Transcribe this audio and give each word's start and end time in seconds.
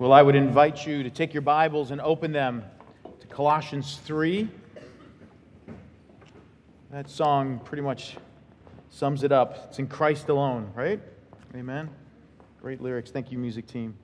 Well, 0.00 0.14
I 0.14 0.22
would 0.22 0.34
invite 0.34 0.86
you 0.86 1.02
to 1.02 1.10
take 1.10 1.34
your 1.34 1.42
Bibles 1.42 1.90
and 1.90 2.00
open 2.00 2.32
them 2.32 2.64
to 3.20 3.26
Colossians 3.26 4.00
3. 4.02 4.48
That 6.90 7.10
song 7.10 7.60
pretty 7.66 7.82
much 7.82 8.16
sums 8.88 9.24
it 9.24 9.30
up. 9.30 9.66
It's 9.68 9.78
in 9.78 9.88
Christ 9.88 10.30
alone, 10.30 10.72
right? 10.74 11.02
Amen. 11.54 11.90
Great 12.62 12.80
lyrics. 12.80 13.10
Thank 13.10 13.30
you, 13.30 13.36
music 13.36 13.66
team. 13.66 13.94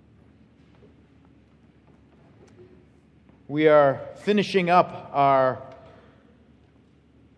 We 3.49 3.67
are 3.67 4.03
finishing 4.17 4.69
up 4.69 5.09
our 5.15 5.63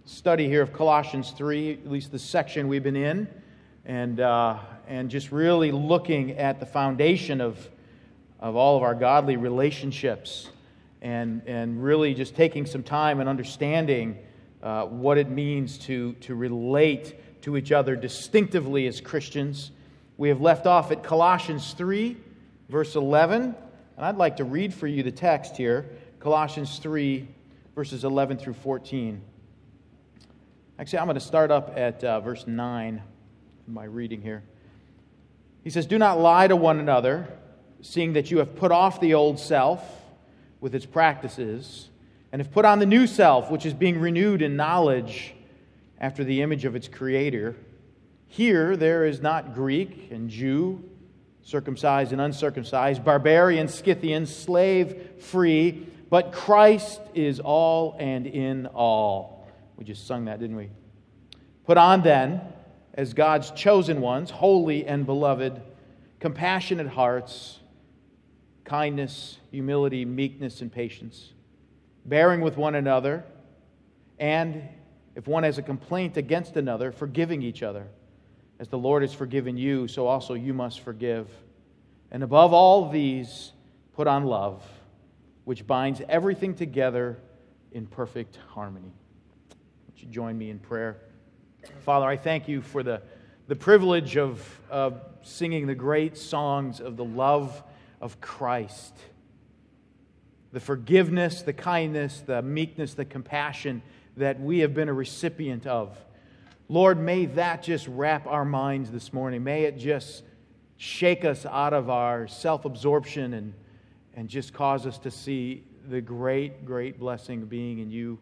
study 0.04 0.48
here 0.48 0.62
of 0.62 0.72
Colossians 0.72 1.30
3, 1.30 1.74
at 1.74 1.88
least 1.88 2.10
the 2.10 2.18
section 2.18 2.66
we've 2.66 2.82
been 2.82 2.96
in, 2.96 3.28
and, 3.84 4.18
uh, 4.18 4.58
and 4.88 5.08
just 5.08 5.30
really 5.30 5.70
looking 5.70 6.32
at 6.32 6.58
the 6.58 6.66
foundation 6.66 7.40
of 7.40 7.70
of 8.40 8.56
all 8.56 8.76
of 8.76 8.82
our 8.82 8.94
godly 8.94 9.36
relationships 9.36 10.48
and, 11.02 11.42
and 11.46 11.82
really 11.82 12.14
just 12.14 12.34
taking 12.34 12.66
some 12.66 12.82
time 12.82 13.20
and 13.20 13.28
understanding 13.28 14.18
uh, 14.62 14.84
what 14.84 15.18
it 15.18 15.28
means 15.28 15.78
to, 15.78 16.12
to 16.14 16.34
relate 16.34 17.42
to 17.42 17.56
each 17.56 17.72
other 17.72 17.96
distinctively 17.96 18.86
as 18.86 19.00
Christians. 19.00 19.70
We 20.16 20.28
have 20.28 20.40
left 20.40 20.66
off 20.66 20.90
at 20.90 21.02
Colossians 21.02 21.72
3, 21.74 22.16
verse 22.68 22.96
11, 22.96 23.54
and 23.96 24.06
I'd 24.06 24.16
like 24.16 24.36
to 24.38 24.44
read 24.44 24.74
for 24.74 24.86
you 24.86 25.02
the 25.02 25.12
text 25.12 25.56
here 25.56 25.88
Colossians 26.20 26.78
3, 26.80 27.28
verses 27.74 28.04
11 28.04 28.38
through 28.38 28.54
14. 28.54 29.20
Actually, 30.80 30.98
I'm 30.98 31.06
going 31.06 31.14
to 31.14 31.20
start 31.20 31.50
up 31.50 31.72
at 31.76 32.02
uh, 32.02 32.20
verse 32.20 32.46
9 32.46 33.02
in 33.66 33.74
my 33.74 33.84
reading 33.84 34.20
here. 34.20 34.42
He 35.62 35.70
says, 35.70 35.86
Do 35.86 35.98
not 35.98 36.18
lie 36.18 36.48
to 36.48 36.56
one 36.56 36.80
another 36.80 37.28
seeing 37.80 38.14
that 38.14 38.30
you 38.30 38.38
have 38.38 38.56
put 38.56 38.72
off 38.72 39.00
the 39.00 39.14
old 39.14 39.38
self 39.38 39.82
with 40.60 40.74
its 40.74 40.86
practices, 40.86 41.88
and 42.32 42.42
have 42.42 42.50
put 42.50 42.64
on 42.64 42.78
the 42.78 42.86
new 42.86 43.06
self, 43.06 43.50
which 43.50 43.64
is 43.64 43.72
being 43.72 44.00
renewed 44.00 44.42
in 44.42 44.56
knowledge 44.56 45.34
after 46.00 46.24
the 46.24 46.42
image 46.42 46.64
of 46.64 46.74
its 46.74 46.88
creator. 46.88 47.56
Here 48.26 48.76
there 48.76 49.04
is 49.04 49.20
not 49.22 49.54
Greek 49.54 50.08
and 50.10 50.28
Jew, 50.28 50.82
circumcised 51.42 52.12
and 52.12 52.20
uncircumcised, 52.20 53.04
barbarian, 53.04 53.68
Scythian, 53.68 54.26
slave, 54.26 55.10
free, 55.20 55.86
but 56.10 56.32
Christ 56.32 57.00
is 57.14 57.40
all 57.40 57.96
and 57.98 58.26
in 58.26 58.66
all. 58.66 59.48
We 59.76 59.84
just 59.84 60.06
sung 60.06 60.26
that, 60.26 60.40
didn't 60.40 60.56
we? 60.56 60.70
Put 61.64 61.78
on 61.78 62.02
then, 62.02 62.40
as 62.94 63.14
God's 63.14 63.50
chosen 63.52 64.00
ones, 64.00 64.30
holy 64.30 64.86
and 64.86 65.06
beloved, 65.06 65.60
compassionate 66.18 66.88
hearts 66.88 67.60
kindness, 68.68 69.38
humility, 69.50 70.04
meekness, 70.04 70.60
and 70.60 70.70
patience, 70.70 71.32
bearing 72.04 72.42
with 72.42 72.58
one 72.58 72.74
another, 72.74 73.24
and 74.18 74.62
if 75.16 75.26
one 75.26 75.42
has 75.42 75.56
a 75.56 75.62
complaint 75.62 76.18
against 76.18 76.56
another, 76.56 76.92
forgiving 76.92 77.42
each 77.42 77.62
other. 77.62 77.86
As 78.60 78.68
the 78.68 78.78
Lord 78.78 79.02
has 79.02 79.14
forgiven 79.14 79.56
you, 79.56 79.88
so 79.88 80.06
also 80.06 80.34
you 80.34 80.52
must 80.52 80.80
forgive. 80.80 81.28
And 82.10 82.22
above 82.22 82.52
all 82.52 82.90
these, 82.90 83.52
put 83.94 84.06
on 84.06 84.24
love, 84.24 84.62
which 85.44 85.66
binds 85.66 86.02
everything 86.08 86.54
together 86.54 87.18
in 87.72 87.86
perfect 87.86 88.38
harmony. 88.48 88.92
Would 89.86 90.02
you 90.02 90.08
join 90.08 90.36
me 90.36 90.50
in 90.50 90.58
prayer? 90.58 90.98
Father, 91.80 92.06
I 92.06 92.16
thank 92.16 92.48
you 92.48 92.60
for 92.60 92.82
the, 92.82 93.00
the 93.46 93.56
privilege 93.56 94.16
of, 94.16 94.60
of 94.70 95.00
singing 95.22 95.66
the 95.66 95.74
great 95.74 96.18
songs 96.18 96.80
of 96.80 96.96
the 96.96 97.04
love 97.04 97.62
of 98.00 98.20
Christ. 98.20 98.94
The 100.52 100.60
forgiveness, 100.60 101.42
the 101.42 101.52
kindness, 101.52 102.22
the 102.26 102.42
meekness, 102.42 102.94
the 102.94 103.04
compassion 103.04 103.82
that 104.16 104.40
we 104.40 104.60
have 104.60 104.74
been 104.74 104.88
a 104.88 104.94
recipient 104.94 105.66
of. 105.66 105.96
Lord, 106.68 106.98
may 106.98 107.26
that 107.26 107.62
just 107.62 107.86
wrap 107.88 108.26
our 108.26 108.44
minds 108.44 108.90
this 108.90 109.12
morning. 109.12 109.42
May 109.42 109.64
it 109.64 109.78
just 109.78 110.22
shake 110.76 111.24
us 111.24 111.46
out 111.46 111.72
of 111.72 111.90
our 111.90 112.26
self 112.28 112.64
absorption 112.64 113.34
and, 113.34 113.54
and 114.14 114.28
just 114.28 114.52
cause 114.52 114.86
us 114.86 114.98
to 114.98 115.10
see 115.10 115.64
the 115.88 116.00
great, 116.00 116.64
great 116.64 116.98
blessing 116.98 117.42
of 117.42 117.48
being 117.48 117.78
in 117.78 117.90
you. 117.90 118.18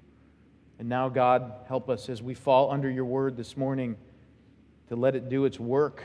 And 0.78 0.88
now, 0.88 1.09
God, 1.09 1.53
help 1.66 1.88
us 1.88 2.09
as 2.09 2.22
we 2.22 2.34
fall 2.34 2.70
under 2.70 2.91
your 2.91 3.04
word 3.04 3.36
this 3.36 3.56
morning 3.56 3.97
to 4.88 4.97
let 4.97 5.16
it 5.16 5.28
do 5.28 5.44
its 5.44 5.59
work. 5.59 6.03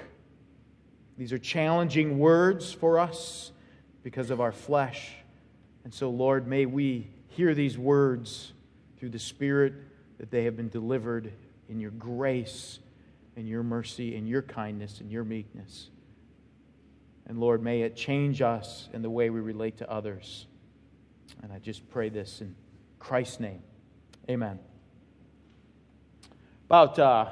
These 1.18 1.34
are 1.34 1.38
challenging 1.38 2.18
words 2.18 2.72
for 2.72 2.98
us 2.98 3.52
because 4.04 4.32
of 4.32 4.42
our 4.42 4.52
flesh. 4.52 5.12
And 5.84 5.94
so, 5.94 6.10
Lord, 6.10 6.48
may 6.48 6.66
we 6.66 7.08
hear 7.30 7.54
these 7.54 7.78
words 7.78 8.54
through 8.98 9.10
the 9.10 9.20
Spirit 9.20 9.74
that 10.20 10.32
they 10.32 10.44
have 10.44 10.56
been 10.56 10.70
delivered 10.70 11.32
in 11.70 11.80
your 11.80 11.92
grace 11.92 12.80
and 13.36 13.48
your 13.48 13.64
mercy 13.64 14.16
and 14.16 14.28
your 14.28 14.42
kindness 14.42 15.00
and 15.00 15.12
your 15.12 15.24
meekness. 15.24 15.90
And 17.28 17.40
Lord, 17.40 17.64
may 17.64 17.82
it 17.82 17.96
change 17.96 18.42
us 18.42 18.90
in 18.94 19.02
the 19.02 19.10
way 19.10 19.30
we 19.30 19.40
relate 19.40 19.78
to 19.78 19.90
others. 19.90 20.48
And 21.42 21.52
I 21.52 21.60
just 21.60 21.90
pray 21.90 22.10
this 22.10 22.42
in 22.42 22.56
Christ's 23.00 23.40
name. 23.40 23.64
Amen. 24.30 24.60
About 26.66 27.00
uh, 27.00 27.26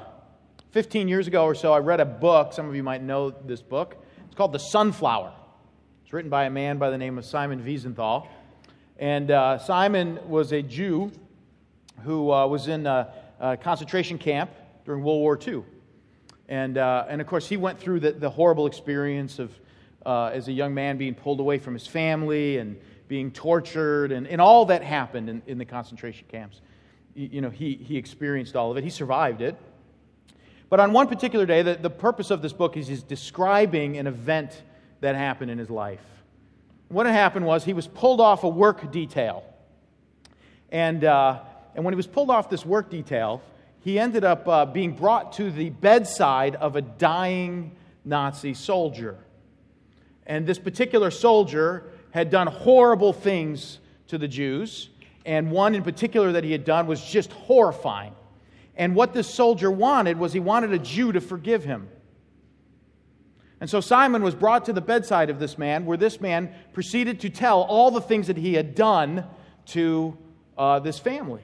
15 0.70 1.08
years 1.08 1.26
ago 1.26 1.44
or 1.44 1.54
so, 1.54 1.72
I 1.72 1.78
read 1.78 2.00
a 2.00 2.04
book. 2.04 2.52
Some 2.52 2.68
of 2.68 2.74
you 2.74 2.82
might 2.82 3.02
know 3.02 3.30
this 3.30 3.62
book. 3.62 4.04
It's 4.26 4.34
called 4.34 4.52
The 4.52 4.58
Sunflower. 4.58 5.32
It's 6.10 6.12
written 6.12 6.28
by 6.28 6.46
a 6.46 6.50
man 6.50 6.78
by 6.78 6.90
the 6.90 6.98
name 6.98 7.18
of 7.18 7.24
Simon 7.24 7.62
Wiesenthal. 7.62 8.26
And 8.98 9.30
uh, 9.30 9.58
Simon 9.58 10.18
was 10.28 10.50
a 10.50 10.60
Jew 10.60 11.12
who 12.02 12.32
uh, 12.32 12.48
was 12.48 12.66
in 12.66 12.84
a, 12.84 13.14
a, 13.38 13.56
concentration 13.56 14.18
camp 14.18 14.50
during 14.84 15.04
World 15.04 15.20
War 15.20 15.38
II. 15.40 15.62
And, 16.48 16.78
uh, 16.78 17.04
and 17.08 17.20
of 17.20 17.28
course, 17.28 17.48
he 17.48 17.56
went 17.56 17.78
through 17.78 18.00
the, 18.00 18.10
the 18.10 18.28
horrible 18.28 18.66
experience 18.66 19.38
of, 19.38 19.56
uh, 20.04 20.32
as 20.34 20.48
a 20.48 20.52
young 20.52 20.74
man, 20.74 20.98
being 20.98 21.14
pulled 21.14 21.38
away 21.38 21.58
from 21.58 21.74
his 21.74 21.86
family 21.86 22.58
and 22.58 22.76
being 23.06 23.30
tortured 23.30 24.10
and, 24.10 24.26
and 24.26 24.40
all 24.40 24.64
that 24.64 24.82
happened 24.82 25.30
in, 25.30 25.42
in 25.46 25.58
the 25.58 25.64
concentration 25.64 26.26
camps. 26.28 26.60
You, 27.14 27.28
you 27.34 27.40
know, 27.40 27.50
he, 27.50 27.74
he 27.74 27.96
experienced 27.96 28.56
all 28.56 28.72
of 28.72 28.76
it. 28.76 28.82
He 28.82 28.90
survived 28.90 29.42
it. 29.42 29.56
But 30.70 30.80
on 30.80 30.92
one 30.92 31.06
particular 31.06 31.46
day, 31.46 31.62
the, 31.62 31.76
the 31.76 31.88
purpose 31.88 32.32
of 32.32 32.42
this 32.42 32.52
book 32.52 32.76
is 32.76 32.88
he's 32.88 33.04
describing 33.04 33.96
an 33.96 34.08
event 34.08 34.64
that 35.00 35.14
happened 35.14 35.50
in 35.50 35.58
his 35.58 35.70
life. 35.70 36.00
What 36.88 37.06
had 37.06 37.12
happened 37.12 37.46
was 37.46 37.64
he 37.64 37.72
was 37.72 37.86
pulled 37.86 38.20
off 38.20 38.44
a 38.44 38.48
work 38.48 38.90
detail. 38.90 39.44
And, 40.70 41.04
uh, 41.04 41.40
and 41.74 41.84
when 41.84 41.94
he 41.94 41.96
was 41.96 42.06
pulled 42.06 42.30
off 42.30 42.50
this 42.50 42.64
work 42.64 42.90
detail, 42.90 43.42
he 43.80 43.98
ended 43.98 44.24
up 44.24 44.46
uh, 44.46 44.66
being 44.66 44.92
brought 44.92 45.32
to 45.34 45.50
the 45.50 45.70
bedside 45.70 46.56
of 46.56 46.76
a 46.76 46.82
dying 46.82 47.72
Nazi 48.04 48.54
soldier. 48.54 49.16
And 50.26 50.46
this 50.46 50.58
particular 50.58 51.10
soldier 51.10 51.84
had 52.10 52.30
done 52.30 52.46
horrible 52.46 53.12
things 53.12 53.78
to 54.08 54.18
the 54.18 54.28
Jews. 54.28 54.90
And 55.24 55.50
one 55.50 55.74
in 55.74 55.82
particular 55.82 56.32
that 56.32 56.44
he 56.44 56.52
had 56.52 56.64
done 56.64 56.86
was 56.86 57.02
just 57.04 57.32
horrifying. 57.32 58.12
And 58.76 58.94
what 58.94 59.12
this 59.12 59.32
soldier 59.32 59.70
wanted 59.70 60.18
was 60.18 60.32
he 60.32 60.40
wanted 60.40 60.72
a 60.72 60.78
Jew 60.78 61.12
to 61.12 61.20
forgive 61.20 61.64
him. 61.64 61.88
And 63.60 63.68
so 63.68 63.80
Simon 63.80 64.22
was 64.22 64.34
brought 64.34 64.64
to 64.64 64.72
the 64.72 64.80
bedside 64.80 65.28
of 65.28 65.38
this 65.38 65.58
man, 65.58 65.84
where 65.84 65.98
this 65.98 66.20
man 66.20 66.52
proceeded 66.72 67.20
to 67.20 67.30
tell 67.30 67.60
all 67.62 67.90
the 67.90 68.00
things 68.00 68.28
that 68.28 68.38
he 68.38 68.54
had 68.54 68.74
done 68.74 69.24
to 69.66 70.16
uh, 70.56 70.78
this 70.78 70.98
family 70.98 71.42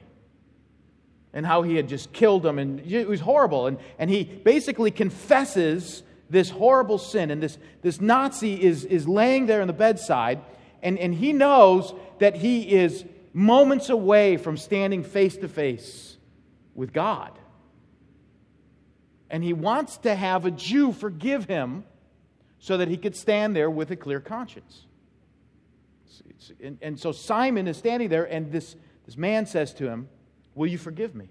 and 1.33 1.45
how 1.45 1.61
he 1.61 1.75
had 1.75 1.87
just 1.87 2.11
killed 2.13 2.41
them. 2.41 2.57
And 2.57 2.79
it 2.91 3.07
was 3.07 3.19
horrible. 3.19 3.67
And, 3.67 3.77
and 3.99 4.09
he 4.09 4.23
basically 4.23 4.89
confesses 4.89 6.01
this 6.29 6.49
horrible 6.49 6.97
sin. 6.97 7.29
And 7.29 7.41
this, 7.41 7.59
this 7.83 8.01
Nazi 8.01 8.61
is, 8.61 8.83
is 8.85 9.07
laying 9.07 9.45
there 9.45 9.61
in 9.61 9.67
the 9.67 9.73
bedside, 9.73 10.41
and, 10.81 10.97
and 10.97 11.13
he 11.13 11.33
knows 11.33 11.93
that 12.17 12.35
he 12.35 12.73
is 12.73 13.05
moments 13.33 13.89
away 13.89 14.37
from 14.37 14.57
standing 14.57 15.03
face 15.03 15.37
to 15.37 15.47
face 15.47 16.17
with 16.73 16.91
God. 16.91 17.31
And 19.29 19.43
he 19.43 19.53
wants 19.53 19.97
to 19.97 20.15
have 20.15 20.45
a 20.45 20.51
Jew 20.51 20.91
forgive 20.91 21.45
him 21.45 21.83
so 22.67 22.75
that 22.75 22.89
he 22.89 22.97
could 22.97 23.15
stand 23.15 23.55
there 23.55 23.69
with 23.69 23.91
a 23.91 23.95
clear 23.95 24.19
conscience. 24.19 24.87
And, 26.61 26.77
and 26.81 26.99
so 26.99 27.13
Simon 27.13 27.65
is 27.65 27.77
standing 27.77 28.09
there, 28.09 28.25
and 28.25 28.51
this, 28.51 28.75
this 29.05 29.15
man 29.15 29.45
says 29.45 29.73
to 29.75 29.87
him, 29.87 30.09
Will 30.53 30.67
you 30.67 30.77
forgive 30.77 31.15
me? 31.15 31.29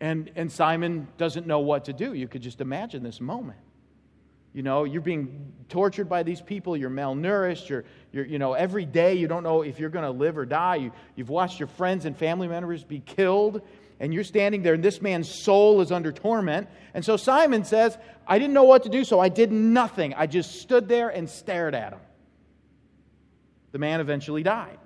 And, 0.00 0.30
and 0.34 0.50
Simon 0.50 1.08
doesn't 1.18 1.46
know 1.46 1.58
what 1.58 1.84
to 1.84 1.92
do. 1.92 2.14
You 2.14 2.26
could 2.26 2.40
just 2.40 2.62
imagine 2.62 3.02
this 3.02 3.20
moment. 3.20 3.58
You 4.54 4.62
know, 4.62 4.84
you're 4.84 5.02
being 5.02 5.52
tortured 5.68 6.08
by 6.08 6.22
these 6.22 6.40
people, 6.40 6.76
you're 6.76 6.88
malnourished, 6.88 7.68
you're, 7.68 7.84
you're 8.12 8.24
you 8.24 8.38
know, 8.38 8.52
every 8.52 8.86
day 8.86 9.14
you 9.14 9.26
don't 9.26 9.42
know 9.42 9.62
if 9.62 9.80
you're 9.80 9.90
going 9.90 10.04
to 10.04 10.12
live 10.12 10.38
or 10.38 10.46
die. 10.46 10.76
You, 10.76 10.92
you've 11.16 11.28
watched 11.28 11.58
your 11.58 11.66
friends 11.66 12.04
and 12.04 12.16
family 12.16 12.46
members 12.46 12.84
be 12.84 13.00
killed, 13.00 13.62
and 13.98 14.14
you're 14.14 14.22
standing 14.22 14.62
there, 14.62 14.74
and 14.74 14.82
this 14.82 15.02
man's 15.02 15.28
soul 15.28 15.80
is 15.80 15.90
under 15.90 16.12
torment. 16.12 16.68
And 16.94 17.04
so 17.04 17.16
Simon 17.16 17.64
says, 17.64 17.98
I 18.28 18.38
didn't 18.38 18.54
know 18.54 18.62
what 18.62 18.84
to 18.84 18.88
do, 18.88 19.02
so 19.02 19.18
I 19.18 19.28
did 19.28 19.50
nothing. 19.50 20.14
I 20.14 20.28
just 20.28 20.60
stood 20.60 20.88
there 20.88 21.08
and 21.08 21.28
stared 21.28 21.74
at 21.74 21.92
him. 21.92 22.00
The 23.72 23.78
man 23.78 24.00
eventually 24.00 24.44
died. 24.44 24.78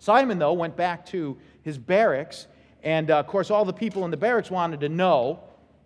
Simon, 0.00 0.38
though, 0.38 0.52
went 0.52 0.76
back 0.76 1.06
to 1.06 1.38
his 1.62 1.78
barracks, 1.78 2.46
and 2.82 3.10
uh, 3.10 3.20
of 3.20 3.26
course, 3.26 3.50
all 3.50 3.64
the 3.64 3.72
people 3.72 4.04
in 4.04 4.10
the 4.10 4.18
barracks 4.18 4.50
wanted 4.50 4.80
to 4.80 4.90
know 4.90 5.40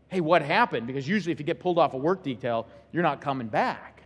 hey, 0.09 0.21
what 0.21 0.43
happened? 0.43 0.87
Because 0.87 1.09
usually, 1.09 1.33
if 1.33 1.41
you 1.41 1.47
get 1.47 1.61
pulled 1.61 1.79
off 1.79 1.95
a 1.95 1.99
work 1.99 2.23
detail, 2.23 2.67
you're 2.93 3.03
not 3.03 3.21
coming 3.21 3.49
back. 3.49 4.03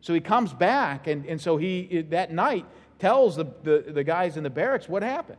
So 0.00 0.14
he 0.14 0.20
comes 0.20 0.52
back, 0.52 1.06
and, 1.06 1.26
and 1.26 1.40
so 1.40 1.56
he, 1.56 2.02
that 2.10 2.32
night, 2.32 2.64
tells 2.98 3.36
the, 3.36 3.46
the, 3.62 3.84
the 3.88 4.04
guys 4.04 4.36
in 4.36 4.42
the 4.42 4.50
barracks 4.50 4.88
what 4.88 5.02
happened. 5.02 5.38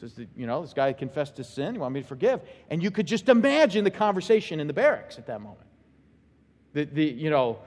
Says, 0.00 0.14
that, 0.14 0.28
you 0.36 0.46
know, 0.46 0.62
this 0.62 0.74
guy 0.74 0.92
confessed 0.92 1.36
his 1.36 1.48
sin. 1.48 1.74
You 1.74 1.80
want 1.80 1.94
me 1.94 2.02
to 2.02 2.06
forgive? 2.06 2.40
And 2.70 2.82
you 2.82 2.90
could 2.90 3.06
just 3.06 3.28
imagine 3.28 3.84
the 3.84 3.90
conversation 3.90 4.60
in 4.60 4.66
the 4.66 4.72
barracks 4.72 5.18
at 5.18 5.26
that 5.26 5.40
moment. 5.40 5.66
The, 6.74 6.84
the 6.84 7.04
you 7.04 7.30
know, 7.30 7.60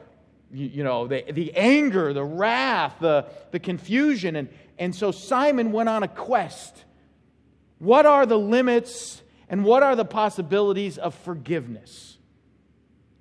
you, 0.51 0.67
you 0.67 0.83
know 0.83 1.07
the, 1.07 1.25
the 1.31 1.55
anger, 1.55 2.13
the 2.13 2.23
wrath, 2.23 2.95
the, 2.99 3.25
the 3.51 3.59
confusion. 3.59 4.35
And, 4.35 4.49
and 4.77 4.93
so 4.95 5.11
Simon 5.11 5.71
went 5.71 5.89
on 5.89 6.03
a 6.03 6.07
quest. 6.07 6.83
What 7.79 8.05
are 8.05 8.25
the 8.27 8.37
limits 8.37 9.23
and 9.49 9.65
what 9.65 9.83
are 9.83 9.95
the 9.95 10.05
possibilities 10.05 10.97
of 10.97 11.15
forgiveness? 11.15 12.17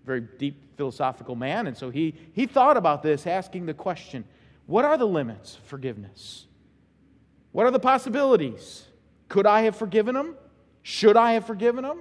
Very 0.05 0.21
deep 0.21 0.77
philosophical 0.77 1.35
man. 1.35 1.67
And 1.67 1.77
so 1.77 1.91
he, 1.91 2.15
he 2.33 2.47
thought 2.47 2.77
about 2.77 3.03
this, 3.03 3.27
asking 3.27 3.67
the 3.67 3.75
question 3.75 4.25
what 4.67 4.85
are 4.85 4.99
the 4.99 5.07
limits 5.07 5.57
of 5.57 5.65
forgiveness? 5.65 6.47
What 7.53 7.65
are 7.65 7.71
the 7.71 7.81
possibilities? 7.81 8.87
Could 9.29 9.47
I 9.47 9.63
have 9.63 9.75
forgiven 9.75 10.15
him? 10.15 10.37
Should 10.83 11.17
I 11.17 11.33
have 11.33 11.47
forgiven 11.47 11.85
him? 11.85 12.01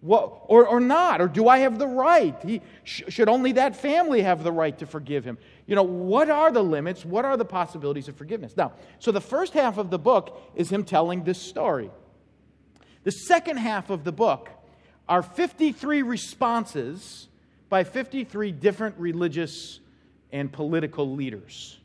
What, 0.00 0.42
or, 0.48 0.66
or 0.66 0.80
not? 0.80 1.20
Or 1.20 1.28
do 1.28 1.48
I 1.48 1.58
have 1.58 1.78
the 1.78 1.86
right? 1.86 2.36
He, 2.44 2.62
sh- 2.82 3.02
should 3.08 3.28
only 3.28 3.52
that 3.52 3.76
family 3.76 4.22
have 4.22 4.42
the 4.42 4.52
right 4.52 4.76
to 4.78 4.86
forgive 4.86 5.24
him? 5.24 5.38
You 5.66 5.76
know, 5.76 5.82
what 5.82 6.28
are 6.28 6.50
the 6.50 6.62
limits? 6.62 7.04
What 7.04 7.24
are 7.24 7.36
the 7.36 7.44
possibilities 7.44 8.08
of 8.08 8.16
forgiveness? 8.16 8.54
Now, 8.56 8.72
so 8.98 9.12
the 9.12 9.20
first 9.20 9.54
half 9.54 9.78
of 9.78 9.90
the 9.90 9.98
book 9.98 10.40
is 10.54 10.70
him 10.70 10.84
telling 10.84 11.24
this 11.24 11.40
story. 11.40 11.90
The 13.04 13.12
second 13.12 13.58
half 13.58 13.90
of 13.90 14.02
the 14.02 14.12
book 14.12 14.50
are 15.08 15.22
53 15.22 16.02
responses 16.02 17.28
by 17.68 17.84
53 17.84 18.52
different 18.52 18.96
religious 18.98 19.80
and 20.32 20.52
political 20.52 21.14
leaders 21.14 21.78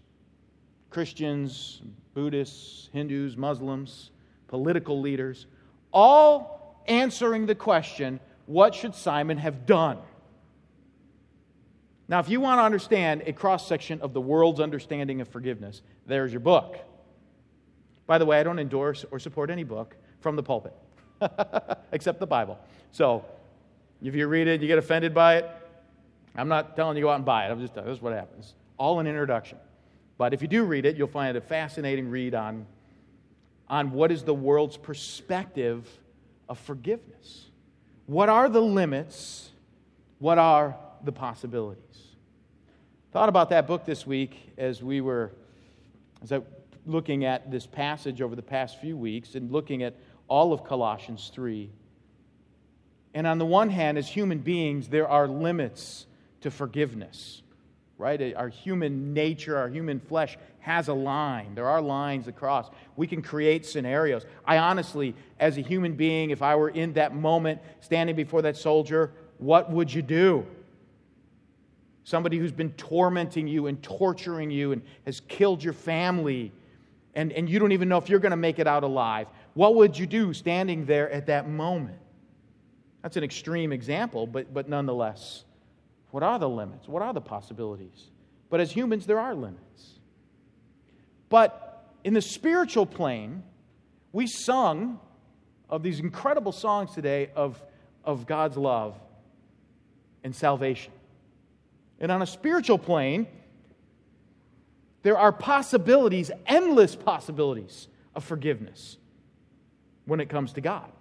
Christians, 0.89 1.81
Buddhists, 2.15 2.89
Hindus, 2.91 3.37
Muslims, 3.37 4.09
political 4.47 4.99
leaders, 4.99 5.45
all 5.93 6.81
answering 6.87 7.45
the 7.45 7.53
question 7.53 8.19
what 8.47 8.73
should 8.73 8.95
Simon 8.95 9.37
have 9.37 9.67
done? 9.67 9.99
Now, 12.07 12.19
if 12.19 12.27
you 12.27 12.41
want 12.41 12.57
to 12.57 12.63
understand 12.63 13.21
a 13.27 13.33
cross 13.33 13.67
section 13.67 14.01
of 14.01 14.13
the 14.13 14.21
world's 14.21 14.59
understanding 14.59 15.21
of 15.21 15.27
forgiveness, 15.27 15.83
there's 16.07 16.33
your 16.33 16.39
book. 16.39 16.79
By 18.07 18.17
the 18.17 18.25
way, 18.25 18.39
I 18.39 18.43
don't 18.43 18.57
endorse 18.57 19.05
or 19.11 19.19
support 19.19 19.51
any 19.51 19.63
book 19.63 19.95
from 20.19 20.35
the 20.35 20.41
pulpit, 20.41 20.73
except 21.91 22.19
the 22.19 22.27
Bible. 22.27 22.57
So, 22.91 23.25
if 24.01 24.15
you 24.15 24.27
read 24.27 24.47
it, 24.47 24.61
you 24.61 24.67
get 24.67 24.77
offended 24.77 25.13
by 25.13 25.37
it, 25.37 25.49
I'm 26.35 26.47
not 26.47 26.75
telling 26.75 26.95
you 26.95 27.01
to 27.01 27.05
go 27.07 27.11
out 27.11 27.15
and 27.15 27.25
buy 27.25 27.45
it. 27.45 27.51
I'm 27.51 27.59
just 27.59 27.73
telling 27.73 27.87
you 27.87 27.93
this 27.93 27.99
is 27.99 28.03
what 28.03 28.13
happens. 28.13 28.53
All 28.77 28.99
an 28.99 29.07
introduction. 29.07 29.57
But 30.17 30.33
if 30.33 30.41
you 30.41 30.47
do 30.47 30.63
read 30.63 30.85
it, 30.85 30.95
you'll 30.95 31.07
find 31.07 31.35
it 31.35 31.39
a 31.39 31.45
fascinating 31.45 32.09
read 32.09 32.33
on, 32.33 32.65
on 33.67 33.91
what 33.91 34.11
is 34.11 34.23
the 34.23 34.33
world's 34.33 34.77
perspective 34.77 35.87
of 36.47 36.57
forgiveness. 36.59 37.47
What 38.05 38.29
are 38.29 38.49
the 38.49 38.61
limits? 38.61 39.49
What 40.19 40.37
are 40.37 40.75
the 41.03 41.11
possibilities? 41.11 41.83
Thought 43.11 43.29
about 43.29 43.49
that 43.49 43.67
book 43.67 43.85
this 43.85 44.05
week 44.05 44.53
as 44.57 44.83
we 44.83 45.01
were 45.01 45.31
as 46.21 46.31
I 46.31 46.41
looking 46.85 47.25
at 47.25 47.51
this 47.51 47.65
passage 47.65 48.21
over 48.21 48.35
the 48.35 48.41
past 48.41 48.79
few 48.79 48.97
weeks 48.97 49.35
and 49.35 49.51
looking 49.51 49.83
at 49.83 49.95
all 50.29 50.53
of 50.53 50.63
Colossians 50.63 51.31
3. 51.33 51.69
And 53.13 53.27
on 53.27 53.37
the 53.37 53.45
one 53.45 53.69
hand, 53.69 53.97
as 53.97 54.07
human 54.07 54.39
beings, 54.39 54.87
there 54.87 55.07
are 55.07 55.27
limits 55.27 56.05
to 56.41 56.49
forgiveness 56.49 57.41
right? 57.99 58.33
Our 58.33 58.47
human 58.47 59.13
nature, 59.13 59.57
our 59.57 59.67
human 59.67 59.99
flesh 59.99 60.37
has 60.61 60.87
a 60.87 60.93
line. 60.93 61.53
There 61.53 61.67
are 61.67 61.81
lines 61.81 62.27
across. 62.29 62.71
We 62.95 63.05
can 63.05 63.21
create 63.21 63.65
scenarios. 63.65 64.25
I 64.45 64.57
honestly, 64.57 65.13
as 65.37 65.57
a 65.57 65.61
human 65.61 65.93
being, 65.93 66.31
if 66.31 66.41
I 66.41 66.55
were 66.55 66.69
in 66.69 66.93
that 66.93 67.13
moment 67.13 67.61
standing 67.81 68.15
before 68.15 68.41
that 68.43 68.55
soldier, 68.55 69.11
what 69.37 69.69
would 69.69 69.93
you 69.93 70.01
do? 70.01 70.47
Somebody 72.05 72.37
who's 72.37 72.53
been 72.53 72.71
tormenting 72.71 73.47
you 73.47 73.67
and 73.67 73.83
torturing 73.83 74.49
you 74.49 74.71
and 74.71 74.81
has 75.05 75.19
killed 75.19 75.61
your 75.61 75.73
family, 75.73 76.53
and, 77.15 77.33
and 77.33 77.49
you 77.49 77.59
don't 77.59 77.73
even 77.73 77.89
know 77.89 77.97
if 77.97 78.07
you're 78.07 78.19
going 78.19 78.31
to 78.31 78.37
make 78.37 78.59
it 78.59 78.67
out 78.67 78.83
alive. 78.83 79.27
What 79.53 79.75
would 79.75 79.97
you 79.97 80.05
do 80.05 80.33
standing 80.33 80.85
there 80.85 81.09
at 81.09 81.27
that 81.27 81.49
moment? 81.49 81.99
That's 83.01 83.17
an 83.17 83.23
extreme 83.23 83.71
example, 83.71 84.27
but, 84.27 84.53
but 84.53 84.69
nonetheless. 84.69 85.45
What 86.11 86.23
are 86.23 86.39
the 86.39 86.49
limits? 86.49 86.87
What 86.87 87.01
are 87.01 87.13
the 87.13 87.21
possibilities? 87.21 88.09
But 88.49 88.59
as 88.59 88.71
humans, 88.71 89.05
there 89.05 89.19
are 89.19 89.33
limits. 89.33 89.99
But 91.29 91.85
in 92.03 92.13
the 92.13 92.21
spiritual 92.21 92.85
plane, 92.85 93.43
we 94.11 94.25
sung 94.25 94.99
of 95.69 95.83
these 95.83 95.99
incredible 95.99 96.51
songs 96.51 96.93
today 96.93 97.29
of, 97.35 97.61
of 98.03 98.25
God's 98.25 98.57
love 98.57 98.95
and 100.23 100.35
salvation. 100.35 100.93
And 101.99 102.11
on 102.11 102.21
a 102.21 102.27
spiritual 102.27 102.79
plane, 102.79 103.27
there 105.03 105.17
are 105.17 105.31
possibilities, 105.31 106.31
endless 106.47 106.95
possibilities 106.95 107.87
of 108.15 108.23
forgiveness 108.23 108.97
when 110.09 110.19
it 110.19 110.29
comes 110.29 110.53
to 110.53 110.61
God. 110.61 110.91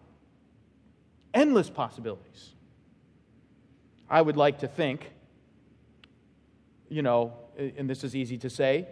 Endless 1.35 1.71
possibilities. 1.71 2.51
I 4.09 4.23
would 4.23 4.37
like 4.37 4.61
to 4.61 4.69
think, 4.69 5.11
you 6.89 7.03
know, 7.03 7.33
and 7.59 7.91
this 7.91 8.05
is 8.05 8.15
easy 8.15 8.39
to 8.39 8.51
say, 8.51 8.87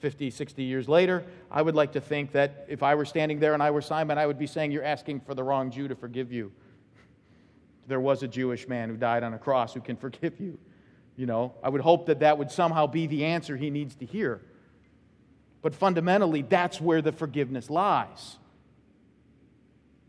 50, 0.00 0.30
60 0.30 0.62
years 0.62 0.88
later, 0.88 1.24
I 1.50 1.62
would 1.62 1.74
like 1.74 1.92
to 1.92 2.00
think 2.00 2.32
that 2.32 2.66
if 2.68 2.82
I 2.82 2.94
were 2.94 3.04
standing 3.04 3.40
there 3.40 3.54
and 3.54 3.62
I 3.62 3.70
were 3.70 3.80
Simon, 3.80 4.18
I 4.18 4.26
would 4.26 4.38
be 4.38 4.46
saying, 4.46 4.72
You're 4.72 4.84
asking 4.84 5.20
for 5.20 5.34
the 5.34 5.42
wrong 5.42 5.70
Jew 5.70 5.88
to 5.88 5.94
forgive 5.94 6.32
you. 6.32 6.52
There 7.86 8.00
was 8.00 8.22
a 8.22 8.28
Jewish 8.28 8.68
man 8.68 8.90
who 8.90 8.96
died 8.96 9.22
on 9.22 9.32
a 9.32 9.38
cross 9.38 9.72
who 9.72 9.80
can 9.80 9.96
forgive 9.96 10.38
you. 10.40 10.58
You 11.16 11.26
know, 11.26 11.54
I 11.62 11.70
would 11.70 11.80
hope 11.80 12.06
that 12.06 12.20
that 12.20 12.36
would 12.36 12.50
somehow 12.50 12.86
be 12.86 13.06
the 13.06 13.24
answer 13.24 13.56
he 13.56 13.70
needs 13.70 13.94
to 13.96 14.04
hear. 14.04 14.42
But 15.62 15.74
fundamentally, 15.74 16.42
that's 16.42 16.80
where 16.80 17.00
the 17.00 17.12
forgiveness 17.12 17.70
lies. 17.70 18.36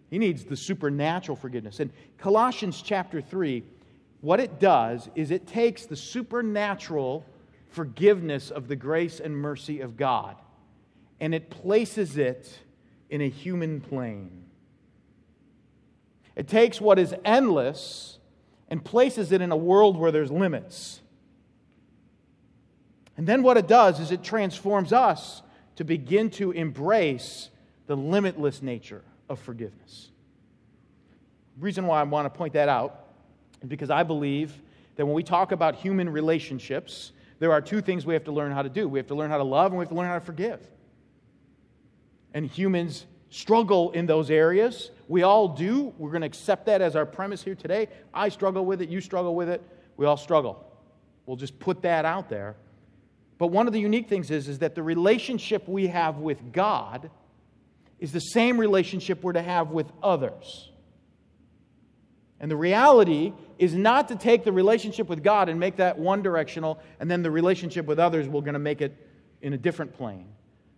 He 0.09 0.17
needs 0.17 0.45
the 0.45 0.55
supernatural 0.55 1.35
forgiveness. 1.35 1.79
And 1.79 1.91
Colossians 2.17 2.81
chapter 2.81 3.21
3, 3.21 3.63
what 4.21 4.39
it 4.39 4.59
does 4.59 5.09
is 5.15 5.31
it 5.31 5.47
takes 5.47 5.85
the 5.85 5.95
supernatural 5.95 7.25
forgiveness 7.69 8.49
of 8.49 8.67
the 8.67 8.75
grace 8.75 9.19
and 9.19 9.37
mercy 9.37 9.81
of 9.81 9.97
God 9.97 10.37
and 11.19 11.33
it 11.33 11.49
places 11.49 12.17
it 12.17 12.59
in 13.09 13.21
a 13.21 13.29
human 13.29 13.81
plane. 13.81 14.43
It 16.35 16.47
takes 16.47 16.79
what 16.79 16.99
is 16.99 17.15
endless 17.25 18.19
and 18.69 18.83
places 18.83 19.31
it 19.31 19.41
in 19.41 19.51
a 19.51 19.57
world 19.57 19.97
where 19.97 20.11
there's 20.11 20.31
limits. 20.31 21.01
And 23.15 23.25
then 23.25 23.41
what 23.41 23.57
it 23.57 23.67
does 23.67 23.99
is 23.99 24.11
it 24.11 24.23
transforms 24.23 24.93
us 24.93 25.41
to 25.77 25.83
begin 25.83 26.29
to 26.31 26.51
embrace 26.51 27.49
the 27.87 27.97
limitless 27.97 28.61
nature 28.61 29.03
of 29.29 29.39
forgiveness. 29.39 30.10
The 31.57 31.63
reason 31.63 31.88
why 31.88 32.00
I 32.00 32.03
want 32.03 32.31
to 32.31 32.38
point 32.38 32.53
that 32.53 32.69
out 32.69 33.07
is 33.62 33.67
because 33.67 33.89
I 33.89 34.03
believe 34.03 34.53
that 34.96 35.05
when 35.05 35.15
we 35.15 35.24
talk 35.24 35.51
about 35.51 35.75
human 35.75 36.10
relationships, 36.10 37.12
there 37.39 37.51
are 37.51 37.62
two 37.62 37.81
things 37.81 38.05
we 38.05 38.13
have 38.13 38.24
to 38.25 38.31
learn 38.31 38.51
how 38.51 38.62
to 38.62 38.69
do 38.69 38.88
we 38.88 39.00
have 39.00 39.07
to 39.07 39.15
learn 39.15 39.29
how 39.29 39.38
to 39.38 39.43
love 39.43 39.72
and 39.72 39.79
we 39.79 39.84
have 39.84 39.89
to 39.89 39.96
learn 39.96 40.07
how 40.07 40.15
to 40.15 40.25
forgive. 40.25 40.60
And 42.34 42.46
humans 42.46 43.05
struggle 43.29 43.91
in 43.91 44.05
those 44.05 44.29
areas. 44.29 44.91
We 45.07 45.24
all 45.24 45.48
do. 45.48 45.93
We're 45.98 46.12
going 46.12 46.22
to 46.22 46.27
accept 46.27 46.65
that 46.67 46.81
as 46.81 46.96
our 46.96 47.05
premise 47.05 47.43
here 47.43 47.55
today. 47.55 47.88
I 48.13 48.29
struggle 48.29 48.65
with 48.65 48.81
it, 48.81 48.89
you 48.89 49.01
struggle 49.01 49.36
with 49.36 49.50
it, 49.50 49.62
we 49.98 50.05
all 50.05 50.17
struggle. 50.17 50.63
We'll 51.25 51.38
just 51.38 51.60
put 51.60 51.81
that 51.81 52.05
out 52.05 52.29
there. 52.29 52.55
But 53.38 53.48
one 53.48 53.67
of 53.67 53.74
the 53.74 53.79
unique 53.79 54.07
things 54.07 54.31
is, 54.31 54.48
is 54.48 54.60
that 54.60 54.75
the 54.75 54.84
relationship 54.84 55.67
we 55.67 55.88
have 55.88 56.17
with 56.17 56.51
God 56.51 57.10
is 57.99 58.11
the 58.11 58.19
same 58.19 58.59
relationship 58.59 59.23
we're 59.23 59.33
to 59.33 59.41
have 59.41 59.71
with 59.71 59.91
others. 60.03 60.69
And 62.39 62.51
the 62.51 62.55
reality 62.55 63.33
is 63.57 63.73
not 63.73 64.09
to 64.09 64.15
take 64.15 64.43
the 64.43 64.51
relationship 64.51 65.09
with 65.09 65.23
God 65.23 65.49
and 65.49 65.59
make 65.59 65.77
that 65.77 65.97
one 65.97 66.21
directional, 66.21 66.79
and 66.99 67.09
then 67.09 67.23
the 67.23 67.31
relationship 67.31 67.85
with 67.87 67.97
others, 67.97 68.27
we're 68.27 68.41
going 68.41 68.53
to 68.53 68.59
make 68.59 68.81
it 68.81 68.95
in 69.41 69.53
a 69.53 69.57
different 69.57 69.93
plane. 69.93 70.27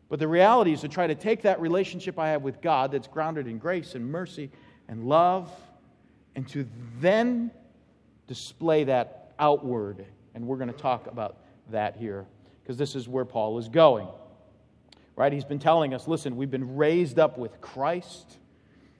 But 0.07 0.19
the 0.19 0.27
reality 0.27 0.73
is 0.73 0.81
to 0.81 0.87
try 0.87 1.07
to 1.07 1.15
take 1.15 1.43
that 1.43 1.61
relationship 1.61 2.17
I 2.17 2.29
have 2.29 2.41
with 2.41 2.61
God 2.61 2.91
that's 2.91 3.07
grounded 3.07 3.47
in 3.47 3.57
grace 3.57 3.95
and 3.95 4.09
mercy 4.09 4.49
and 4.87 5.03
love 5.05 5.51
and 6.35 6.47
to 6.49 6.67
then 6.99 7.51
display 8.27 8.85
that 8.85 9.33
outward. 9.37 10.05
And 10.33 10.47
we're 10.47 10.57
going 10.57 10.71
to 10.71 10.77
talk 10.77 11.07
about 11.07 11.37
that 11.69 11.97
here 11.97 12.25
because 12.63 12.77
this 12.77 12.95
is 12.95 13.07
where 13.07 13.25
Paul 13.25 13.57
is 13.59 13.67
going. 13.67 14.07
Right? 15.19 15.33
He's 15.33 15.43
been 15.43 15.59
telling 15.59 15.93
us 15.93 16.07
listen, 16.07 16.37
we've 16.37 16.49
been 16.49 16.77
raised 16.77 17.19
up 17.19 17.37
with 17.37 17.59
Christ. 17.59 18.37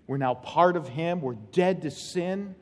We're 0.05 0.17
now 0.17 0.33
part 0.33 0.75
of 0.75 0.89
Him. 0.89 1.21
We're 1.21 1.35
dead 1.53 1.83
to 1.83 1.91
sin. 1.91 2.55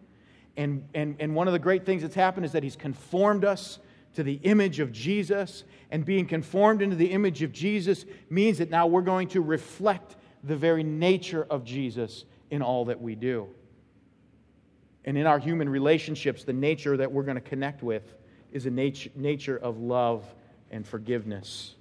And, 0.56 0.88
and, 0.94 1.16
and 1.20 1.34
one 1.34 1.48
of 1.48 1.54
the 1.54 1.60
great 1.60 1.84
things 1.84 2.04
that's 2.04 2.14
happened 2.14 2.46
is 2.46 2.52
that 2.52 2.62
He's 2.62 2.76
conformed 2.76 3.44
us 3.44 3.80
to 4.14 4.22
the 4.22 4.36
image 4.44 4.80
of 4.80 4.92
Jesus. 4.92 5.64
And 5.90 6.06
being 6.06 6.28
conformed 6.28 6.84
into 6.84 6.96
the 6.96 7.08
image 7.08 7.42
of 7.42 7.52
Jesus 7.52 8.06
means 8.30 8.60
that 8.60 8.70
now 8.70 8.86
we're 8.86 9.02
going 9.02 9.28
to 9.30 9.42
reflect 9.42 10.18
the 10.44 10.56
very 10.56 10.84
nature 10.84 11.48
of 11.50 11.64
Jesus 11.64 12.26
in 12.52 12.62
all 12.62 12.86
that 12.86 13.02
we 13.02 13.16
do. 13.16 13.48
And 15.04 15.18
in 15.18 15.26
our 15.26 15.40
human 15.40 15.68
relationships, 15.68 16.44
the 16.44 16.54
nature 16.54 16.96
that 16.98 17.12
we're 17.12 17.24
going 17.24 17.36
to 17.36 17.42
connect 17.42 17.82
with 17.82 18.04
is 18.52 18.68
a 18.68 18.70
nature, 18.70 19.10
nature 19.16 19.58
of 19.58 19.80
love 19.80 20.24
and 20.70 20.86
forgiveness. 20.86 21.74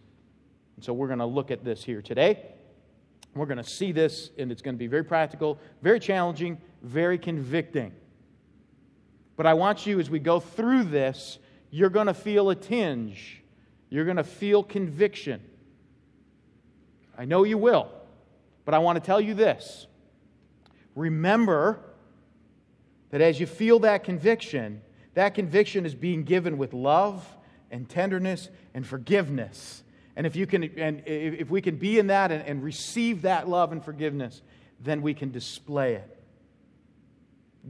And 0.77 0.85
so 0.85 0.93
we're 0.93 1.09
going 1.09 1.19
to 1.19 1.27
look 1.27 1.51
at 1.51 1.65
this 1.65 1.83
here 1.83 2.03
today. 2.03 2.43
We're 3.35 3.47
going 3.47 3.59
to 3.59 3.65
see 3.65 3.93
this, 3.93 4.31
and 4.39 4.51
it's 4.53 4.63
going 4.63 4.75
to 4.75 4.79
be 4.79 4.87
very 4.87 5.05
practical, 5.05 5.59
very 5.83 6.01
challenging, 6.01 6.59
very 6.83 7.19
convicting. 7.19 7.93
But 9.37 9.47
I 9.47 9.55
want 9.55 9.87
you, 9.87 10.01
as 10.01 10.09
we 10.09 10.19
go 10.19 10.41
through 10.41 10.85
this, 10.85 11.39
you're 11.71 11.91
going 11.91 12.07
to 12.07 12.15
feel 12.15 12.49
a 12.51 12.55
tinge. 12.55 13.43
You're 13.91 14.05
going 14.05 14.17
to 14.17 14.25
feel 14.25 14.63
conviction. 14.63 15.43
I 17.19 17.25
know 17.27 17.45
you 17.45 17.59
will. 17.59 17.91
But 18.65 18.75
I 18.75 18.79
want 18.79 18.97
to 18.97 19.05
tell 19.05 19.21
you 19.21 19.35
this. 19.35 19.87
Remember 20.95 21.81
that 23.11 23.21
as 23.21 23.39
you 23.39 23.47
feel 23.47 23.79
that 23.81 24.03
conviction, 24.03 24.81
that 25.15 25.35
conviction 25.35 25.87
is 25.87 25.95
being 25.95 26.25
given 26.25 26.59
with 26.59 26.73
love 26.73 27.25
and 27.71 27.89
tenderness 27.89 28.49
and 28.75 28.87
forgiveness. 28.87 29.83
And 30.17 30.27
if, 30.27 30.35
you 30.35 30.47
can, 30.47 30.65
and 30.79 31.03
if 31.07 31.51
we 31.51 31.61
can 31.61 31.77
be 31.77 31.99
in 31.99 32.07
that 32.07 32.33
and, 32.33 32.43
and 32.43 32.63
receive 32.63 33.23
that 33.23 33.49
love 33.49 33.73
and 33.73 33.85
forgiveness, 33.85 34.41
then 34.81 35.03
we 35.03 35.13
can 35.13 35.31
display 35.31 35.95
it. 35.95 36.23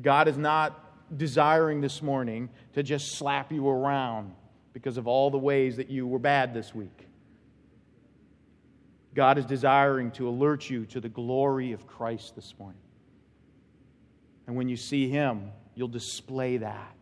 God 0.00 0.28
is 0.28 0.38
not 0.38 0.82
desiring 1.16 1.80
this 1.80 2.00
morning 2.02 2.48
to 2.74 2.82
just 2.82 3.16
slap 3.16 3.50
you 3.52 3.68
around 3.68 4.32
because 4.72 4.96
of 4.96 5.06
all 5.08 5.30
the 5.30 5.38
ways 5.38 5.76
that 5.76 5.90
you 5.90 6.06
were 6.06 6.18
bad 6.18 6.54
this 6.54 6.74
week. 6.74 7.06
God 9.14 9.38
is 9.38 9.46
desiring 9.46 10.10
to 10.12 10.28
alert 10.28 10.68
you 10.68 10.84
to 10.86 11.00
the 11.00 11.08
glory 11.08 11.72
of 11.72 11.86
Christ 11.86 12.36
this 12.36 12.54
morning. 12.58 12.80
And 14.46 14.54
when 14.54 14.68
you 14.68 14.76
see 14.76 15.08
Him, 15.08 15.50
you'll 15.74 15.88
display 15.88 16.58
that. 16.58 16.94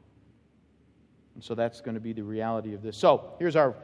And 1.35 1.43
so 1.43 1.55
that's 1.55 1.81
going 1.81 1.95
to 1.95 2.01
be 2.01 2.13
the 2.13 2.23
reality 2.23 2.75
of 2.75 2.83
this. 2.83 2.97
So 2.97 3.35
here's 3.41 3.57
our 3.57 3.75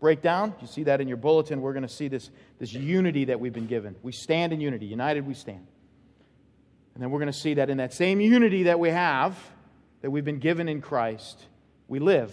breakdown. 0.00 0.54
You 0.60 0.66
see 0.66 0.84
that 0.84 1.00
in 1.00 1.08
your 1.08 1.16
bulletin. 1.16 1.60
We're 1.60 1.72
going 1.72 1.82
to 1.82 1.88
see 1.88 2.08
this, 2.08 2.30
this 2.58 2.72
unity 2.72 3.26
that 3.26 3.40
we've 3.40 3.52
been 3.52 3.66
given. 3.66 3.96
We 4.02 4.12
stand 4.12 4.52
in 4.52 4.60
unity. 4.60 4.86
United, 4.86 5.26
we 5.26 5.34
stand. 5.34 5.66
And 6.94 7.02
then 7.02 7.10
we're 7.10 7.18
going 7.18 7.32
to 7.32 7.38
see 7.38 7.54
that 7.54 7.70
in 7.70 7.78
that 7.78 7.92
same 7.92 8.20
unity 8.20 8.64
that 8.64 8.78
we 8.78 8.90
have, 8.90 9.38
that 10.02 10.10
we've 10.10 10.24
been 10.24 10.38
given 10.38 10.68
in 10.68 10.80
Christ, 10.80 11.44
we 11.88 11.98
live. 11.98 12.32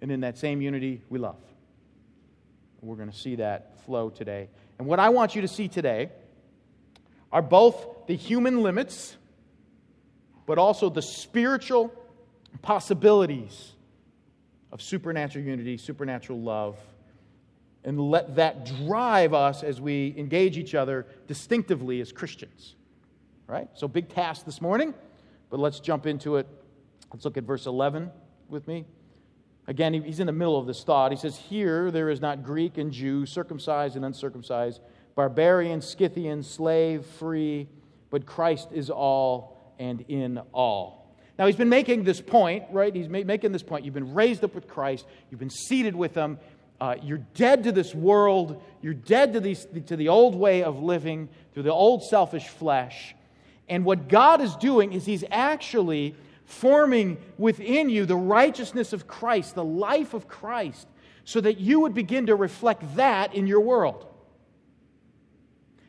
And 0.00 0.10
in 0.12 0.20
that 0.20 0.38
same 0.38 0.60
unity, 0.60 1.02
we 1.08 1.18
love. 1.18 1.40
And 2.80 2.90
we're 2.90 2.96
going 2.96 3.10
to 3.10 3.16
see 3.16 3.36
that 3.36 3.80
flow 3.84 4.10
today. 4.10 4.48
And 4.78 4.86
what 4.86 5.00
I 5.00 5.08
want 5.08 5.34
you 5.34 5.42
to 5.42 5.48
see 5.48 5.68
today 5.68 6.10
are 7.32 7.42
both 7.42 8.06
the 8.06 8.14
human 8.14 8.62
limits 8.62 9.16
but 10.46 10.58
also 10.58 10.90
the 10.90 11.02
spiritual 11.02 11.92
possibilities 12.62 13.73
of 14.74 14.82
supernatural 14.82 15.44
unity, 15.44 15.78
supernatural 15.78 16.40
love, 16.40 16.76
and 17.84 17.98
let 17.98 18.34
that 18.34 18.66
drive 18.86 19.32
us 19.32 19.62
as 19.62 19.80
we 19.80 20.12
engage 20.18 20.58
each 20.58 20.74
other 20.74 21.06
distinctively 21.28 22.00
as 22.00 22.12
Christians. 22.12 22.74
Right? 23.46 23.68
So, 23.74 23.86
big 23.86 24.08
task 24.08 24.44
this 24.44 24.60
morning, 24.60 24.92
but 25.48 25.60
let's 25.60 25.78
jump 25.78 26.06
into 26.06 26.36
it. 26.36 26.48
Let's 27.12 27.24
look 27.24 27.36
at 27.36 27.44
verse 27.44 27.66
11 27.66 28.10
with 28.48 28.66
me. 28.66 28.84
Again, 29.66 29.94
he's 29.94 30.18
in 30.20 30.26
the 30.26 30.32
middle 30.32 30.58
of 30.58 30.66
this 30.66 30.82
thought. 30.82 31.12
He 31.12 31.16
says, 31.16 31.36
Here 31.36 31.90
there 31.90 32.10
is 32.10 32.20
not 32.20 32.42
Greek 32.42 32.76
and 32.76 32.90
Jew, 32.90 33.26
circumcised 33.26 33.96
and 33.96 34.04
uncircumcised, 34.04 34.80
barbarian, 35.14 35.80
Scythian, 35.80 36.42
slave, 36.42 37.06
free, 37.06 37.68
but 38.10 38.26
Christ 38.26 38.70
is 38.72 38.90
all 38.90 39.74
and 39.78 40.04
in 40.08 40.38
all. 40.52 41.03
Now, 41.38 41.46
he's 41.46 41.56
been 41.56 41.68
making 41.68 42.04
this 42.04 42.20
point, 42.20 42.64
right? 42.70 42.94
He's 42.94 43.08
making 43.08 43.50
this 43.52 43.62
point. 43.62 43.84
You've 43.84 43.94
been 43.94 44.14
raised 44.14 44.44
up 44.44 44.54
with 44.54 44.68
Christ, 44.68 45.06
you've 45.30 45.40
been 45.40 45.50
seated 45.50 45.96
with 45.96 46.14
him. 46.14 46.38
Uh, 46.80 46.96
you're 47.02 47.24
dead 47.34 47.64
to 47.64 47.72
this 47.72 47.94
world. 47.94 48.62
You're 48.82 48.94
dead 48.94 49.32
to, 49.34 49.40
these, 49.40 49.66
to 49.86 49.96
the 49.96 50.08
old 50.08 50.34
way 50.34 50.64
of 50.64 50.82
living, 50.82 51.28
through 51.52 51.62
the 51.62 51.72
old 51.72 52.02
selfish 52.02 52.48
flesh. 52.48 53.14
And 53.68 53.84
what 53.84 54.08
God 54.08 54.40
is 54.40 54.54
doing 54.56 54.92
is 54.92 55.06
He's 55.06 55.24
actually 55.30 56.14
forming 56.44 57.16
within 57.38 57.88
you 57.88 58.04
the 58.04 58.16
righteousness 58.16 58.92
of 58.92 59.06
Christ, 59.06 59.54
the 59.54 59.64
life 59.64 60.14
of 60.14 60.28
Christ, 60.28 60.86
so 61.24 61.40
that 61.40 61.58
you 61.58 61.80
would 61.80 61.94
begin 61.94 62.26
to 62.26 62.34
reflect 62.34 62.96
that 62.96 63.34
in 63.34 63.46
your 63.46 63.60
world. 63.60 64.06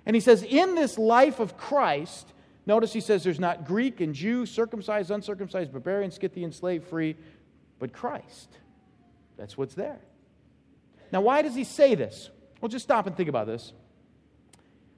And 0.05 0.15
He 0.15 0.21
says, 0.21 0.43
in 0.43 0.75
this 0.75 0.97
life 0.97 1.39
of 1.39 1.57
Christ, 1.57 2.31
Notice 2.65 2.93
he 2.93 2.99
says 2.99 3.23
there's 3.23 3.39
not 3.39 3.65
Greek 3.65 4.01
and 4.01 4.13
Jew, 4.13 4.45
circumcised, 4.45 5.11
uncircumcised, 5.11 5.71
barbarian, 5.71 6.11
Scythian, 6.11 6.51
slave, 6.51 6.83
free, 6.83 7.15
but 7.79 7.93
Christ. 7.93 8.57
That's 9.37 9.57
what's 9.57 9.75
there. 9.75 9.99
Now, 11.11 11.21
why 11.21 11.41
does 11.41 11.55
he 11.55 11.63
say 11.63 11.95
this? 11.95 12.29
Well, 12.59 12.69
just 12.69 12.83
stop 12.83 13.05
and 13.05 13.15
think 13.15 13.29
about 13.29 13.47
this. 13.47 13.73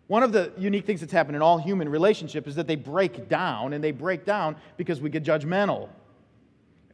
One 0.07 0.23
of 0.23 0.31
the 0.31 0.53
unique 0.57 0.85
things 0.85 1.01
that's 1.01 1.11
happened 1.11 1.35
in 1.35 1.41
all 1.41 1.57
human 1.57 1.89
relationship 1.89 2.47
is 2.47 2.55
that 2.55 2.67
they 2.67 2.77
break 2.77 3.27
down, 3.27 3.73
and 3.73 3.83
they 3.83 3.91
break 3.91 4.23
down 4.23 4.55
because 4.77 5.01
we 5.01 5.09
get 5.09 5.23
judgmental. 5.23 5.89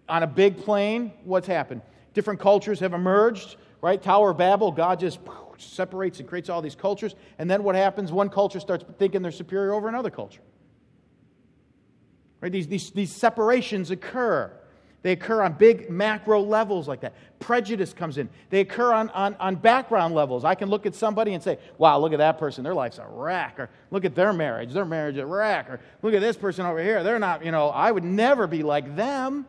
On 0.10 0.24
a 0.24 0.28
big 0.28 0.58
plane, 0.58 1.14
what's 1.24 1.46
happened? 1.46 1.82
Different 2.16 2.40
cultures 2.40 2.80
have 2.80 2.94
emerged, 2.94 3.58
right? 3.82 4.02
Tower 4.02 4.32
of 4.32 4.38
Babel, 4.38 4.72
God 4.72 5.00
just 5.00 5.20
separates 5.58 6.20
and 6.20 6.28
creates 6.28 6.50
all 6.50 6.62
these 6.62 6.76
cultures. 6.76 7.14
And 7.38 7.50
then 7.50 7.64
what 7.64 7.76
happens? 7.76 8.12
One 8.12 8.30
culture 8.30 8.60
starts 8.60 8.84
thinking 8.98 9.22
they're 9.22 9.32
superior 9.32 9.74
over 9.74 9.88
another 9.88 10.10
culture. 10.10 10.42
Right? 12.44 12.52
These, 12.52 12.68
these, 12.68 12.92
these 12.92 13.12
separations 13.12 13.90
occur. 13.90 14.52
They 15.02 15.14
occur 15.14 15.42
on 15.42 15.54
big 15.54 15.90
macro 15.90 16.42
levels 16.42 16.90
like 16.90 17.00
that. 17.00 17.14
Prejudice 17.40 17.94
comes 17.94 18.18
in. 18.18 18.28
They 18.50 18.60
occur 18.60 18.92
on, 18.92 19.10
on, 19.12 19.36
on 19.36 19.56
background 19.56 20.14
levels. 20.14 20.44
I 20.44 20.54
can 20.54 20.70
look 20.70 20.86
at 20.86 20.94
somebody 20.94 21.36
and 21.36 21.42
say, 21.42 21.58
wow, 21.78 21.98
look 22.00 22.12
at 22.12 22.18
that 22.18 22.38
person. 22.38 22.66
Their 22.66 22.74
life's 22.74 22.98
a 22.98 23.08
wreck. 23.08 23.60
Or 23.60 23.70
look 23.92 24.04
at 24.04 24.14
their 24.14 24.34
marriage. 24.34 24.74
Their 24.74 24.84
marriage 24.84 25.16
is 25.16 25.22
a 25.22 25.26
wreck. 25.26 25.70
Or 25.70 25.80
look 26.02 26.14
at 26.14 26.20
this 26.20 26.36
person 26.36 26.66
over 26.66 26.84
here. 26.84 27.02
They're 27.02 27.18
not, 27.18 27.46
you 27.46 27.52
know, 27.52 27.70
I 27.70 27.90
would 27.90 28.04
never 28.04 28.46
be 28.46 28.62
like 28.62 28.94
them. 28.98 29.46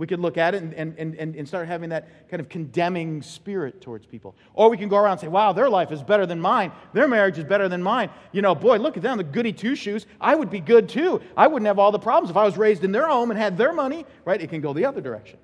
We 0.00 0.06
could 0.06 0.18
look 0.18 0.38
at 0.38 0.54
it 0.54 0.62
and, 0.62 0.72
and, 0.72 1.14
and, 1.14 1.36
and 1.36 1.46
start 1.46 1.68
having 1.68 1.90
that 1.90 2.30
kind 2.30 2.40
of 2.40 2.48
condemning 2.48 3.20
spirit 3.20 3.82
towards 3.82 4.06
people. 4.06 4.34
Or 4.54 4.70
we 4.70 4.78
can 4.78 4.88
go 4.88 4.96
around 4.96 5.12
and 5.12 5.20
say, 5.20 5.28
wow, 5.28 5.52
their 5.52 5.68
life 5.68 5.92
is 5.92 6.02
better 6.02 6.24
than 6.24 6.40
mine. 6.40 6.72
Their 6.94 7.06
marriage 7.06 7.36
is 7.36 7.44
better 7.44 7.68
than 7.68 7.82
mine. 7.82 8.08
You 8.32 8.40
know, 8.40 8.54
boy, 8.54 8.78
look 8.78 8.96
at 8.96 9.02
them, 9.02 9.18
the 9.18 9.24
goody 9.24 9.52
two 9.52 9.74
shoes. 9.74 10.06
I 10.18 10.34
would 10.34 10.48
be 10.48 10.60
good 10.60 10.88
too. 10.88 11.20
I 11.36 11.48
wouldn't 11.48 11.66
have 11.66 11.78
all 11.78 11.92
the 11.92 11.98
problems 11.98 12.30
if 12.30 12.38
I 12.38 12.44
was 12.44 12.56
raised 12.56 12.82
in 12.82 12.92
their 12.92 13.08
home 13.08 13.30
and 13.30 13.38
had 13.38 13.58
their 13.58 13.74
money, 13.74 14.06
right? 14.24 14.40
It 14.40 14.48
can 14.48 14.62
go 14.62 14.72
the 14.72 14.86
other 14.86 15.02
direction. 15.02 15.38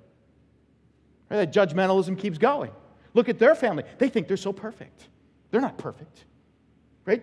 Right? 1.28 1.36
That 1.36 1.52
judgmentalism 1.52 2.18
keeps 2.18 2.38
going. 2.38 2.70
Look 3.12 3.28
at 3.28 3.38
their 3.38 3.56
family. 3.56 3.84
They 3.98 4.08
think 4.08 4.26
they're 4.26 4.38
so 4.38 4.54
perfect. 4.54 5.06
They're 5.50 5.60
not 5.60 5.76
perfect, 5.76 6.24
right? 7.04 7.22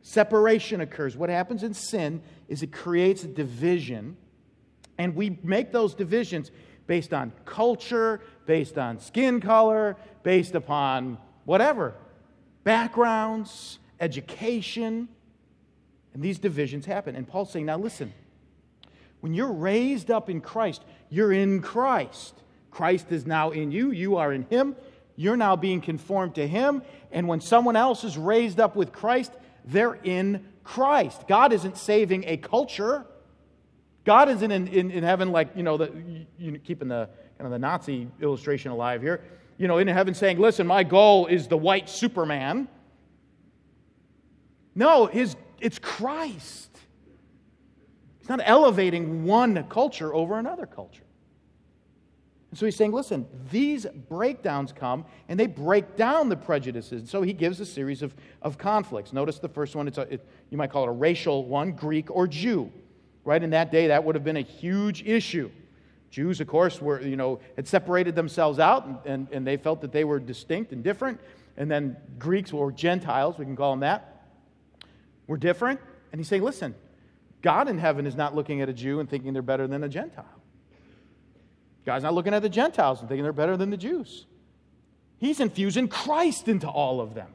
Separation 0.00 0.80
occurs. 0.80 1.18
What 1.18 1.28
happens 1.28 1.64
in 1.64 1.74
sin 1.74 2.22
is 2.48 2.62
it 2.62 2.72
creates 2.72 3.24
a 3.24 3.28
division 3.28 4.16
and 5.02 5.16
we 5.16 5.36
make 5.42 5.72
those 5.72 5.94
divisions 5.94 6.52
based 6.86 7.12
on 7.12 7.32
culture, 7.44 8.20
based 8.46 8.78
on 8.78 9.00
skin 9.00 9.40
color, 9.40 9.96
based 10.22 10.54
upon 10.54 11.18
whatever 11.44 11.94
backgrounds, 12.62 13.80
education. 13.98 15.08
And 16.14 16.22
these 16.22 16.38
divisions 16.38 16.86
happen. 16.86 17.16
And 17.16 17.26
Paul's 17.26 17.50
saying, 17.50 17.66
now 17.66 17.78
listen, 17.78 18.12
when 19.20 19.34
you're 19.34 19.52
raised 19.52 20.08
up 20.08 20.30
in 20.30 20.40
Christ, 20.40 20.84
you're 21.10 21.32
in 21.32 21.62
Christ. 21.62 22.34
Christ 22.70 23.10
is 23.10 23.26
now 23.26 23.50
in 23.50 23.72
you, 23.72 23.90
you 23.90 24.18
are 24.18 24.32
in 24.32 24.46
Him. 24.50 24.76
You're 25.16 25.36
now 25.36 25.56
being 25.56 25.80
conformed 25.80 26.36
to 26.36 26.46
Him. 26.46 26.82
And 27.10 27.26
when 27.26 27.40
someone 27.40 27.74
else 27.74 28.04
is 28.04 28.16
raised 28.16 28.60
up 28.60 28.76
with 28.76 28.92
Christ, 28.92 29.32
they're 29.64 29.98
in 30.04 30.46
Christ. 30.62 31.26
God 31.26 31.52
isn't 31.52 31.76
saving 31.76 32.22
a 32.28 32.36
culture, 32.36 33.04
God 34.04 34.28
isn't 34.28 34.50
in, 34.50 34.66
in, 34.68 34.90
in 34.90 35.04
heaven 35.04 35.30
like, 35.30 35.56
you 35.56 35.62
know, 35.62 35.76
the, 35.76 35.92
you, 36.38 36.58
keeping 36.58 36.88
the 36.88 37.08
kind 37.38 37.46
of 37.46 37.50
the 37.50 37.58
Nazi 37.58 38.08
illustration 38.20 38.70
alive 38.70 39.02
here. 39.02 39.22
you 39.58 39.68
know, 39.68 39.78
in 39.78 39.86
heaven 39.86 40.14
saying, 40.14 40.38
listen, 40.38 40.66
my 40.66 40.82
goal 40.82 41.26
is 41.26 41.46
the 41.46 41.56
white 41.56 41.88
Superman. 41.88 42.68
No, 44.74 45.06
his, 45.06 45.36
it's 45.60 45.78
Christ. 45.78 46.70
He's 48.18 48.28
not 48.28 48.40
elevating 48.44 49.24
one 49.24 49.64
culture 49.68 50.14
over 50.14 50.38
another 50.38 50.66
culture. 50.66 51.04
And 52.50 52.58
so 52.58 52.66
he's 52.66 52.76
saying, 52.76 52.92
listen, 52.92 53.26
these 53.50 53.86
breakdowns 54.08 54.72
come 54.72 55.06
and 55.28 55.40
they 55.40 55.46
break 55.46 55.96
down 55.96 56.28
the 56.28 56.36
prejudices. 56.36 57.00
And 57.00 57.08
so 57.08 57.22
he 57.22 57.32
gives 57.32 57.60
a 57.60 57.66
series 57.66 58.02
of, 58.02 58.14
of 58.42 58.58
conflicts. 58.58 59.12
Notice 59.12 59.38
the 59.38 59.48
first 59.48 59.74
one, 59.74 59.88
it's 59.88 59.96
a, 59.96 60.02
it, 60.02 60.26
you 60.50 60.58
might 60.58 60.70
call 60.70 60.84
it 60.84 60.88
a 60.88 60.92
racial 60.92 61.46
one, 61.46 61.72
Greek 61.72 62.10
or 62.10 62.26
Jew. 62.26 62.70
Right 63.24 63.42
in 63.42 63.50
that 63.50 63.70
day, 63.70 63.88
that 63.88 64.04
would 64.04 64.14
have 64.14 64.24
been 64.24 64.36
a 64.36 64.42
huge 64.42 65.02
issue. 65.04 65.50
Jews, 66.10 66.40
of 66.40 66.46
course, 66.46 66.80
were, 66.80 67.00
you 67.00 67.16
know, 67.16 67.40
had 67.56 67.66
separated 67.66 68.14
themselves 68.14 68.58
out 68.58 68.86
and, 68.86 68.98
and, 69.06 69.28
and 69.32 69.46
they 69.46 69.56
felt 69.56 69.80
that 69.80 69.92
they 69.92 70.04
were 70.04 70.18
distinct 70.18 70.72
and 70.72 70.82
different. 70.82 71.20
And 71.56 71.70
then 71.70 71.96
Greeks 72.18 72.52
or 72.52 72.70
Gentiles, 72.72 73.38
we 73.38 73.44
can 73.44 73.56
call 73.56 73.72
them 73.72 73.80
that, 73.80 74.26
were 75.26 75.36
different. 75.36 75.80
And 76.10 76.18
he's 76.18 76.28
saying, 76.28 76.42
listen, 76.42 76.74
God 77.40 77.68
in 77.68 77.78
heaven 77.78 78.06
is 78.06 78.14
not 78.14 78.34
looking 78.34 78.60
at 78.60 78.68
a 78.68 78.72
Jew 78.72 79.00
and 79.00 79.08
thinking 79.08 79.32
they're 79.32 79.42
better 79.42 79.66
than 79.66 79.82
a 79.84 79.88
Gentile. 79.88 80.26
God's 81.86 82.04
not 82.04 82.14
looking 82.14 82.34
at 82.34 82.42
the 82.42 82.48
Gentiles 82.48 83.00
and 83.00 83.08
thinking 83.08 83.24
they're 83.24 83.32
better 83.32 83.56
than 83.56 83.70
the 83.70 83.76
Jews. 83.76 84.26
He's 85.18 85.40
infusing 85.40 85.88
Christ 85.88 86.48
into 86.48 86.68
all 86.68 87.00
of 87.00 87.14
them. 87.14 87.28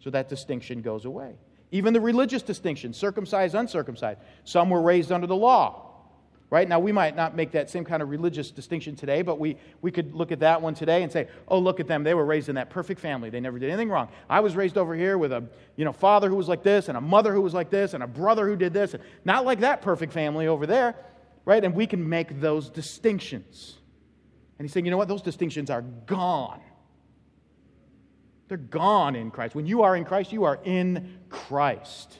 So 0.00 0.10
that 0.10 0.28
distinction 0.28 0.82
goes 0.82 1.04
away. 1.04 1.34
Even 1.70 1.92
the 1.92 2.00
religious 2.00 2.42
distinction, 2.42 2.92
circumcised, 2.92 3.54
uncircumcised. 3.54 4.20
Some 4.44 4.70
were 4.70 4.82
raised 4.82 5.12
under 5.12 5.26
the 5.26 5.36
law. 5.36 5.82
Right? 6.48 6.68
Now, 6.68 6.78
we 6.78 6.92
might 6.92 7.16
not 7.16 7.34
make 7.34 7.50
that 7.52 7.70
same 7.70 7.84
kind 7.84 8.00
of 8.00 8.08
religious 8.08 8.52
distinction 8.52 8.94
today, 8.94 9.22
but 9.22 9.40
we, 9.40 9.56
we 9.82 9.90
could 9.90 10.14
look 10.14 10.30
at 10.30 10.38
that 10.40 10.62
one 10.62 10.74
today 10.74 11.02
and 11.02 11.10
say, 11.10 11.26
oh, 11.48 11.58
look 11.58 11.80
at 11.80 11.88
them. 11.88 12.04
They 12.04 12.14
were 12.14 12.24
raised 12.24 12.48
in 12.48 12.54
that 12.54 12.70
perfect 12.70 13.00
family. 13.00 13.30
They 13.30 13.40
never 13.40 13.58
did 13.58 13.68
anything 13.68 13.88
wrong. 13.88 14.10
I 14.30 14.38
was 14.38 14.54
raised 14.54 14.78
over 14.78 14.94
here 14.94 15.18
with 15.18 15.32
a 15.32 15.42
you 15.74 15.84
know, 15.84 15.92
father 15.92 16.28
who 16.28 16.36
was 16.36 16.48
like 16.48 16.62
this, 16.62 16.86
and 16.86 16.96
a 16.96 17.00
mother 17.00 17.34
who 17.34 17.40
was 17.40 17.52
like 17.52 17.68
this, 17.68 17.94
and 17.94 18.02
a 18.04 18.06
brother 18.06 18.46
who 18.46 18.54
did 18.54 18.72
this. 18.72 18.94
And 18.94 19.02
not 19.24 19.44
like 19.44 19.58
that 19.60 19.82
perfect 19.82 20.12
family 20.12 20.46
over 20.46 20.66
there 20.66 20.94
right? 21.46 21.64
And 21.64 21.74
we 21.74 21.86
can 21.86 22.06
make 22.06 22.40
those 22.42 22.68
distinctions. 22.68 23.78
And 24.58 24.66
he's 24.66 24.72
saying, 24.74 24.84
you 24.84 24.90
know 24.90 24.98
what? 24.98 25.08
Those 25.08 25.22
distinctions 25.22 25.70
are 25.70 25.80
gone. 25.80 26.60
They're 28.48 28.58
gone 28.58 29.16
in 29.16 29.30
Christ. 29.30 29.54
When 29.54 29.66
you 29.66 29.82
are 29.82 29.96
in 29.96 30.04
Christ, 30.04 30.32
you 30.32 30.44
are 30.44 30.60
in 30.64 31.18
Christ. 31.28 32.18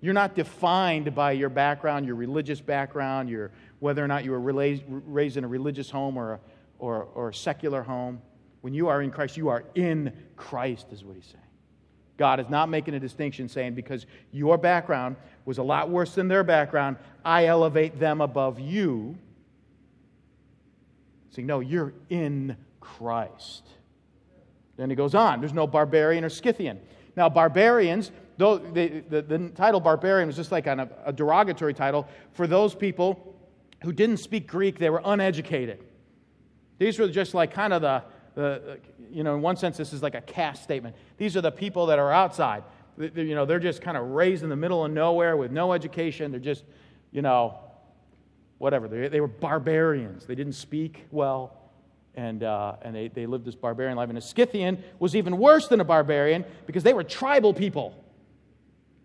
You're 0.00 0.14
not 0.14 0.34
defined 0.34 1.14
by 1.14 1.32
your 1.32 1.48
background, 1.48 2.06
your 2.06 2.16
religious 2.16 2.60
background, 2.60 3.28
your, 3.28 3.52
whether 3.78 4.04
or 4.04 4.08
not 4.08 4.24
you 4.24 4.32
were 4.32 4.40
raised 4.40 5.36
in 5.36 5.44
a 5.44 5.48
religious 5.48 5.90
home 5.90 6.16
or 6.16 6.34
a, 6.34 6.40
or, 6.78 7.08
or 7.14 7.28
a 7.28 7.34
secular 7.34 7.82
home. 7.82 8.20
When 8.62 8.74
you 8.74 8.88
are 8.88 9.02
in 9.02 9.10
Christ, 9.10 9.36
you 9.36 9.48
are 9.48 9.64
in 9.74 10.12
Christ, 10.36 10.86
is 10.92 11.04
what 11.04 11.16
he's 11.16 11.26
saying. 11.26 11.38
God 12.16 12.40
is 12.40 12.48
not 12.48 12.68
making 12.68 12.94
a 12.94 13.00
distinction 13.00 13.48
saying 13.48 13.74
because 13.74 14.06
your 14.32 14.58
background 14.58 15.16
was 15.44 15.58
a 15.58 15.62
lot 15.62 15.88
worse 15.88 16.14
than 16.14 16.28
their 16.28 16.44
background, 16.44 16.96
I 17.24 17.46
elevate 17.46 17.98
them 17.98 18.20
above 18.20 18.60
you. 18.60 19.16
Saying, 21.30 21.46
no, 21.46 21.60
you're 21.60 21.94
in 22.10 22.56
Christ. 22.80 23.66
Then 24.76 24.90
he 24.90 24.96
goes 24.96 25.14
on 25.14 25.40
there's 25.40 25.52
no 25.52 25.66
barbarian 25.66 26.24
or 26.24 26.28
Scythian. 26.28 26.80
Now, 27.16 27.28
barbarians, 27.28 28.10
though 28.38 28.58
the, 28.58 29.00
the, 29.08 29.22
the 29.22 29.48
title 29.50 29.80
barbarian 29.80 30.26
was 30.26 30.36
just 30.36 30.50
like 30.52 30.66
a, 30.66 30.88
a 31.04 31.12
derogatory 31.12 31.74
title 31.74 32.08
for 32.32 32.46
those 32.46 32.74
people 32.74 33.36
who 33.82 33.92
didn't 33.92 34.18
speak 34.18 34.46
Greek, 34.46 34.78
they 34.78 34.90
were 34.90 35.02
uneducated. 35.04 35.84
These 36.78 36.98
were 36.98 37.08
just 37.08 37.34
like 37.34 37.52
kind 37.52 37.72
of 37.72 37.82
the, 37.82 38.02
the, 38.34 38.78
you 39.10 39.22
know, 39.22 39.34
in 39.34 39.42
one 39.42 39.56
sense, 39.56 39.76
this 39.76 39.92
is 39.92 40.02
like 40.02 40.14
a 40.14 40.20
caste 40.20 40.62
statement. 40.62 40.96
These 41.18 41.36
are 41.36 41.40
the 41.42 41.52
people 41.52 41.86
that 41.86 41.98
are 41.98 42.10
outside. 42.10 42.64
You 42.98 43.34
know, 43.34 43.44
they're 43.44 43.58
just 43.58 43.82
kind 43.82 43.96
of 43.96 44.08
raised 44.08 44.42
in 44.42 44.48
the 44.48 44.56
middle 44.56 44.84
of 44.84 44.90
nowhere 44.90 45.36
with 45.36 45.50
no 45.50 45.72
education. 45.72 46.30
They're 46.30 46.40
just, 46.40 46.64
you 47.10 47.22
know, 47.22 47.58
whatever. 48.58 48.88
They, 48.88 49.08
they 49.08 49.20
were 49.20 49.28
barbarians. 49.28 50.24
They 50.26 50.34
didn't 50.34 50.54
speak 50.54 51.06
well, 51.10 51.56
and, 52.14 52.42
uh, 52.42 52.76
and 52.82 52.94
they, 52.94 53.08
they 53.08 53.26
lived 53.26 53.44
this 53.44 53.54
barbarian 53.54 53.96
life. 53.96 54.08
And 54.08 54.18
a 54.18 54.20
Scythian 54.20 54.82
was 54.98 55.16
even 55.16 55.38
worse 55.38 55.68
than 55.68 55.80
a 55.80 55.84
barbarian 55.84 56.44
because 56.66 56.82
they 56.82 56.92
were 56.92 57.04
tribal 57.04 57.54
people. 57.54 57.94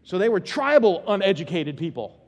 So 0.04 0.18
they 0.18 0.30
were 0.30 0.40
tribal, 0.40 1.04
uneducated 1.08 1.78
people. 1.78 2.20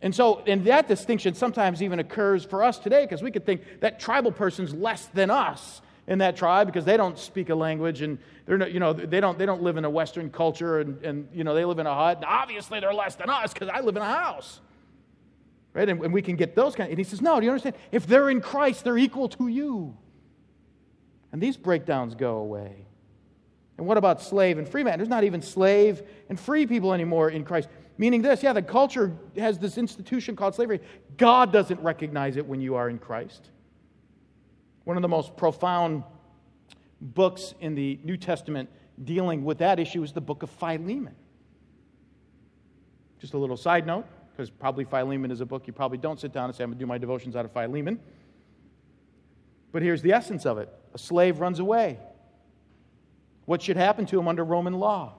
And 0.00 0.14
so, 0.14 0.42
and 0.46 0.64
that 0.64 0.88
distinction 0.88 1.34
sometimes 1.34 1.82
even 1.82 2.00
occurs 2.00 2.44
for 2.44 2.64
us 2.64 2.78
today 2.78 3.04
because 3.04 3.22
we 3.22 3.30
could 3.30 3.46
think 3.46 3.62
that 3.80 4.00
tribal 4.00 4.32
person's 4.32 4.74
less 4.74 5.06
than 5.06 5.30
us 5.30 5.80
in 6.08 6.18
that 6.18 6.36
tribe 6.36 6.66
because 6.66 6.84
they 6.84 6.96
don't 6.96 7.16
speak 7.16 7.50
a 7.50 7.54
language 7.54 8.02
and 8.02 8.18
they're 8.44 8.58
not, 8.58 8.72
you 8.72 8.80
know, 8.80 8.92
they 8.92 9.20
don't, 9.20 9.38
they 9.38 9.46
don't 9.46 9.62
live 9.62 9.76
in 9.76 9.84
a 9.84 9.90
Western 9.90 10.28
culture 10.28 10.80
and, 10.80 11.02
and, 11.04 11.28
you 11.32 11.44
know, 11.44 11.54
they 11.54 11.64
live 11.64 11.78
in 11.78 11.86
a 11.86 11.94
hut. 11.94 12.24
Obviously, 12.26 12.80
they're 12.80 12.92
less 12.92 13.14
than 13.14 13.30
us 13.30 13.52
because 13.52 13.68
I 13.68 13.80
live 13.80 13.96
in 13.96 14.02
a 14.02 14.06
house. 14.12 14.60
Right? 15.74 15.88
And, 15.88 16.04
and 16.04 16.12
we 16.12 16.22
can 16.22 16.36
get 16.36 16.54
those 16.54 16.74
kind 16.74 16.88
of, 16.88 16.90
and 16.90 16.98
he 16.98 17.04
says, 17.04 17.22
no, 17.22 17.40
do 17.40 17.46
you 17.46 17.50
understand? 17.50 17.76
If 17.90 18.06
they're 18.06 18.28
in 18.28 18.40
Christ, 18.40 18.84
they're 18.84 18.98
equal 18.98 19.28
to 19.30 19.48
you. 19.48 19.96
And 21.32 21.42
these 21.42 21.56
breakdowns 21.56 22.14
go 22.14 22.36
away. 22.36 22.86
And 23.78 23.86
what 23.86 23.96
about 23.96 24.20
slave 24.20 24.58
and 24.58 24.68
free 24.68 24.84
man? 24.84 24.98
There's 24.98 25.08
not 25.08 25.24
even 25.24 25.40
slave 25.40 26.02
and 26.28 26.38
free 26.38 26.66
people 26.66 26.92
anymore 26.92 27.30
in 27.30 27.42
Christ. 27.42 27.68
Meaning 27.96 28.22
this, 28.22 28.42
yeah, 28.42 28.52
the 28.52 28.62
culture 28.62 29.16
has 29.36 29.58
this 29.58 29.78
institution 29.78 30.36
called 30.36 30.54
slavery. 30.54 30.80
God 31.16 31.52
doesn't 31.52 31.80
recognize 31.80 32.36
it 32.36 32.46
when 32.46 32.60
you 32.60 32.74
are 32.74 32.90
in 32.90 32.98
Christ. 32.98 33.50
One 34.84 34.96
of 34.96 35.02
the 35.02 35.08
most 35.08 35.36
profound 35.36 36.04
books 37.00 37.54
in 37.60 37.74
the 37.74 37.98
New 38.04 38.16
Testament 38.16 38.68
dealing 39.02 39.44
with 39.44 39.58
that 39.58 39.78
issue 39.78 40.02
is 40.02 40.12
the 40.12 40.20
book 40.20 40.42
of 40.42 40.50
Philemon. 40.50 41.14
Just 43.18 43.34
a 43.34 43.38
little 43.38 43.56
side 43.56 43.86
note, 43.86 44.06
because 44.32 44.50
probably 44.50 44.84
Philemon 44.84 45.30
is 45.30 45.40
a 45.40 45.46
book 45.46 45.66
you 45.66 45.72
probably 45.72 45.98
don't 45.98 46.18
sit 46.18 46.32
down 46.32 46.46
and 46.46 46.54
say, 46.54 46.64
I'm 46.64 46.70
going 46.70 46.78
to 46.78 46.82
do 46.82 46.86
my 46.86 46.98
devotions 46.98 47.36
out 47.36 47.44
of 47.44 47.52
Philemon. 47.52 48.00
But 49.70 49.82
here's 49.82 50.02
the 50.02 50.12
essence 50.12 50.46
of 50.46 50.58
it 50.58 50.68
a 50.94 50.98
slave 50.98 51.40
runs 51.40 51.58
away. 51.58 51.98
What 53.44 53.62
should 53.62 53.76
happen 53.76 54.06
to 54.06 54.18
him 54.18 54.28
under 54.28 54.44
Roman 54.44 54.74
law? 54.74 55.14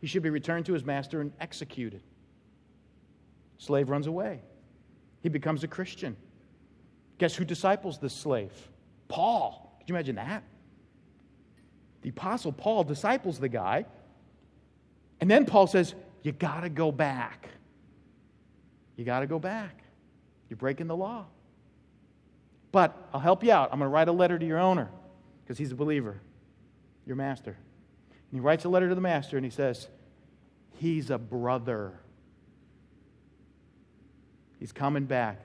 He 0.00 0.06
should 0.06 0.22
be 0.22 0.30
returned 0.30 0.66
to 0.66 0.72
his 0.72 0.84
master 0.84 1.20
and 1.20 1.32
executed. 1.40 2.02
Slave 3.58 3.90
runs 3.90 4.06
away. 4.06 4.40
He 5.22 5.28
becomes 5.28 5.64
a 5.64 5.68
Christian. 5.68 6.16
Guess 7.18 7.34
who 7.34 7.44
disciples 7.44 7.98
this 7.98 8.14
slave? 8.14 8.52
Paul. 9.08 9.76
Could 9.80 9.88
you 9.88 9.94
imagine 9.96 10.16
that? 10.16 10.44
The 12.02 12.10
Apostle 12.10 12.52
Paul 12.52 12.84
disciples 12.84 13.40
the 13.40 13.48
guy. 13.48 13.84
And 15.20 15.28
then 15.28 15.44
Paul 15.44 15.66
says, 15.66 15.94
You 16.22 16.32
got 16.32 16.60
to 16.60 16.68
go 16.68 16.92
back. 16.92 17.48
You 18.98 19.04
got 19.04 19.20
to 19.20 19.26
go 19.28 19.38
back. 19.38 19.84
You're 20.50 20.56
breaking 20.56 20.88
the 20.88 20.96
law. 20.96 21.26
But 22.72 23.08
I'll 23.14 23.20
help 23.20 23.44
you 23.44 23.52
out. 23.52 23.70
I'm 23.72 23.78
going 23.78 23.88
to 23.88 23.94
write 23.94 24.08
a 24.08 24.12
letter 24.12 24.38
to 24.38 24.44
your 24.44 24.58
owner 24.58 24.90
because 25.42 25.56
he's 25.56 25.70
a 25.70 25.76
believer, 25.76 26.20
your 27.06 27.14
master. 27.14 27.52
And 27.52 28.32
he 28.32 28.40
writes 28.40 28.64
a 28.64 28.68
letter 28.68 28.88
to 28.88 28.94
the 28.96 29.00
master 29.00 29.36
and 29.36 29.46
he 29.46 29.50
says, 29.50 29.88
He's 30.72 31.10
a 31.10 31.18
brother. 31.18 31.92
He's 34.58 34.72
coming 34.72 35.06
back, 35.06 35.40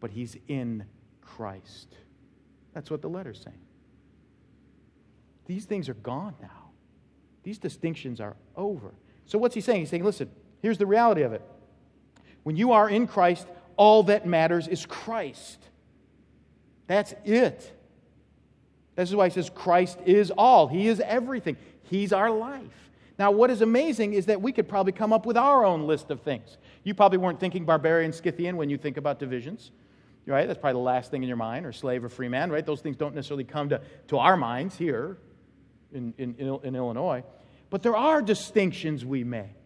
but 0.00 0.10
he's 0.10 0.36
in 0.48 0.86
Christ. 1.20 1.94
That's 2.72 2.90
what 2.90 3.02
the 3.02 3.08
letter's 3.08 3.40
saying. 3.40 3.60
These 5.46 5.66
things 5.66 5.90
are 5.90 5.94
gone 5.94 6.34
now. 6.40 6.70
These 7.42 7.58
distinctions 7.58 8.20
are 8.20 8.36
over. 8.56 8.94
So, 9.26 9.38
what's 9.38 9.54
he 9.54 9.60
saying? 9.60 9.80
He's 9.80 9.90
saying, 9.90 10.04
listen, 10.04 10.30
here's 10.62 10.78
the 10.78 10.86
reality 10.86 11.22
of 11.22 11.34
it. 11.34 11.42
When 12.44 12.56
you 12.56 12.72
are 12.72 12.88
in 12.88 13.06
Christ, 13.06 13.46
all 13.76 14.04
that 14.04 14.26
matters 14.26 14.68
is 14.68 14.86
Christ. 14.86 15.58
That's 16.86 17.14
it. 17.24 17.72
This 18.94 19.08
is 19.08 19.16
why 19.16 19.28
he 19.28 19.34
says 19.34 19.50
Christ 19.50 19.98
is 20.06 20.30
all. 20.30 20.68
He 20.68 20.86
is 20.86 21.00
everything. 21.00 21.56
He's 21.82 22.12
our 22.12 22.30
life. 22.30 22.90
Now, 23.18 23.30
what 23.30 23.50
is 23.50 23.60
amazing 23.60 24.14
is 24.14 24.26
that 24.26 24.40
we 24.40 24.52
could 24.52 24.68
probably 24.68 24.92
come 24.92 25.12
up 25.12 25.24
with 25.26 25.36
our 25.36 25.64
own 25.64 25.86
list 25.86 26.10
of 26.10 26.20
things. 26.20 26.58
You 26.82 26.94
probably 26.94 27.18
weren't 27.18 27.40
thinking 27.40 27.64
barbarian, 27.64 28.12
Scythian 28.12 28.56
when 28.56 28.70
you 28.70 28.76
think 28.76 28.96
about 28.96 29.18
divisions, 29.18 29.70
right? 30.26 30.46
That's 30.46 30.58
probably 30.58 30.80
the 30.80 30.84
last 30.84 31.10
thing 31.10 31.22
in 31.22 31.28
your 31.28 31.36
mind, 31.36 31.64
or 31.64 31.72
slave 31.72 32.04
or 32.04 32.08
free 32.08 32.28
man, 32.28 32.50
right? 32.50 32.66
Those 32.66 32.80
things 32.80 32.96
don't 32.96 33.14
necessarily 33.14 33.44
come 33.44 33.68
to, 33.68 33.80
to 34.08 34.18
our 34.18 34.36
minds 34.36 34.76
here 34.76 35.18
in, 35.92 36.12
in, 36.18 36.34
in 36.38 36.74
Illinois. 36.74 37.22
But 37.70 37.82
there 37.82 37.96
are 37.96 38.20
distinctions 38.20 39.04
we 39.04 39.24
make. 39.24 39.63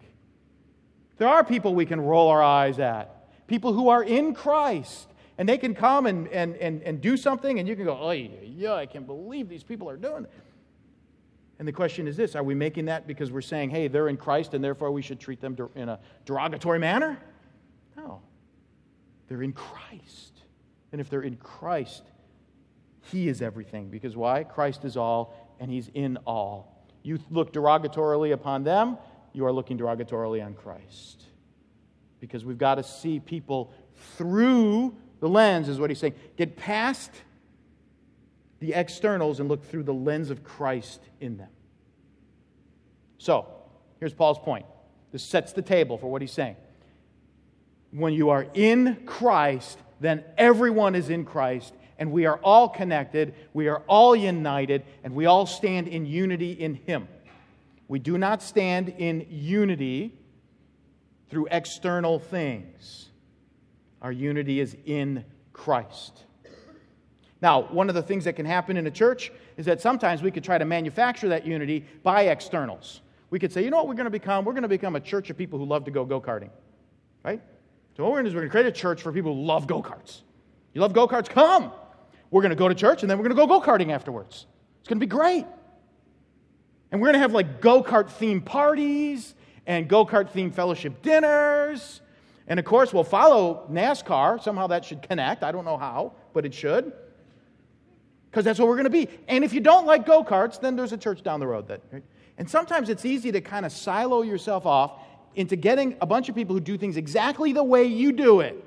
There 1.18 1.28
are 1.28 1.44
people 1.44 1.74
we 1.74 1.86
can 1.86 2.00
roll 2.00 2.28
our 2.28 2.42
eyes 2.42 2.78
at, 2.78 3.46
people 3.46 3.72
who 3.72 3.88
are 3.88 4.02
in 4.02 4.34
Christ. 4.34 5.08
And 5.36 5.48
they 5.48 5.56
can 5.56 5.72
come 5.72 6.06
and, 6.06 6.26
and, 6.28 6.56
and, 6.56 6.82
and 6.82 7.00
do 7.00 7.16
something, 7.16 7.60
and 7.60 7.68
you 7.68 7.76
can 7.76 7.84
go, 7.84 7.96
oh, 7.96 8.10
yeah, 8.10 8.74
I 8.74 8.86
can't 8.86 9.06
believe 9.06 9.48
these 9.48 9.62
people 9.62 9.88
are 9.88 9.96
doing 9.96 10.24
it. 10.24 10.32
And 11.58 11.66
the 11.66 11.72
question 11.72 12.06
is 12.06 12.16
this 12.16 12.34
Are 12.34 12.42
we 12.42 12.54
making 12.54 12.86
that 12.86 13.06
because 13.06 13.30
we're 13.30 13.40
saying, 13.40 13.70
hey, 13.70 13.88
they're 13.88 14.08
in 14.08 14.16
Christ 14.16 14.54
and 14.54 14.62
therefore 14.62 14.90
we 14.90 15.02
should 15.02 15.20
treat 15.20 15.40
them 15.40 15.56
in 15.74 15.88
a 15.88 15.98
derogatory 16.24 16.78
manner? 16.78 17.18
No. 17.96 18.20
They're 19.28 19.42
in 19.42 19.52
Christ. 19.52 20.42
And 20.92 21.00
if 21.00 21.10
they're 21.10 21.22
in 21.22 21.36
Christ, 21.36 22.02
He 23.10 23.28
is 23.28 23.42
everything. 23.42 23.90
Because 23.90 24.16
why? 24.16 24.44
Christ 24.44 24.84
is 24.84 24.96
all, 24.96 25.34
and 25.60 25.70
He's 25.70 25.90
in 25.94 26.16
all. 26.26 26.86
You 27.02 27.18
look 27.30 27.52
derogatorily 27.52 28.32
upon 28.32 28.64
them, 28.64 28.98
you 29.32 29.46
are 29.46 29.52
looking 29.52 29.78
derogatorily 29.78 30.44
on 30.44 30.54
Christ. 30.54 31.24
Because 32.20 32.44
we've 32.44 32.58
got 32.58 32.76
to 32.76 32.82
see 32.82 33.20
people 33.20 33.72
through 34.16 34.94
the 35.20 35.28
lens, 35.28 35.68
is 35.68 35.78
what 35.78 35.90
he's 35.90 35.98
saying. 35.98 36.14
Get 36.36 36.56
past 36.56 37.10
the 38.60 38.74
externals 38.74 39.40
and 39.40 39.48
look 39.48 39.64
through 39.64 39.84
the 39.84 39.94
lens 39.94 40.30
of 40.30 40.42
Christ 40.42 41.00
in 41.20 41.36
them. 41.36 41.50
So, 43.18 43.46
here's 44.00 44.14
Paul's 44.14 44.38
point. 44.38 44.66
This 45.12 45.22
sets 45.22 45.52
the 45.52 45.62
table 45.62 45.98
for 45.98 46.10
what 46.10 46.22
he's 46.22 46.32
saying. 46.32 46.56
When 47.90 48.12
you 48.12 48.30
are 48.30 48.46
in 48.54 49.02
Christ, 49.06 49.78
then 50.00 50.24
everyone 50.36 50.94
is 50.94 51.10
in 51.10 51.24
Christ, 51.24 51.74
and 51.98 52.12
we 52.12 52.26
are 52.26 52.38
all 52.38 52.68
connected, 52.68 53.34
we 53.54 53.68
are 53.68 53.82
all 53.86 54.14
united, 54.14 54.84
and 55.02 55.14
we 55.14 55.26
all 55.26 55.46
stand 55.46 55.88
in 55.88 56.06
unity 56.06 56.52
in 56.52 56.74
Him. 56.74 57.08
We 57.88 57.98
do 57.98 58.18
not 58.18 58.42
stand 58.42 58.90
in 58.90 59.26
unity 59.30 60.14
through 61.30 61.48
external 61.50 62.18
things. 62.18 63.08
Our 64.02 64.12
unity 64.12 64.60
is 64.60 64.76
in 64.84 65.24
Christ. 65.52 66.24
Now, 67.40 67.62
one 67.62 67.88
of 67.88 67.94
the 67.94 68.02
things 68.02 68.24
that 68.24 68.34
can 68.34 68.46
happen 68.46 68.76
in 68.76 68.86
a 68.86 68.90
church 68.90 69.32
is 69.56 69.66
that 69.66 69.80
sometimes 69.80 70.22
we 70.22 70.30
could 70.30 70.44
try 70.44 70.58
to 70.58 70.64
manufacture 70.64 71.28
that 71.28 71.46
unity 71.46 71.84
by 72.02 72.22
externals. 72.24 73.00
We 73.30 73.38
could 73.38 73.52
say, 73.52 73.62
you 73.62 73.70
know 73.70 73.78
what 73.78 73.88
we're 73.88 73.94
going 73.94 74.04
to 74.04 74.10
become? 74.10 74.44
We're 74.44 74.52
going 74.52 74.62
to 74.62 74.68
become 74.68 74.96
a 74.96 75.00
church 75.00 75.30
of 75.30 75.36
people 75.36 75.58
who 75.58 75.64
love 75.64 75.84
to 75.84 75.90
go 75.90 76.04
go 76.04 76.20
karting. 76.20 76.50
Right? 77.24 77.40
So, 77.96 78.02
what 78.02 78.12
we're 78.12 78.22
going 78.22 78.24
to 78.26 78.30
do 78.30 78.32
is 78.32 78.34
we're 78.34 78.40
going 78.42 78.50
to 78.50 78.52
create 78.52 78.66
a 78.66 78.72
church 78.72 79.02
for 79.02 79.12
people 79.12 79.34
who 79.34 79.42
love 79.44 79.66
go 79.66 79.82
karts. 79.82 80.22
You 80.72 80.80
love 80.80 80.92
go 80.92 81.06
karts? 81.06 81.28
Come. 81.28 81.72
We're 82.30 82.42
going 82.42 82.50
to 82.50 82.56
go 82.56 82.68
to 82.68 82.74
church 82.74 83.02
and 83.02 83.10
then 83.10 83.18
we're 83.18 83.28
going 83.28 83.36
to 83.36 83.46
go 83.46 83.46
go 83.46 83.64
karting 83.64 83.90
afterwards. 83.90 84.46
It's 84.80 84.88
going 84.88 84.98
to 84.98 85.06
be 85.06 85.10
great. 85.10 85.46
And 86.90 87.00
we're 87.00 87.08
going 87.08 87.14
to 87.14 87.20
have 87.20 87.32
like 87.32 87.60
go 87.60 87.82
kart 87.82 88.08
themed 88.10 88.44
parties 88.44 89.34
and 89.66 89.88
go 89.88 90.06
kart 90.06 90.32
themed 90.32 90.54
fellowship 90.54 91.02
dinners. 91.02 92.00
And 92.46 92.58
of 92.58 92.64
course, 92.64 92.94
we'll 92.94 93.04
follow 93.04 93.66
NASCAR. 93.70 94.42
Somehow 94.42 94.68
that 94.68 94.84
should 94.84 95.02
connect. 95.02 95.42
I 95.42 95.52
don't 95.52 95.66
know 95.66 95.76
how, 95.76 96.12
but 96.32 96.46
it 96.46 96.54
should. 96.54 96.92
Because 98.30 98.44
that's 98.44 98.58
what 98.58 98.68
we're 98.68 98.74
going 98.74 98.84
to 98.84 98.90
be. 98.90 99.08
And 99.26 99.44
if 99.44 99.52
you 99.52 99.60
don't 99.60 99.86
like 99.86 100.06
go 100.06 100.24
karts, 100.24 100.60
then 100.60 100.76
there's 100.76 100.92
a 100.92 100.98
church 100.98 101.22
down 101.22 101.40
the 101.40 101.46
road 101.46 101.68
that. 101.68 101.82
Right? 101.92 102.02
And 102.38 102.48
sometimes 102.48 102.88
it's 102.88 103.04
easy 103.04 103.32
to 103.32 103.40
kind 103.40 103.66
of 103.66 103.72
silo 103.72 104.22
yourself 104.22 104.64
off 104.64 104.92
into 105.34 105.56
getting 105.56 105.96
a 106.00 106.06
bunch 106.06 106.28
of 106.28 106.34
people 106.34 106.54
who 106.54 106.60
do 106.60 106.78
things 106.78 106.96
exactly 106.96 107.52
the 107.52 107.62
way 107.62 107.84
you 107.84 108.12
do 108.12 108.40
it. 108.40 108.64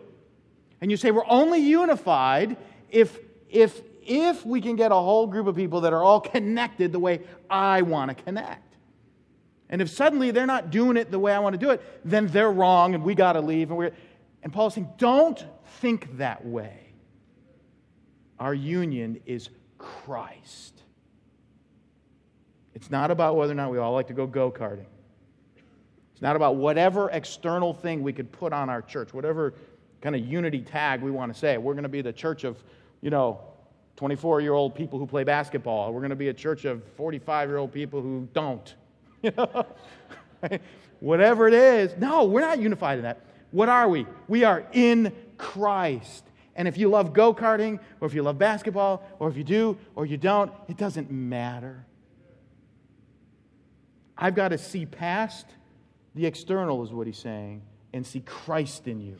And 0.80 0.92
you 0.92 0.98
say, 0.98 1.12
we're 1.12 1.28
only 1.28 1.60
unified 1.60 2.58
if, 2.90 3.20
if, 3.50 3.82
if 4.02 4.46
we 4.46 4.62
can 4.62 4.76
get 4.76 4.92
a 4.92 4.96
whole 4.96 5.28
group 5.28 5.48
of 5.48 5.56
people 5.56 5.82
that 5.82 5.94
are 5.94 6.04
all 6.04 6.20
connected 6.36 6.92
the 6.92 7.00
way 7.00 7.22
I 7.50 7.82
want 7.82 8.16
to 8.16 8.24
connect. 8.24 8.72
And 9.70 9.82
if 9.82 9.90
suddenly 9.90 10.32
they're 10.32 10.46
not 10.46 10.70
doing 10.70 10.98
it 10.98 11.12
the 11.12 11.20
way 11.20 11.34
I 11.34 11.40
want 11.40 11.54
to 11.54 11.60
do 11.60 11.70
it, 11.70 11.82
then 12.04 12.28
they're 12.28 12.52
wrong 12.52 12.94
and 12.94 13.04
we 13.04 13.16
got 13.16 13.34
to 13.34 13.42
leave. 13.42 13.70
And, 13.70 13.78
we're, 13.78 13.94
and 14.44 14.52
Paul's 14.52 14.74
saying, 14.74 14.90
don't 14.98 15.44
think 15.80 16.18
that 16.18 16.46
way. 16.46 16.78
Our 18.38 18.54
union 18.54 19.22
is 19.26 19.50
Christ. 19.78 20.82
It's 22.74 22.90
not 22.90 23.12
about 23.12 23.38
whether 23.38 23.52
or 23.52 23.56
not 23.56 23.72
we 23.72 23.78
all 23.78 23.94
like 23.94 24.08
to 24.08 24.14
go 24.14 24.28
go 24.28 24.52
karting. 24.52 24.86
It's 26.14 26.22
not 26.22 26.36
about 26.36 26.56
whatever 26.56 27.10
external 27.12 27.74
thing 27.74 28.04
we 28.04 28.12
could 28.12 28.32
put 28.32 28.54
on 28.54 28.70
our 28.70 28.82
church, 28.82 29.14
whatever 29.14 29.54
kind 30.02 30.16
of 30.16 30.26
unity 30.26 30.62
tag 30.62 31.02
we 31.02 31.12
want 31.12 31.32
to 31.32 31.40
say. 31.40 31.58
We're 31.58 31.74
going 31.74 31.84
to 31.84 31.90
be 31.90 32.02
the 32.02 32.14
church 32.14 32.44
of, 32.44 32.62
you 33.02 33.10
know, 33.10 33.40
24 33.96 34.42
year 34.42 34.54
old 34.54 34.76
people 34.76 35.00
who 35.00 35.06
play 35.06 35.24
basketball. 35.24 35.94
We're 35.94 36.00
going 36.02 36.12
to 36.12 36.16
be 36.16 36.30
a 36.30 36.34
church 36.34 36.66
of 36.66 36.84
45 36.96 37.50
year 37.50 37.58
old 37.58 37.72
people 37.72 38.02
who 38.02 38.28
don't. 38.34 38.74
Whatever 41.00 41.48
it 41.48 41.54
is. 41.54 41.96
No, 41.98 42.26
we're 42.26 42.42
not 42.42 42.60
unified 42.60 43.00
in 43.00 43.04
that. 43.04 43.22
What 43.52 43.70
are 43.70 43.88
we? 43.88 44.06
We 44.28 44.44
are 44.44 44.66
in 44.72 45.14
Christ. 45.38 46.24
And 46.56 46.68
if 46.68 46.78
you 46.78 46.90
love 46.90 47.14
go 47.14 47.34
karting, 47.34 47.80
or 48.00 48.08
if 48.08 48.14
you 48.14 48.24
love 48.24 48.38
basketball, 48.38 49.04
or 49.20 49.30
if 49.30 49.38
you 49.38 49.44
do 49.44 49.78
or 49.96 50.06
you 50.06 50.18
don't, 50.18 50.52
it 50.68 50.78
doesn't 50.78 51.12
matter. 51.12 51.86
I've 54.18 54.36
got 54.36 54.50
to 54.50 54.58
see 54.58 54.86
past 54.86 55.48
the 56.14 56.26
external, 56.26 56.84
is 56.84 56.92
what 56.92 57.08
he's 57.08 57.18
saying, 57.18 57.64
and 57.94 58.06
see 58.06 58.20
Christ 58.20 58.88
in 58.88 59.02
you. 59.02 59.18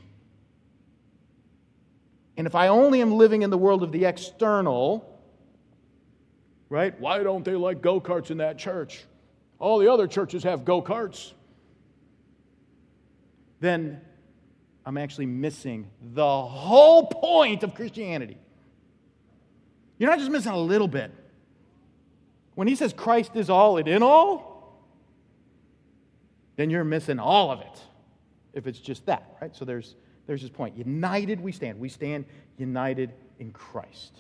And 2.42 2.48
if 2.48 2.56
I 2.56 2.70
only 2.70 3.02
am 3.02 3.12
living 3.12 3.44
in 3.44 3.52
the 3.52 3.58
world 3.58 3.84
of 3.84 3.92
the 3.92 4.06
external, 4.06 5.22
right? 6.70 7.00
Why 7.00 7.22
don't 7.22 7.46
they 7.46 7.54
like 7.54 7.84
go 7.84 8.02
karts 8.02 8.32
in 8.32 8.38
that 8.38 8.58
church? 8.58 9.04
All 9.60 9.78
the 9.78 9.92
other 9.92 10.08
churches 10.08 10.42
have 10.42 10.66
go 10.66 10.82
karts. 10.82 11.34
Then 13.60 14.02
I'm 14.88 14.98
actually 14.98 15.28
missing 15.28 15.92
the 16.02 16.42
whole 16.42 17.06
point 17.06 17.62
of 17.62 17.76
Christianity. 17.76 18.40
You're 20.00 20.10
not 20.10 20.18
just 20.18 20.32
missing 20.32 20.52
a 20.52 20.58
little 20.58 20.88
bit. 20.88 21.12
When 22.56 22.68
he 22.68 22.76
says 22.76 22.92
Christ 22.92 23.36
is 23.36 23.52
all 23.52 23.78
and 23.78 23.88
in 23.88 24.02
all, 24.02 24.82
then 26.56 26.72
you're 26.72 26.84
missing 26.84 27.20
all 27.20 27.52
of 27.52 27.62
it 27.62 27.84
if 28.56 28.66
it's 28.66 28.80
just 28.80 29.06
that, 29.06 29.38
right? 29.40 29.56
So 29.56 29.64
there's, 29.64 29.94
there's 30.32 30.40
his 30.40 30.50
point. 30.50 30.78
United 30.78 31.42
we 31.42 31.52
stand. 31.52 31.78
We 31.78 31.90
stand 31.90 32.24
united 32.58 33.12
in 33.38 33.52
Christ. 33.52 34.18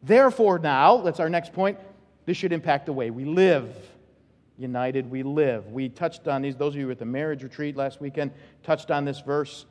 Therefore, 0.00 0.60
now, 0.60 0.98
that's 0.98 1.18
our 1.18 1.28
next 1.28 1.52
point, 1.52 1.76
this 2.24 2.36
should 2.36 2.52
impact 2.52 2.86
the 2.86 2.92
way 2.92 3.10
we 3.10 3.24
live 3.24 3.74
united 4.56 5.10
we 5.10 5.24
live. 5.24 5.66
We 5.72 5.88
touched 5.88 6.28
on 6.28 6.40
these, 6.40 6.54
those 6.54 6.74
of 6.74 6.80
you 6.80 6.88
at 6.92 7.00
the 7.00 7.04
marriage 7.04 7.42
retreat 7.42 7.76
last 7.76 8.00
weekend 8.00 8.30
touched 8.62 8.92
on 8.92 9.04
this 9.04 9.18
verse, 9.18 9.66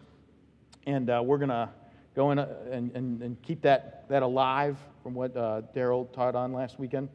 and 0.85 1.09
uh, 1.09 1.21
we're 1.23 1.37
going 1.37 1.47
to 1.47 1.69
go 2.13 2.31
in 2.31 2.39
uh, 2.39 2.49
and, 2.69 2.91
and, 2.93 3.21
and, 3.21 3.41
keep 3.41 3.61
that, 3.61 4.03
that 4.09 4.23
alive 4.23 4.77
from 5.01 5.13
what 5.13 5.37
uh, 5.37 5.61
Daryl 5.73 6.11
taught 6.11 6.35
on 6.35 6.51
last 6.51 6.77
weekend. 6.77 7.07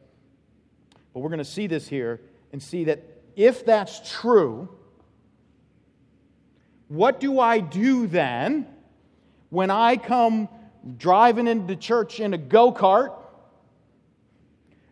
But 1.13 1.19
we're 1.19 1.29
going 1.29 1.37
to 1.37 1.45
see 1.45 1.67
this 1.67 1.87
here 1.87 2.21
and 2.51 2.63
see 2.63 2.85
that 2.85 3.03
if 3.35 3.63
that's 3.63 4.19
true, 4.19 4.67
what 6.89 7.19
do 7.19 7.39
I 7.39 7.59
do 7.59 8.07
then 8.07 8.67
when 9.49 9.71
I 9.71 9.95
come 9.95 10.49
driving 10.97 11.47
into 11.47 11.75
church 11.75 12.19
in 12.19 12.33
a 12.33 12.37
go 12.37 12.73
kart 12.73 13.13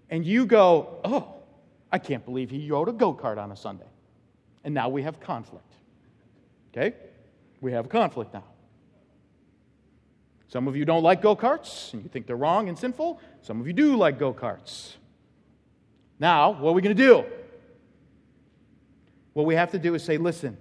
and 0.10 0.26
you 0.26 0.46
go, 0.46 1.00
oh, 1.04 1.34
I 1.92 1.98
can't 1.98 2.24
believe 2.24 2.50
he 2.50 2.70
rode 2.72 2.88
a 2.88 2.94
go 2.94 3.14
kart 3.14 3.38
on 3.38 3.52
a 3.52 3.56
Sunday. 3.56 3.88
And 4.64 4.74
now 4.74 4.90
we 4.90 5.04
have 5.04 5.20
conflict. 5.20 5.74
Okay? 6.72 6.96
We 7.62 7.72
have 7.72 7.90
conflict 7.90 8.34
now. 8.34 8.44
Some 10.50 10.68
of 10.68 10.76
you 10.78 10.86
don't 10.86 11.04
like 11.04 11.22
go 11.22 11.36
karts 11.36 11.94
and 11.94 12.04
you 12.04 12.10
think 12.10 12.28
they're 12.28 12.36
wrong 12.36 12.70
and 12.70 12.78
sinful. 12.78 13.20
Some 13.42 13.60
of 13.60 13.68
you 13.68 13.74
do 13.74 13.98
like 13.98 14.20
go 14.20 14.34
karts. 14.34 14.94
Now, 16.20 16.52
what 16.52 16.70
are 16.70 16.74
we 16.74 16.82
going 16.82 16.96
to 16.96 17.04
do? 17.04 17.26
What 19.34 19.46
we 19.46 19.56
have 19.56 19.72
to 19.72 19.80
do 19.80 19.94
is 19.94 20.04
say, 20.04 20.18
listen, 20.18 20.58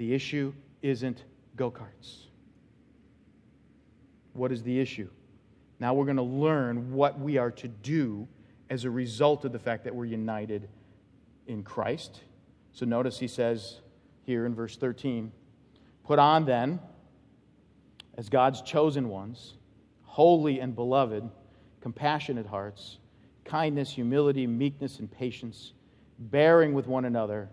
the 0.00 0.14
issue 0.14 0.54
isn't 0.80 1.24
go 1.56 1.70
karts. 1.70 2.22
What 4.32 4.50
is 4.50 4.62
the 4.62 4.80
issue? 4.80 5.10
Now 5.78 5.92
we're 5.92 6.06
going 6.06 6.16
to 6.16 6.22
learn 6.22 6.94
what 6.94 7.20
we 7.20 7.36
are 7.36 7.50
to 7.50 7.68
do 7.68 8.26
as 8.70 8.86
a 8.86 8.90
result 8.90 9.44
of 9.44 9.52
the 9.52 9.58
fact 9.58 9.84
that 9.84 9.94
we're 9.94 10.06
united 10.06 10.70
in 11.46 11.62
Christ. 11.62 12.22
So 12.72 12.86
notice 12.86 13.18
he 13.18 13.28
says 13.28 13.82
here 14.22 14.46
in 14.46 14.54
verse 14.54 14.74
13 14.78 15.32
Put 16.04 16.18
on 16.18 16.46
then, 16.46 16.80
as 18.16 18.30
God's 18.30 18.62
chosen 18.62 19.10
ones, 19.10 19.58
holy 20.04 20.60
and 20.60 20.74
beloved, 20.74 21.28
compassionate 21.82 22.46
hearts, 22.46 22.96
kindness, 23.44 23.90
humility, 23.90 24.46
meekness, 24.46 24.98
and 24.98 25.12
patience, 25.12 25.74
bearing 26.18 26.72
with 26.72 26.86
one 26.86 27.04
another. 27.04 27.50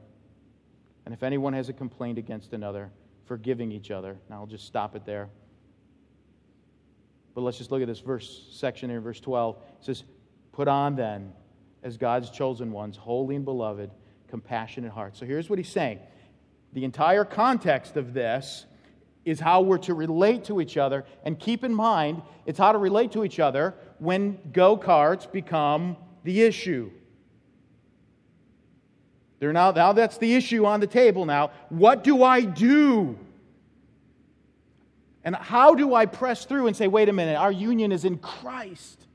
And 1.08 1.14
if 1.14 1.24
anyone 1.24 1.54
has 1.54 1.70
a 1.70 1.74
complaint 1.74 2.18
against 2.18 2.52
another, 2.52 2.92
forgiving 3.28 3.72
each 3.72 3.92
other. 3.92 4.18
Now 4.30 4.42
I'll 4.42 4.46
just 4.46 4.66
stop 4.66 4.94
it 4.94 5.06
there. 5.06 5.30
But 7.34 7.44
let's 7.44 7.58
just 7.58 7.72
look 7.72 7.82
at 7.82 7.88
this 7.88 8.02
verse 8.02 8.50
section 8.52 8.90
here, 8.90 9.00
verse 9.00 9.22
12. 9.22 9.56
It 9.56 9.86
says, 9.86 10.04
Put 10.52 10.68
on 10.68 10.98
then, 10.98 11.32
as 11.82 11.96
God's 11.96 12.30
chosen 12.30 12.74
ones, 12.74 12.98
holy 12.98 13.38
and 13.38 13.46
beloved, 13.46 13.90
compassionate 14.28 14.92
hearts. 14.92 15.18
So 15.18 15.26
here's 15.26 15.50
what 15.50 15.58
he's 15.58 15.70
saying. 15.70 16.00
The 16.74 16.84
entire 16.84 17.24
context 17.24 17.96
of 17.96 18.14
this 18.14 18.66
is 19.24 19.40
how 19.40 19.62
we're 19.62 19.78
to 19.78 19.94
relate 19.94 20.44
to 20.44 20.60
each 20.60 20.76
other. 20.76 21.06
And 21.24 21.40
keep 21.40 21.64
in 21.64 21.74
mind, 21.74 22.22
it's 22.46 22.60
how 22.60 22.74
to 22.74 22.78
relate 22.78 23.14
to 23.14 23.24
each 23.24 23.40
other 23.40 23.76
when 24.00 24.40
go 24.52 24.76
karts 24.76 25.32
become 25.32 25.96
the 26.26 26.42
issue. 26.42 26.92
They're 29.40 29.54
now, 29.54 29.72
now 29.72 29.94
that's 29.94 30.18
the 30.18 30.34
issue 30.36 30.66
on 30.66 30.80
the 30.80 30.88
table 30.88 31.26
now. 31.26 31.52
What 31.70 32.04
do 32.04 32.24
I 32.24 32.42
do? 32.42 33.18
And 35.24 35.36
how 35.36 35.76
do 35.76 35.94
I 35.94 36.06
press 36.06 36.46
through 36.46 36.68
and 36.68 36.76
say, 36.76 36.88
wait 36.88 37.10
a 37.10 37.14
minute, 37.14 37.36
our 37.36 37.52
union 37.52 37.92
is 37.92 38.06
in 38.06 38.18
Christ? 38.18 39.06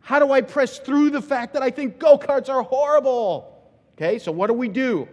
How 0.00 0.18
do 0.18 0.30
I 0.30 0.40
press 0.40 0.78
through 0.78 1.10
the 1.10 1.22
fact 1.22 1.54
that 1.54 1.62
I 1.62 1.70
think 1.70 1.98
go 1.98 2.18
karts 2.18 2.48
are 2.48 2.62
horrible? 2.62 3.52
Okay, 3.94 4.18
so 4.18 4.30
what 4.30 4.48
do 4.48 4.52
we 4.52 4.68
do? 4.68 5.08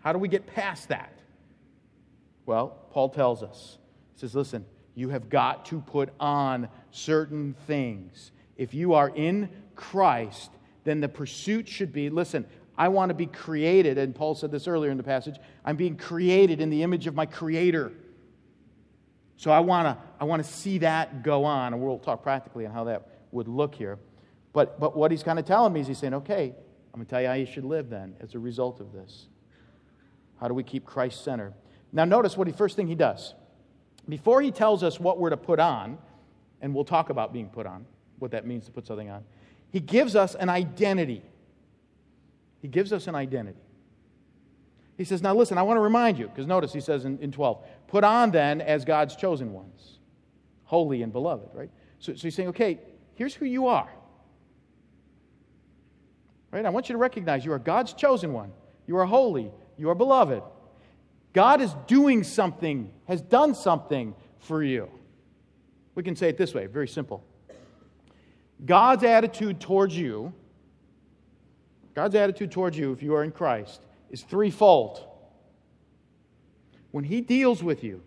How 0.00 0.12
do 0.12 0.18
we 0.18 0.28
get 0.28 0.46
past 0.46 0.88
that? 0.88 1.12
Well, 2.46 2.78
Paul 2.92 3.10
tells 3.10 3.42
us. 3.42 3.78
He 4.14 4.20
says, 4.20 4.34
listen, 4.34 4.64
you 4.94 5.10
have 5.10 5.28
got 5.28 5.66
to 5.66 5.80
put 5.80 6.10
on 6.18 6.68
certain 6.90 7.54
things. 7.66 8.32
If 8.56 8.74
you 8.74 8.94
are 8.94 9.10
in 9.10 9.50
Christ, 9.76 10.50
then 10.84 11.00
the 11.00 11.08
pursuit 11.08 11.68
should 11.68 11.92
be 11.92 12.10
listen, 12.10 12.46
I 12.78 12.88
want 12.88 13.10
to 13.10 13.14
be 13.14 13.26
created, 13.26 13.98
and 13.98 14.14
Paul 14.14 14.34
said 14.34 14.50
this 14.50 14.66
earlier 14.66 14.90
in 14.90 14.96
the 14.96 15.02
passage 15.02 15.36
I'm 15.64 15.76
being 15.76 15.96
created 15.96 16.60
in 16.60 16.70
the 16.70 16.82
image 16.82 17.06
of 17.06 17.14
my 17.14 17.26
Creator. 17.26 17.92
So 19.36 19.50
I 19.50 19.60
want 19.60 19.86
to 19.86 20.02
I 20.20 20.24
want 20.24 20.44
to 20.44 20.50
see 20.50 20.78
that 20.78 21.22
go 21.22 21.44
on, 21.44 21.74
and 21.74 21.82
we'll 21.82 21.98
talk 21.98 22.22
practically 22.22 22.64
on 22.64 22.72
how 22.72 22.84
that 22.84 23.08
would 23.32 23.48
look 23.48 23.74
here. 23.74 23.98
But, 24.52 24.80
but 24.80 24.96
what 24.96 25.10
he's 25.10 25.22
kind 25.22 25.38
of 25.38 25.44
telling 25.44 25.72
me 25.72 25.80
is 25.80 25.86
he's 25.86 25.98
saying, 25.98 26.14
okay, 26.14 26.54
I'm 26.92 27.00
going 27.00 27.06
to 27.06 27.10
tell 27.10 27.20
you 27.20 27.28
how 27.28 27.34
you 27.34 27.46
should 27.46 27.64
live 27.64 27.90
then 27.90 28.14
as 28.20 28.34
a 28.34 28.38
result 28.38 28.80
of 28.80 28.92
this. 28.92 29.26
How 30.40 30.48
do 30.48 30.54
we 30.54 30.62
keep 30.62 30.84
Christ 30.84 31.22
centered? 31.22 31.54
Now, 31.92 32.04
notice 32.04 32.36
what 32.36 32.48
the 32.48 32.54
first 32.54 32.76
thing 32.76 32.86
he 32.86 32.94
does. 32.94 33.34
Before 34.08 34.40
he 34.40 34.50
tells 34.50 34.82
us 34.82 34.98
what 34.98 35.18
we're 35.18 35.30
to 35.30 35.36
put 35.36 35.60
on, 35.60 35.98
and 36.60 36.74
we'll 36.74 36.84
talk 36.84 37.10
about 37.10 37.32
being 37.32 37.48
put 37.48 37.66
on, 37.66 37.86
what 38.18 38.32
that 38.32 38.46
means 38.46 38.64
to 38.66 38.72
put 38.72 38.86
something 38.86 39.10
on, 39.10 39.22
he 39.70 39.80
gives 39.80 40.16
us 40.16 40.34
an 40.34 40.48
identity. 40.48 41.22
He 42.60 42.68
gives 42.68 42.92
us 42.92 43.06
an 43.06 43.14
identity. 43.14 43.60
He 44.96 45.04
says, 45.04 45.22
Now 45.22 45.34
listen, 45.34 45.58
I 45.58 45.62
want 45.62 45.76
to 45.76 45.82
remind 45.82 46.18
you, 46.18 46.26
because 46.26 46.46
notice 46.46 46.72
he 46.72 46.80
says 46.80 47.04
in, 47.04 47.18
in 47.20 47.30
12, 47.30 47.64
put 47.86 48.04
on 48.04 48.30
then 48.30 48.60
as 48.60 48.84
God's 48.84 49.14
chosen 49.16 49.52
ones, 49.52 49.98
holy 50.64 51.02
and 51.02 51.12
beloved, 51.12 51.48
right? 51.54 51.70
So, 51.98 52.14
so 52.14 52.22
he's 52.22 52.34
saying, 52.34 52.50
okay, 52.50 52.80
here's 53.14 53.34
who 53.34 53.44
you 53.44 53.66
are. 53.66 53.88
Right? 56.50 56.64
I 56.64 56.70
want 56.70 56.88
you 56.88 56.94
to 56.94 56.98
recognize 56.98 57.44
you 57.44 57.52
are 57.52 57.58
God's 57.58 57.92
chosen 57.92 58.32
one. 58.32 58.52
You 58.86 58.96
are 58.96 59.04
holy. 59.04 59.50
You 59.76 59.90
are 59.90 59.94
beloved. 59.94 60.42
God 61.32 61.60
is 61.60 61.74
doing 61.86 62.24
something, 62.24 62.90
has 63.06 63.20
done 63.20 63.54
something 63.54 64.14
for 64.38 64.62
you. 64.62 64.90
We 65.94 66.02
can 66.02 66.16
say 66.16 66.28
it 66.28 66.38
this 66.38 66.54
way 66.54 66.66
very 66.66 66.88
simple. 66.88 67.24
God's 68.64 69.04
attitude 69.04 69.60
towards 69.60 69.96
you, 69.96 70.32
God's 71.98 72.14
attitude 72.14 72.52
towards 72.52 72.78
you, 72.78 72.92
if 72.92 73.02
you 73.02 73.12
are 73.16 73.24
in 73.24 73.32
Christ, 73.32 73.82
is 74.08 74.22
threefold. 74.22 75.04
When 76.92 77.02
He 77.02 77.20
deals 77.20 77.60
with 77.60 77.82
you, 77.82 78.02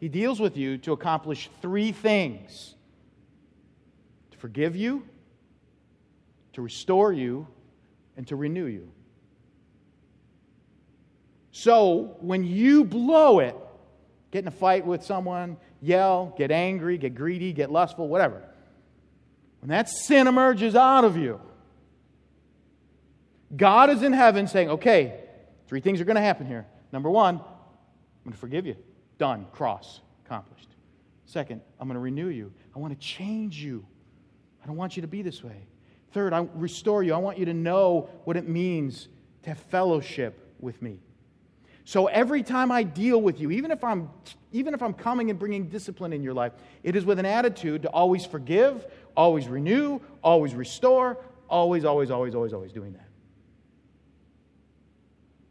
He 0.00 0.08
deals 0.08 0.40
with 0.40 0.56
you 0.56 0.78
to 0.78 0.90
accomplish 0.90 1.48
three 1.62 1.92
things 1.92 2.74
to 4.32 4.38
forgive 4.38 4.74
you, 4.74 5.04
to 6.54 6.60
restore 6.60 7.12
you, 7.12 7.46
and 8.16 8.26
to 8.26 8.34
renew 8.34 8.64
you. 8.64 8.90
So 11.52 12.16
when 12.18 12.42
you 12.42 12.82
blow 12.82 13.38
it, 13.38 13.54
get 14.32 14.40
in 14.40 14.48
a 14.48 14.50
fight 14.50 14.84
with 14.84 15.04
someone, 15.04 15.56
yell, 15.80 16.34
get 16.36 16.50
angry, 16.50 16.98
get 16.98 17.14
greedy, 17.14 17.52
get 17.52 17.70
lustful, 17.70 18.08
whatever, 18.08 18.42
when 19.60 19.68
that 19.68 19.88
sin 19.88 20.26
emerges 20.26 20.74
out 20.74 21.04
of 21.04 21.16
you, 21.16 21.40
God 23.56 23.90
is 23.90 24.02
in 24.02 24.12
heaven 24.12 24.46
saying, 24.46 24.70
okay, 24.70 25.20
three 25.66 25.80
things 25.80 26.00
are 26.00 26.04
going 26.04 26.16
to 26.16 26.22
happen 26.22 26.46
here. 26.46 26.66
Number 26.92 27.10
one, 27.10 27.36
I'm 27.36 28.24
going 28.24 28.32
to 28.32 28.38
forgive 28.38 28.66
you. 28.66 28.76
Done. 29.18 29.46
Cross. 29.52 30.00
Accomplished. 30.24 30.68
Second, 31.26 31.60
I'm 31.78 31.88
going 31.88 31.94
to 31.94 32.00
renew 32.00 32.28
you. 32.28 32.52
I 32.74 32.78
want 32.78 32.92
to 32.92 33.06
change 33.06 33.62
you. 33.62 33.84
I 34.62 34.66
don't 34.66 34.76
want 34.76 34.96
you 34.96 35.02
to 35.02 35.08
be 35.08 35.22
this 35.22 35.42
way. 35.42 35.66
Third, 36.12 36.32
I 36.32 36.48
restore 36.54 37.02
you. 37.02 37.14
I 37.14 37.18
want 37.18 37.38
you 37.38 37.44
to 37.46 37.54
know 37.54 38.08
what 38.24 38.36
it 38.36 38.48
means 38.48 39.08
to 39.42 39.50
have 39.50 39.58
fellowship 39.58 40.54
with 40.58 40.80
me. 40.82 40.98
So 41.84 42.06
every 42.06 42.42
time 42.42 42.70
I 42.70 42.82
deal 42.82 43.20
with 43.20 43.40
you, 43.40 43.50
even 43.50 43.70
if 43.70 43.82
I'm 43.82 44.10
even 44.52 44.74
if 44.74 44.82
I'm 44.82 44.92
coming 44.92 45.30
and 45.30 45.38
bringing 45.38 45.68
discipline 45.68 46.12
in 46.12 46.22
your 46.22 46.34
life, 46.34 46.52
it 46.82 46.94
is 46.94 47.04
with 47.04 47.18
an 47.18 47.26
attitude 47.26 47.82
to 47.82 47.88
always 47.88 48.26
forgive, 48.26 48.86
always 49.16 49.48
renew, 49.48 50.00
always 50.22 50.54
restore, 50.54 51.18
always 51.48 51.84
always 51.84 52.10
always 52.10 52.34
always 52.34 52.52
always 52.52 52.72
doing 52.72 52.92
that. 52.92 53.09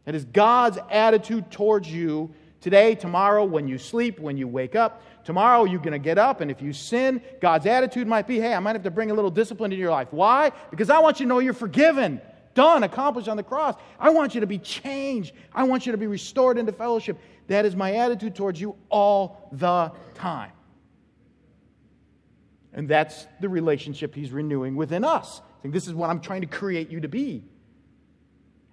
It 0.10 0.15
is 0.15 0.26
God's 0.26 0.80
attitude 0.89 1.52
towards 1.52 1.88
you 1.88 2.34
today, 2.62 2.95
tomorrow, 2.95 3.45
when 3.45 3.67
you 3.67 3.78
sleep, 3.78 4.19
when 4.19 4.38
you 4.38 4.48
wake 4.48 4.76
up. 4.76 5.04
Tomorrow 5.24 5.65
you're 5.65 5.80
going 5.80 5.91
to 5.91 6.00
get 6.00 6.17
up, 6.17 6.41
and 6.41 6.50
if 6.50 6.63
you 6.63 6.74
sin, 6.74 7.22
God's 7.39 7.67
attitude 7.67 8.08
might 8.08 8.26
be, 8.26 8.39
hey, 8.39 8.56
I 8.56 8.60
might 8.60 8.76
have 8.76 8.82
to 8.82 8.89
bring 8.89 9.12
a 9.12 9.13
little 9.13 9.30
discipline 9.30 9.72
into 9.72 9.80
your 9.80 9.91
life. 9.91 10.08
Why? 10.10 10.52
Because 10.72 10.89
I 10.89 10.98
want 10.98 11.19
you 11.19 11.26
to 11.26 11.30
know 11.30 11.38
you're 11.38 11.54
forgiven 11.54 12.19
done, 12.56 12.82
accomplished 12.82 13.28
on 13.28 13.38
the 13.38 13.43
cross. 13.43 13.76
I 14.00 14.10
want 14.10 14.34
you 14.34 14.41
to 14.41 14.48
be 14.48 14.58
changed. 14.58 15.32
I 15.54 15.63
want 15.65 15.86
you 15.86 15.91
to 15.91 15.98
be 16.00 16.08
restored 16.08 16.58
into 16.58 16.72
fellowship. 16.72 17.19
That 17.45 17.65
is 17.65 17.76
my 17.76 17.93
attitude 17.98 18.34
towards 18.34 18.60
you 18.60 18.78
all 18.89 19.48
the 19.52 19.91
time. 20.15 20.52
And 22.74 22.89
that's 22.89 23.28
the 23.41 23.48
relationship 23.48 24.15
he's 24.15 24.32
renewing 24.32 24.76
within 24.76 25.04
us. 25.04 25.43
Saying, 25.62 25.72
this 25.72 25.88
is 25.88 25.93
what 25.93 26.10
I'm 26.10 26.19
trying 26.19 26.41
to 26.41 26.48
create 26.48 26.89
you 26.89 27.00
to 27.02 27.08
be. 27.08 27.43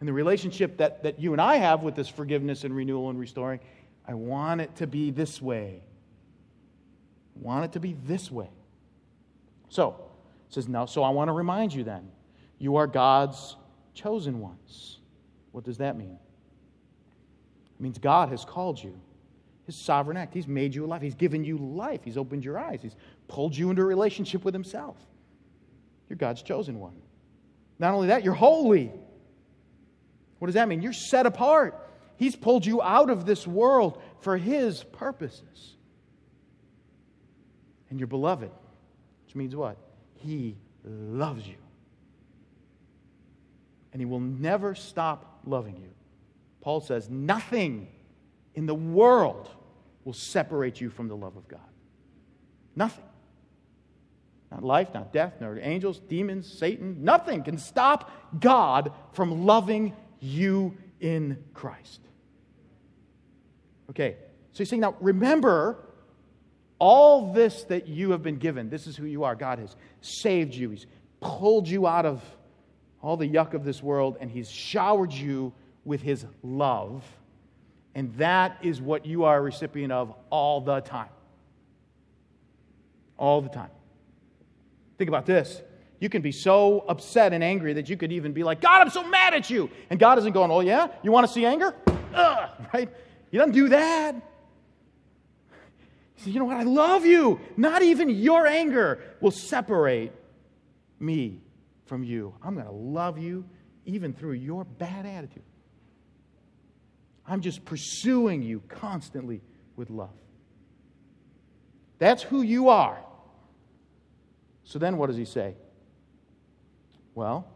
And 0.00 0.08
the 0.08 0.12
relationship 0.12 0.76
that, 0.78 1.02
that 1.04 1.18
you 1.18 1.32
and 1.32 1.40
I 1.40 1.56
have 1.56 1.82
with 1.82 1.94
this 1.94 2.08
forgiveness 2.08 2.64
and 2.64 2.74
renewal 2.74 3.08
and 3.10 3.18
restoring, 3.18 3.60
I 4.06 4.14
want 4.14 4.60
it 4.60 4.76
to 4.76 4.86
be 4.86 5.10
this 5.10 5.40
way. 5.40 5.82
I 7.36 7.44
want 7.44 7.64
it 7.64 7.72
to 7.72 7.80
be 7.80 7.96
this 8.04 8.30
way. 8.30 8.50
So, 9.68 9.96
it 10.48 10.54
says, 10.54 10.68
no, 10.68 10.86
so 10.86 11.02
I 11.02 11.10
want 11.10 11.28
to 11.28 11.32
remind 11.32 11.74
you 11.74 11.82
then, 11.82 12.08
you 12.58 12.76
are 12.76 12.86
God's 12.86 13.56
chosen 13.94 14.40
ones. 14.40 14.98
What 15.52 15.64
does 15.64 15.78
that 15.78 15.96
mean? 15.96 16.18
It 17.78 17.82
means 17.82 17.98
God 17.98 18.28
has 18.28 18.44
called 18.44 18.82
you. 18.82 18.98
His 19.66 19.74
sovereign 19.74 20.16
act. 20.16 20.32
He's 20.32 20.46
made 20.46 20.74
you 20.74 20.84
alive. 20.84 21.02
He's 21.02 21.16
given 21.16 21.44
you 21.44 21.58
life. 21.58 22.00
He's 22.04 22.16
opened 22.16 22.44
your 22.44 22.58
eyes. 22.58 22.80
He's 22.82 22.94
pulled 23.26 23.56
you 23.56 23.70
into 23.70 23.82
a 23.82 23.84
relationship 23.84 24.44
with 24.44 24.54
Himself. 24.54 24.96
You're 26.08 26.16
God's 26.16 26.42
chosen 26.42 26.78
one. 26.78 26.94
Not 27.78 27.92
only 27.92 28.06
that, 28.08 28.22
you're 28.22 28.34
holy. 28.34 28.92
What 30.38 30.46
does 30.46 30.54
that 30.54 30.68
mean? 30.68 30.82
You're 30.82 30.92
set 30.92 31.26
apart. 31.26 31.82
He's 32.16 32.36
pulled 32.36 32.64
you 32.64 32.82
out 32.82 33.10
of 33.10 33.26
this 33.26 33.46
world 33.46 34.02
for 34.20 34.36
His 34.36 34.82
purposes. 34.84 35.74
And 37.90 38.00
you're 38.00 38.06
beloved, 38.06 38.50
which 39.24 39.34
means 39.34 39.54
what? 39.54 39.76
He 40.14 40.56
loves 40.84 41.46
you 41.46 41.56
and 43.96 44.00
he 44.02 44.04
will 44.04 44.20
never 44.20 44.74
stop 44.74 45.40
loving 45.46 45.74
you. 45.78 45.88
Paul 46.60 46.82
says, 46.82 47.08
Nothing 47.08 47.88
in 48.54 48.66
the 48.66 48.74
world 48.74 49.48
will 50.04 50.12
separate 50.12 50.82
you 50.82 50.90
from 50.90 51.08
the 51.08 51.16
love 51.16 51.34
of 51.38 51.48
God. 51.48 51.60
Nothing. 52.74 53.06
Not 54.50 54.62
life, 54.62 54.92
not 54.92 55.14
death, 55.14 55.36
nor 55.40 55.58
angels, 55.58 55.98
demons, 55.98 56.46
Satan. 56.46 57.04
Nothing 57.04 57.42
can 57.42 57.56
stop 57.56 58.10
God 58.38 58.92
from 59.14 59.46
loving 59.46 59.94
you 60.20 60.76
in 61.00 61.42
Christ. 61.54 62.00
Okay, 63.90 64.16
so 64.52 64.58
he's 64.58 64.68
saying, 64.68 64.80
now 64.80 64.96
remember 65.00 65.78
all 66.78 67.32
this 67.32 67.64
that 67.64 67.88
you 67.88 68.10
have 68.10 68.22
been 68.22 68.36
given. 68.36 68.68
This 68.68 68.86
is 68.86 68.96
who 68.96 69.06
you 69.06 69.24
are. 69.24 69.34
God 69.34 69.58
has 69.58 69.76
saved 70.00 70.54
you, 70.54 70.70
He's 70.70 70.86
pulled 71.20 71.68
you 71.68 71.86
out 71.86 72.06
of 72.06 72.22
all 73.02 73.16
the 73.16 73.28
yuck 73.28 73.54
of 73.54 73.64
this 73.64 73.82
world, 73.82 74.16
and 74.20 74.30
He's 74.30 74.50
showered 74.50 75.12
you 75.12 75.52
with 75.84 76.02
His 76.02 76.26
love. 76.42 77.04
And 77.94 78.14
that 78.16 78.58
is 78.62 78.80
what 78.80 79.06
you 79.06 79.24
are 79.24 79.38
a 79.38 79.40
recipient 79.40 79.92
of 79.92 80.12
all 80.28 80.60
the 80.60 80.80
time. 80.80 81.08
All 83.16 83.40
the 83.40 83.48
time. 83.48 83.70
Think 84.98 85.08
about 85.08 85.24
this. 85.24 85.62
You 85.98 86.08
can 86.08 86.22
be 86.22 86.32
so 86.32 86.84
upset 86.88 87.32
and 87.32 87.42
angry 87.42 87.72
that 87.74 87.88
you 87.88 87.96
could 87.96 88.12
even 88.12 88.32
be 88.32 88.42
like, 88.42 88.60
God, 88.60 88.82
I'm 88.82 88.90
so 88.90 89.06
mad 89.06 89.34
at 89.34 89.48
you. 89.48 89.70
And 89.88 89.98
God 89.98 90.18
isn't 90.18 90.32
going, 90.32 90.50
Oh, 90.50 90.60
yeah? 90.60 90.88
You 91.02 91.10
want 91.10 91.26
to 91.26 91.32
see 91.32 91.46
anger? 91.46 91.74
Ugh, 92.14 92.50
right? 92.74 92.90
He 93.30 93.38
doesn't 93.38 93.54
do 93.54 93.68
that. 93.70 94.14
He 96.14 96.22
says, 96.24 96.34
You 96.34 96.40
know 96.40 96.46
what? 96.46 96.56
I 96.56 96.64
love 96.64 97.06
you. 97.06 97.40
Not 97.56 97.82
even 97.82 98.10
your 98.10 98.46
anger 98.46 99.00
will 99.20 99.30
separate 99.30 100.12
me 100.98 101.40
from 101.86 102.04
you. 102.04 102.34
I'm 102.42 102.54
going 102.54 102.66
to 102.66 102.72
love 102.72 103.18
you 103.18 103.44
even 103.86 104.12
through 104.12 104.32
your 104.32 104.64
bad 104.64 105.06
attitude. 105.06 105.42
I'm 107.26 107.40
just 107.40 107.64
pursuing 107.64 108.42
you 108.42 108.62
constantly 108.68 109.40
with 109.76 109.90
love. 109.90 110.10
That's 111.98 112.22
who 112.22 112.42
you 112.42 112.68
are. 112.68 112.98
So 114.64 114.78
then 114.78 114.98
what 114.98 115.06
does 115.06 115.16
he 115.16 115.24
say? 115.24 115.54
Well, 117.16 117.48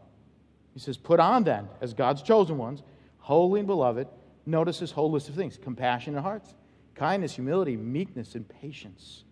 he 0.73 0.79
says, 0.79 0.97
Put 0.97 1.21
on 1.21 1.45
then, 1.45 1.69
as 1.79 1.93
God's 1.93 2.21
chosen 2.23 2.57
ones, 2.57 2.83
holy 3.19 3.61
and 3.61 3.67
beloved. 3.67 4.07
Notice 4.45 4.79
this 4.79 4.91
whole 4.91 5.11
list 5.11 5.29
of 5.29 5.35
things 5.35 5.57
compassionate 5.57 6.21
hearts, 6.23 6.53
kindness, 6.95 7.35
humility, 7.35 7.77
meekness, 7.77 8.35
and 8.35 8.45
patience, 8.49 9.23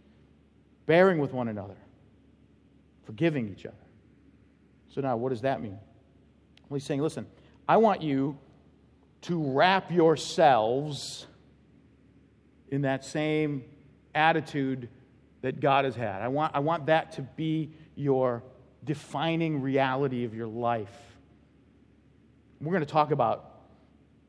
bearing 0.85 1.17
with 1.17 1.33
one 1.33 1.49
another, 1.49 1.75
forgiving 3.05 3.49
each 3.49 3.65
other. 3.65 3.75
So 4.93 5.01
now, 5.01 5.17
what 5.17 5.29
does 5.29 5.41
that 5.41 5.61
mean? 5.61 5.79
Well, 6.69 6.77
he's 6.77 6.85
saying, 6.85 7.01
listen, 7.01 7.25
I 7.67 7.77
want 7.77 8.03
you 8.03 8.37
to 9.21 9.51
wrap 9.51 9.91
yourselves 9.91 11.25
in 12.69 12.83
that 12.83 13.03
same 13.03 13.63
attitude 14.13 14.89
that 15.41 15.59
God 15.59 15.85
has 15.85 15.95
had. 15.95 16.21
I 16.21 16.27
want, 16.27 16.55
I 16.55 16.59
want 16.59 16.85
that 16.85 17.13
to 17.13 17.23
be 17.23 17.71
your 17.95 18.43
defining 18.83 19.61
reality 19.61 20.23
of 20.25 20.33
your 20.33 20.47
life. 20.47 20.93
We're 22.61 22.71
going 22.71 22.85
to 22.85 22.91
talk 22.91 23.11
about 23.11 23.49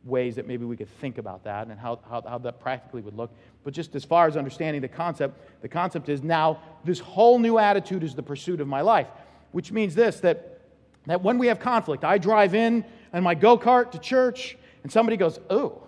ways 0.04 0.36
that 0.36 0.46
maybe 0.46 0.64
we 0.64 0.76
could 0.76 0.88
think 1.00 1.18
about 1.18 1.44
that 1.44 1.66
and 1.66 1.78
how, 1.78 2.00
how, 2.08 2.22
how 2.22 2.38
that 2.38 2.60
practically 2.60 3.02
would 3.02 3.14
look. 3.14 3.30
But 3.64 3.74
just 3.74 3.94
as 3.94 4.04
far 4.04 4.26
as 4.26 4.36
understanding 4.36 4.80
the 4.80 4.88
concept, 4.88 5.38
the 5.62 5.68
concept 5.68 6.08
is 6.08 6.22
now 6.22 6.60
this 6.84 7.00
whole 7.00 7.38
new 7.38 7.58
attitude 7.58 8.02
is 8.02 8.14
the 8.14 8.22
pursuit 8.22 8.60
of 8.60 8.68
my 8.68 8.80
life, 8.80 9.08
which 9.52 9.72
means 9.72 9.94
this 9.94 10.20
that, 10.20 10.60
that 11.06 11.22
when 11.22 11.38
we 11.38 11.48
have 11.48 11.60
conflict, 11.60 12.04
I 12.04 12.18
drive 12.18 12.54
in 12.54 12.84
on 13.12 13.22
my 13.22 13.34
go 13.34 13.58
kart 13.58 13.90
to 13.92 13.98
church 13.98 14.56
and 14.82 14.90
somebody 14.90 15.16
goes, 15.16 15.38
Oh, 15.50 15.82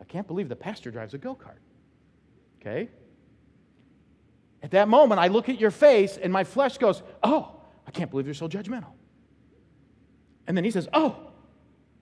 I 0.00 0.04
can't 0.04 0.26
believe 0.26 0.48
the 0.48 0.56
pastor 0.56 0.90
drives 0.90 1.14
a 1.14 1.18
go 1.18 1.34
kart. 1.36 1.58
Okay? 2.60 2.88
At 4.62 4.72
that 4.72 4.88
moment, 4.88 5.20
I 5.20 5.28
look 5.28 5.48
at 5.48 5.60
your 5.60 5.70
face 5.70 6.16
and 6.16 6.32
my 6.32 6.42
flesh 6.42 6.78
goes, 6.78 7.02
Oh, 7.22 7.53
can't 7.94 8.10
believe 8.10 8.26
you're 8.26 8.34
so 8.34 8.48
judgmental. 8.48 8.92
And 10.46 10.56
then 10.56 10.64
he 10.64 10.70
says, 10.70 10.88
Oh, 10.92 11.16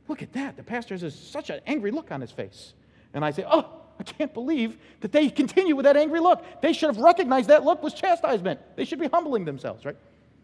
look 0.08 0.22
at 0.22 0.32
that. 0.32 0.56
The 0.56 0.62
pastor 0.62 0.96
has 0.96 1.14
such 1.14 1.50
an 1.50 1.60
angry 1.66 1.90
look 1.90 2.10
on 2.10 2.20
his 2.20 2.30
face. 2.30 2.74
And 3.14 3.24
I 3.24 3.30
say, 3.30 3.44
Oh, 3.48 3.68
I 4.00 4.02
can't 4.02 4.34
believe 4.34 4.78
that 5.00 5.12
they 5.12 5.28
continue 5.28 5.76
with 5.76 5.84
that 5.84 5.96
angry 5.96 6.20
look. 6.20 6.44
They 6.60 6.72
should 6.72 6.88
have 6.88 6.98
recognized 6.98 7.48
that 7.50 7.64
look 7.64 7.82
was 7.82 7.94
chastisement. 7.94 8.60
They 8.76 8.84
should 8.84 8.98
be 8.98 9.08
humbling 9.08 9.44
themselves, 9.44 9.84
right? 9.84 9.96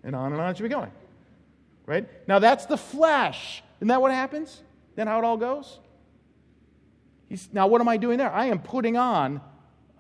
And 0.05 0.15
on 0.15 0.33
and 0.33 0.41
on 0.41 0.51
it 0.51 0.57
should 0.57 0.63
be 0.63 0.69
going. 0.69 0.93
Right? 1.87 2.09
Now 2.29 2.39
that's 2.39 2.67
the 2.67 2.77
flesh. 2.77 3.63
Isn't 3.79 3.89
that 3.89 4.01
what 4.01 4.13
happens? 4.13 4.63
Then 4.95 5.07
how 5.07 5.19
it 5.19 5.25
all 5.25 5.37
goes? 5.37 5.81
He's, 7.29 7.49
now, 7.53 7.67
what 7.67 7.81
am 7.81 7.89
I 7.89 7.99
doing 7.99 8.19
there? 8.19 8.33
I 8.33 8.47
am 8.47 8.59
putting 8.59 8.97
on 8.97 9.41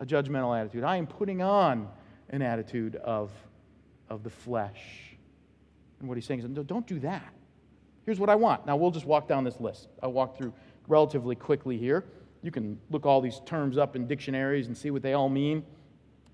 a 0.00 0.06
judgmental 0.06 0.58
attitude. 0.58 0.82
I 0.82 0.96
am 0.96 1.06
putting 1.06 1.42
on 1.42 1.88
an 2.30 2.42
attitude 2.42 2.96
of, 2.96 3.30
of 4.08 4.22
the 4.22 4.30
flesh. 4.30 5.07
And 6.00 6.08
what 6.08 6.16
he's 6.16 6.26
saying 6.26 6.40
is, 6.40 6.48
no, 6.48 6.62
don't 6.62 6.86
do 6.86 6.98
that. 7.00 7.32
Here's 8.04 8.20
what 8.20 8.30
I 8.30 8.34
want. 8.34 8.66
Now, 8.66 8.76
we'll 8.76 8.90
just 8.90 9.06
walk 9.06 9.28
down 9.28 9.44
this 9.44 9.60
list. 9.60 9.88
I'll 10.02 10.12
walk 10.12 10.36
through 10.36 10.52
relatively 10.86 11.34
quickly 11.34 11.76
here. 11.76 12.04
You 12.42 12.50
can 12.50 12.78
look 12.90 13.04
all 13.04 13.20
these 13.20 13.40
terms 13.44 13.76
up 13.76 13.96
in 13.96 14.06
dictionaries 14.06 14.68
and 14.68 14.76
see 14.76 14.90
what 14.90 15.02
they 15.02 15.12
all 15.12 15.28
mean. 15.28 15.64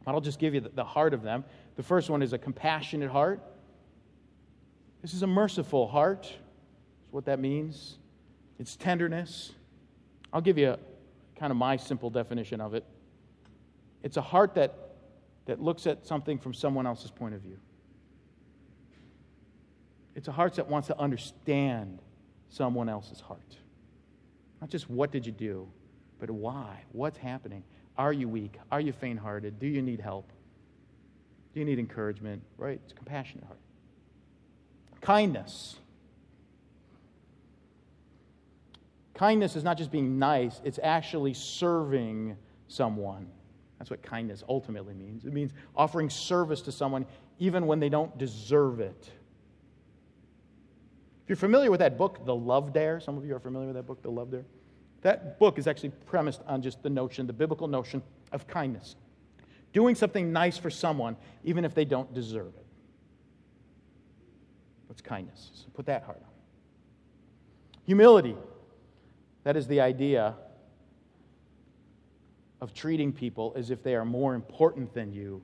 But 0.05 0.12
I'll 0.12 0.20
just 0.20 0.38
give 0.38 0.55
you 0.55 0.61
the, 0.61 0.85
heart 0.85 1.14
of 1.14 1.22
them. 1.22 1.44
The 1.77 1.83
first 1.83 2.11
one 2.11 2.22
is 2.22 2.33
a 2.33 2.38
compassionate 2.38 3.11
heart. 3.11 3.40
This 5.03 5.14
is 5.14 5.22
a 5.22 5.27
merciful 5.27 5.88
heart. 5.88 6.31
What 7.11 7.24
that 7.24 7.40
means. 7.40 7.98
It's 8.59 8.77
tenderness. 8.77 9.53
I'll 10.33 10.40
give 10.40 10.59
you 10.59 10.70
a, 10.70 10.79
kind 11.37 11.50
of 11.50 11.57
my 11.57 11.77
simple 11.77 12.11
definition 12.11 12.61
of 12.61 12.74
it. 12.74 12.85
It's 14.03 14.16
a 14.16 14.22
heart 14.22 14.55
that 14.55 14.85
that 15.46 15.61
looks 15.61 15.87
at 15.87 16.07
something 16.07 16.38
from 16.38 16.55
someone 16.55 16.87
else's 16.87 17.11
point 17.11 17.35
of 17.35 17.40
view. 17.40 17.59
It's 20.14 20.29
a 20.29 20.33
heart 20.33 20.55
that 20.55 20.68
wants 20.68 20.88
to 20.88 20.98
understand 20.98 22.00
someone 22.48 22.88
else's 22.88 23.20
heart. 23.20 23.59
Not 24.61 24.70
just 24.70 24.88
what 24.88 25.11
did 25.11 25.27
you 25.27 25.33
do, 25.33 25.68
but 26.18 26.31
why? 26.31 26.83
What's 26.92 27.18
happening? 27.18 27.64
Are 27.98 28.12
you 28.12 28.29
weak? 28.29 28.59
Are 28.70 28.81
you 28.81 28.92
faint 28.92 29.18
hearted? 29.18 29.59
Do 29.59 29.66
you 29.66 29.83
need 29.83 30.00
help? 30.00 30.31
Do 31.53 31.61
you 31.61 31.66
need 31.66 31.79
encouragement? 31.79 32.42
Right? 32.57 32.81
It's 32.83 32.92
a 32.92 32.96
compassionate 32.96 33.44
heart. 33.44 33.59
Kindness. 35.00 35.77
Kindness 39.14 39.55
is 39.55 39.62
not 39.62 39.79
just 39.79 39.92
being 39.92 40.18
nice, 40.18 40.61
it's 40.64 40.81
actually 40.83 41.35
serving 41.35 42.37
someone. 42.68 43.29
That's 43.79 43.90
what 43.90 44.03
kindness 44.03 44.42
ultimately 44.48 44.94
means. 44.94 45.24
It 45.24 45.33
means 45.33 45.53
offering 45.77 46.11
service 46.11 46.62
to 46.62 46.72
someone 46.72 47.07
even 47.38 47.66
when 47.66 47.81
they 47.81 47.88
don't 47.88 48.16
deserve 48.18 48.81
it. 48.81 49.11
If 51.24 51.30
you're 51.30 51.37
familiar 51.37 51.70
with 51.70 51.80
that 51.80 51.96
book, 51.96 52.26
The 52.26 52.34
Love 52.34 52.74
Dare, 52.74 53.00
some 53.00 53.16
of 53.16 53.24
you 53.24 53.34
are 53.34 53.40
familiar 53.40 53.68
with 53.68 53.76
that 53.76 53.87
book, 53.87 54.02
The 54.02 54.10
Love 54.10 54.30
Dare. 54.30 54.44
That 55.00 55.38
book 55.38 55.58
is 55.58 55.66
actually 55.66 55.92
premised 56.06 56.42
on 56.46 56.60
just 56.60 56.82
the 56.82 56.90
notion, 56.90 57.26
the 57.26 57.32
biblical 57.32 57.66
notion 57.66 58.02
of 58.30 58.46
kindness. 58.46 58.96
Doing 59.72 59.94
something 59.94 60.32
nice 60.32 60.58
for 60.58 60.68
someone 60.68 61.16
even 61.42 61.64
if 61.64 61.74
they 61.74 61.87
don't 61.87 62.12
deserve 62.12 62.52
it. 62.56 62.66
That's 64.88 65.00
kindness. 65.00 65.50
So 65.54 65.66
put 65.72 65.87
that 65.87 66.04
heart 66.04 66.20
on. 66.22 66.30
Humility. 67.87 68.37
That 69.44 69.56
is 69.56 69.66
the 69.66 69.80
idea 69.80 70.34
of 72.60 72.74
treating 72.74 73.12
people 73.12 73.54
as 73.56 73.70
if 73.70 73.82
they 73.82 73.94
are 73.94 74.04
more 74.04 74.34
important 74.34 74.92
than 74.94 75.12
you 75.12 75.42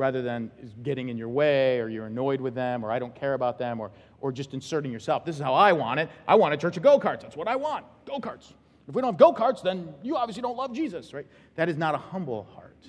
rather 0.00 0.22
than 0.22 0.50
getting 0.82 1.10
in 1.10 1.18
your 1.18 1.28
way 1.28 1.78
or 1.78 1.88
you're 1.88 2.06
annoyed 2.06 2.40
with 2.40 2.54
them 2.54 2.84
or 2.84 2.90
I 2.90 2.98
don't 2.98 3.14
care 3.14 3.34
about 3.34 3.58
them 3.58 3.78
or, 3.78 3.92
or 4.20 4.32
just 4.32 4.54
inserting 4.54 4.90
yourself. 4.90 5.24
This 5.24 5.36
is 5.36 5.42
how 5.42 5.52
I 5.52 5.72
want 5.72 6.00
it. 6.00 6.08
I 6.26 6.34
want 6.34 6.54
a 6.54 6.56
church 6.56 6.78
of 6.78 6.82
go 6.82 6.98
karts. 6.98 7.20
That's 7.20 7.36
what 7.36 7.46
I 7.46 7.54
want 7.54 7.84
go 8.06 8.18
karts. 8.18 8.54
If 8.88 8.94
we 8.94 9.02
don't 9.02 9.12
have 9.12 9.18
go 9.18 9.32
karts, 9.32 9.62
then 9.62 9.94
you 10.02 10.16
obviously 10.16 10.42
don't 10.42 10.56
love 10.56 10.72
Jesus, 10.72 11.12
right? 11.12 11.26
That 11.54 11.68
is 11.68 11.76
not 11.76 11.94
a 11.94 11.98
humble 11.98 12.48
heart. 12.54 12.84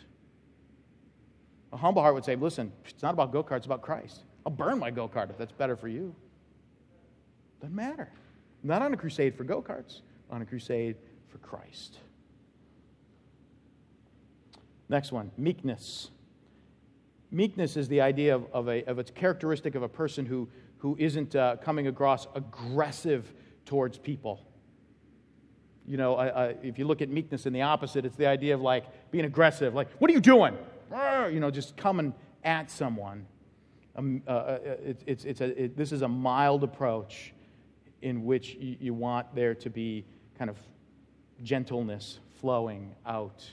A 1.74 1.78
humble 1.78 2.02
heart 2.02 2.16
would 2.16 2.26
say, 2.26 2.36
listen, 2.36 2.72
it's 2.86 3.04
not 3.04 3.14
about 3.14 3.32
go 3.32 3.44
karts, 3.44 3.58
it's 3.58 3.66
about 3.66 3.82
Christ. 3.82 4.22
I'll 4.46 4.52
burn 4.52 4.80
my 4.80 4.90
go 4.90 5.08
kart 5.08 5.30
if 5.30 5.38
that's 5.38 5.52
better 5.52 5.76
for 5.76 5.90
you. 5.90 6.16
Doesn't 7.60 7.76
matter. 7.76 8.10
I'm 8.64 8.70
not 8.70 8.82
on 8.82 8.94
a 8.94 8.98
crusade 8.98 9.36
for 9.36 9.44
go 9.44 9.62
karts, 9.62 10.00
on 10.32 10.42
a 10.42 10.46
crusade 10.46 10.96
for 11.28 11.38
Christ. 11.40 11.98
Next 14.88 15.12
one 15.12 15.32
meekness. 15.38 16.10
Meekness 17.32 17.78
is 17.78 17.88
the 17.88 18.02
idea 18.02 18.36
of, 18.36 18.46
of, 18.52 18.68
a, 18.68 18.84
of 18.86 19.00
a 19.00 19.04
characteristic 19.04 19.76
of 19.76 19.84
a 19.84 19.90
person 19.90 20.26
who, 20.26 20.50
who 20.80 20.96
isn't 21.00 21.36
uh, 21.36 21.56
coming 21.58 21.88
across 21.88 22.28
aggressive 22.36 23.34
towards 23.66 23.98
people. 23.98 24.46
You 25.88 25.98
know, 25.98 26.20
if 26.62 26.78
you 26.78 26.86
look 26.86 27.02
at 27.02 27.10
meekness 27.10 27.46
in 27.46 27.54
the 27.54 27.62
opposite, 27.62 28.06
it's 28.06 28.16
the 28.16 28.28
idea 28.28 28.54
of 28.54 28.62
like 28.62 29.12
being 29.12 29.26
aggressive, 29.26 29.74
like, 29.74 29.90
what 30.00 30.12
are 30.12 30.14
you 30.14 30.22
doing? 30.22 30.58
You 31.32 31.40
know, 31.40 31.50
just 31.50 31.76
coming 31.78 32.14
at 32.44 32.70
someone. 32.70 33.26
Um, 33.96 34.22
uh, 34.28 34.32
uh, 34.32 34.60
it's, 34.84 35.04
it's, 35.06 35.26
it's 35.26 35.42
a, 35.42 35.64
it, 35.64 35.78
this 35.78 35.92
is 35.92 36.02
a 36.02 36.08
mild 36.08 36.64
approach 36.64 37.34
in 38.02 38.24
which 38.26 38.56
you, 38.56 38.78
you 38.80 38.94
want 38.94 39.34
there 39.36 39.54
to 39.56 39.70
be 39.70 40.06
kind 40.38 40.50
of 40.50 40.58
gentleness 41.44 42.20
flowing 42.40 42.96
out 43.06 43.44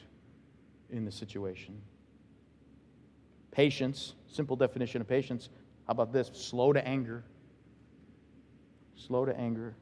in 0.91 1.05
the 1.05 1.13
situation. 1.13 1.81
Patience, 3.59 4.15
simple 4.29 4.55
definition 4.55 5.01
of 5.01 5.09
patience. 5.09 5.49
How 5.89 5.91
about 5.91 6.13
this? 6.13 6.31
Slow 6.33 6.73
to 6.73 6.87
anger. 6.87 7.25
Slow 8.95 9.25
to 9.25 9.37
anger. 9.37 9.75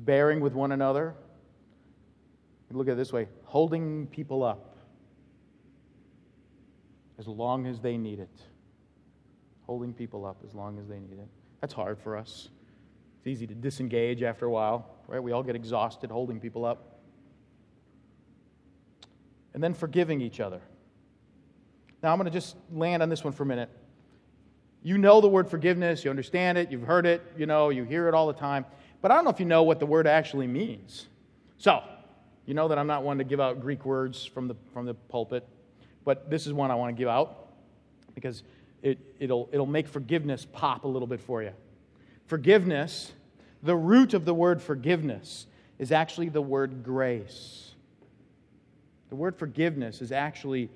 Bearing 0.00 0.40
with 0.40 0.52
one 0.52 0.72
another. 0.72 1.14
Look 2.70 2.88
at 2.88 2.92
it 2.92 2.96
this 2.96 3.10
way 3.10 3.26
holding 3.44 4.06
people 4.06 4.42
up 4.42 4.76
as 7.18 7.26
long 7.26 7.66
as 7.66 7.80
they 7.80 7.96
need 7.96 8.18
it. 8.18 8.42
Holding 9.64 9.94
people 9.94 10.26
up 10.26 10.42
as 10.46 10.54
long 10.54 10.78
as 10.78 10.86
they 10.88 10.98
need 10.98 11.20
it. 11.20 11.28
That's 11.62 11.72
hard 11.72 11.98
for 11.98 12.18
us. 12.18 12.50
It's 13.20 13.28
easy 13.28 13.46
to 13.46 13.54
disengage 13.54 14.22
after 14.22 14.44
a 14.44 14.50
while, 14.50 14.90
right? 15.08 15.22
We 15.22 15.32
all 15.32 15.42
get 15.42 15.56
exhausted 15.56 16.10
holding 16.10 16.38
people 16.38 16.66
up 16.66 16.91
and 19.54 19.62
then 19.62 19.74
forgiving 19.74 20.20
each 20.20 20.40
other. 20.40 20.60
Now, 22.02 22.12
I'm 22.12 22.18
going 22.18 22.26
to 22.26 22.32
just 22.32 22.56
land 22.72 23.02
on 23.02 23.08
this 23.08 23.22
one 23.22 23.32
for 23.32 23.44
a 23.44 23.46
minute. 23.46 23.70
You 24.82 24.98
know 24.98 25.20
the 25.20 25.28
word 25.28 25.48
forgiveness, 25.48 26.04
you 26.04 26.10
understand 26.10 26.58
it, 26.58 26.70
you've 26.72 26.82
heard 26.82 27.06
it, 27.06 27.22
you 27.36 27.46
know, 27.46 27.68
you 27.68 27.84
hear 27.84 28.08
it 28.08 28.14
all 28.14 28.26
the 28.26 28.32
time, 28.32 28.64
but 29.00 29.12
I 29.12 29.14
don't 29.14 29.24
know 29.24 29.30
if 29.30 29.38
you 29.38 29.46
know 29.46 29.62
what 29.62 29.78
the 29.78 29.86
word 29.86 30.08
actually 30.08 30.48
means. 30.48 31.06
So, 31.58 31.82
you 32.46 32.54
know 32.54 32.66
that 32.66 32.78
I'm 32.78 32.88
not 32.88 33.04
one 33.04 33.18
to 33.18 33.24
give 33.24 33.40
out 33.40 33.60
Greek 33.60 33.84
words 33.84 34.24
from 34.24 34.48
the, 34.48 34.56
from 34.72 34.86
the 34.86 34.94
pulpit, 34.94 35.46
but 36.04 36.28
this 36.28 36.48
is 36.48 36.52
one 36.52 36.72
I 36.72 36.74
want 36.74 36.94
to 36.94 36.98
give 37.00 37.08
out 37.08 37.52
because 38.16 38.42
it, 38.82 38.98
it'll, 39.20 39.48
it'll 39.52 39.66
make 39.66 39.86
forgiveness 39.86 40.46
pop 40.52 40.84
a 40.84 40.88
little 40.88 41.06
bit 41.06 41.20
for 41.20 41.42
you. 41.42 41.52
Forgiveness, 42.26 43.12
the 43.62 43.76
root 43.76 44.14
of 44.14 44.24
the 44.24 44.34
word 44.34 44.60
forgiveness, 44.60 45.46
is 45.78 45.92
actually 45.92 46.28
the 46.28 46.42
word 46.42 46.82
grace. 46.82 47.71
The 49.12 49.16
word 49.16 49.36
forgiveness 49.36 50.00
is 50.00 50.10
actually 50.10 50.70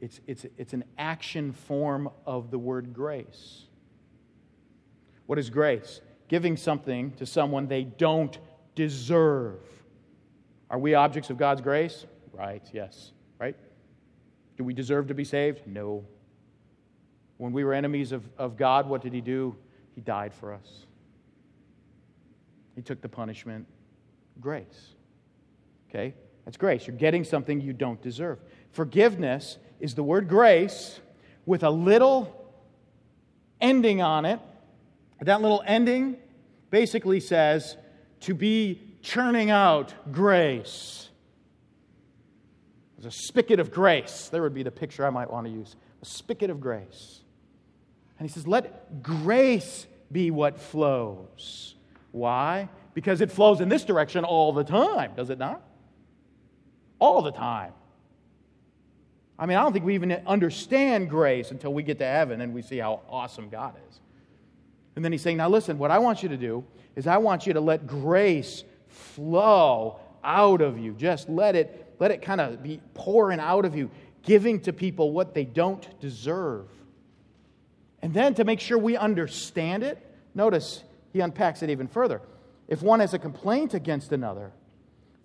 it's, 0.00 0.20
it's, 0.26 0.44
it's 0.58 0.72
an 0.72 0.82
action 0.98 1.52
form 1.52 2.10
of 2.26 2.50
the 2.50 2.58
word 2.58 2.92
grace. 2.92 3.62
What 5.26 5.38
is 5.38 5.50
grace? 5.50 6.00
Giving 6.26 6.56
something 6.56 7.12
to 7.12 7.24
someone 7.24 7.68
they 7.68 7.84
don't 7.84 8.36
deserve. 8.74 9.60
Are 10.68 10.80
we 10.80 10.94
objects 10.94 11.30
of 11.30 11.38
God's 11.38 11.60
grace? 11.60 12.06
Right, 12.32 12.68
yes. 12.72 13.12
Right? 13.38 13.54
Do 14.56 14.64
we 14.64 14.74
deserve 14.74 15.06
to 15.06 15.14
be 15.14 15.22
saved? 15.22 15.64
No. 15.64 16.04
When 17.36 17.52
we 17.52 17.62
were 17.62 17.72
enemies 17.72 18.10
of, 18.10 18.28
of 18.36 18.56
God, 18.56 18.88
what 18.88 19.00
did 19.00 19.12
He 19.12 19.20
do? 19.20 19.54
He 19.94 20.00
died 20.00 20.34
for 20.34 20.52
us. 20.52 20.86
He 22.74 22.82
took 22.82 23.00
the 23.00 23.08
punishment. 23.08 23.64
Grace. 24.40 24.94
Okay? 25.88 26.14
That's 26.46 26.56
grace. 26.56 26.86
You're 26.86 26.96
getting 26.96 27.24
something 27.24 27.60
you 27.60 27.74
don't 27.74 28.00
deserve. 28.00 28.38
Forgiveness 28.70 29.58
is 29.80 29.94
the 29.94 30.02
word 30.02 30.28
grace 30.28 31.00
with 31.44 31.62
a 31.62 31.70
little 31.70 32.50
ending 33.60 34.00
on 34.00 34.24
it. 34.24 34.40
That 35.20 35.42
little 35.42 35.62
ending 35.66 36.16
basically 36.70 37.20
says 37.20 37.76
to 38.20 38.34
be 38.34 38.80
churning 39.02 39.50
out 39.50 39.92
grace. 40.12 41.08
There's 42.96 43.14
a 43.14 43.18
spigot 43.26 43.60
of 43.60 43.72
grace. 43.72 44.28
There 44.28 44.42
would 44.42 44.54
be 44.54 44.62
the 44.62 44.70
picture 44.70 45.04
I 45.04 45.10
might 45.10 45.30
want 45.30 45.46
to 45.46 45.52
use 45.52 45.74
a 46.00 46.04
spigot 46.04 46.48
of 46.48 46.60
grace. 46.60 47.20
And 48.18 48.28
he 48.28 48.32
says, 48.32 48.46
let 48.46 49.02
grace 49.02 49.86
be 50.12 50.30
what 50.30 50.58
flows. 50.58 51.74
Why? 52.12 52.68
Because 52.94 53.20
it 53.20 53.30
flows 53.30 53.60
in 53.60 53.68
this 53.68 53.84
direction 53.84 54.24
all 54.24 54.52
the 54.52 54.64
time, 54.64 55.12
does 55.16 55.28
it 55.28 55.38
not? 55.38 55.62
All 56.98 57.22
the 57.22 57.32
time. 57.32 57.72
I 59.38 59.46
mean, 59.46 59.58
I 59.58 59.62
don't 59.62 59.72
think 59.72 59.84
we 59.84 59.94
even 59.94 60.12
understand 60.26 61.10
grace 61.10 61.50
until 61.50 61.74
we 61.74 61.82
get 61.82 61.98
to 61.98 62.06
heaven 62.06 62.40
and 62.40 62.54
we 62.54 62.62
see 62.62 62.78
how 62.78 63.00
awesome 63.08 63.48
God 63.48 63.74
is. 63.88 64.00
And 64.94 65.04
then 65.04 65.12
he's 65.12 65.22
saying, 65.22 65.36
Now 65.36 65.48
listen, 65.48 65.78
what 65.78 65.90
I 65.90 65.98
want 65.98 66.22
you 66.22 66.30
to 66.30 66.36
do 66.36 66.64
is 66.94 67.06
I 67.06 67.18
want 67.18 67.46
you 67.46 67.52
to 67.52 67.60
let 67.60 67.86
grace 67.86 68.64
flow 68.88 70.00
out 70.24 70.62
of 70.62 70.78
you. 70.78 70.92
Just 70.94 71.28
let 71.28 71.54
it, 71.54 71.94
let 71.98 72.10
it 72.10 72.22
kind 72.22 72.40
of 72.40 72.62
be 72.62 72.80
pouring 72.94 73.38
out 73.38 73.66
of 73.66 73.76
you, 73.76 73.90
giving 74.22 74.60
to 74.60 74.72
people 74.72 75.12
what 75.12 75.34
they 75.34 75.44
don't 75.44 76.00
deserve. 76.00 76.68
And 78.02 78.14
then 78.14 78.34
to 78.34 78.44
make 78.44 78.60
sure 78.60 78.78
we 78.78 78.96
understand 78.96 79.82
it, 79.82 79.98
notice 80.34 80.82
he 81.12 81.20
unpacks 81.20 81.62
it 81.62 81.70
even 81.70 81.88
further. 81.88 82.22
If 82.68 82.82
one 82.82 83.00
has 83.00 83.14
a 83.14 83.18
complaint 83.18 83.74
against 83.74 84.12
another, 84.12 84.52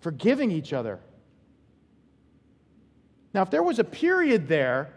forgiving 0.00 0.50
each 0.50 0.72
other. 0.72 1.00
Now, 3.34 3.42
if 3.42 3.50
there 3.50 3.62
was 3.62 3.78
a 3.78 3.84
period 3.84 4.48
there, 4.48 4.92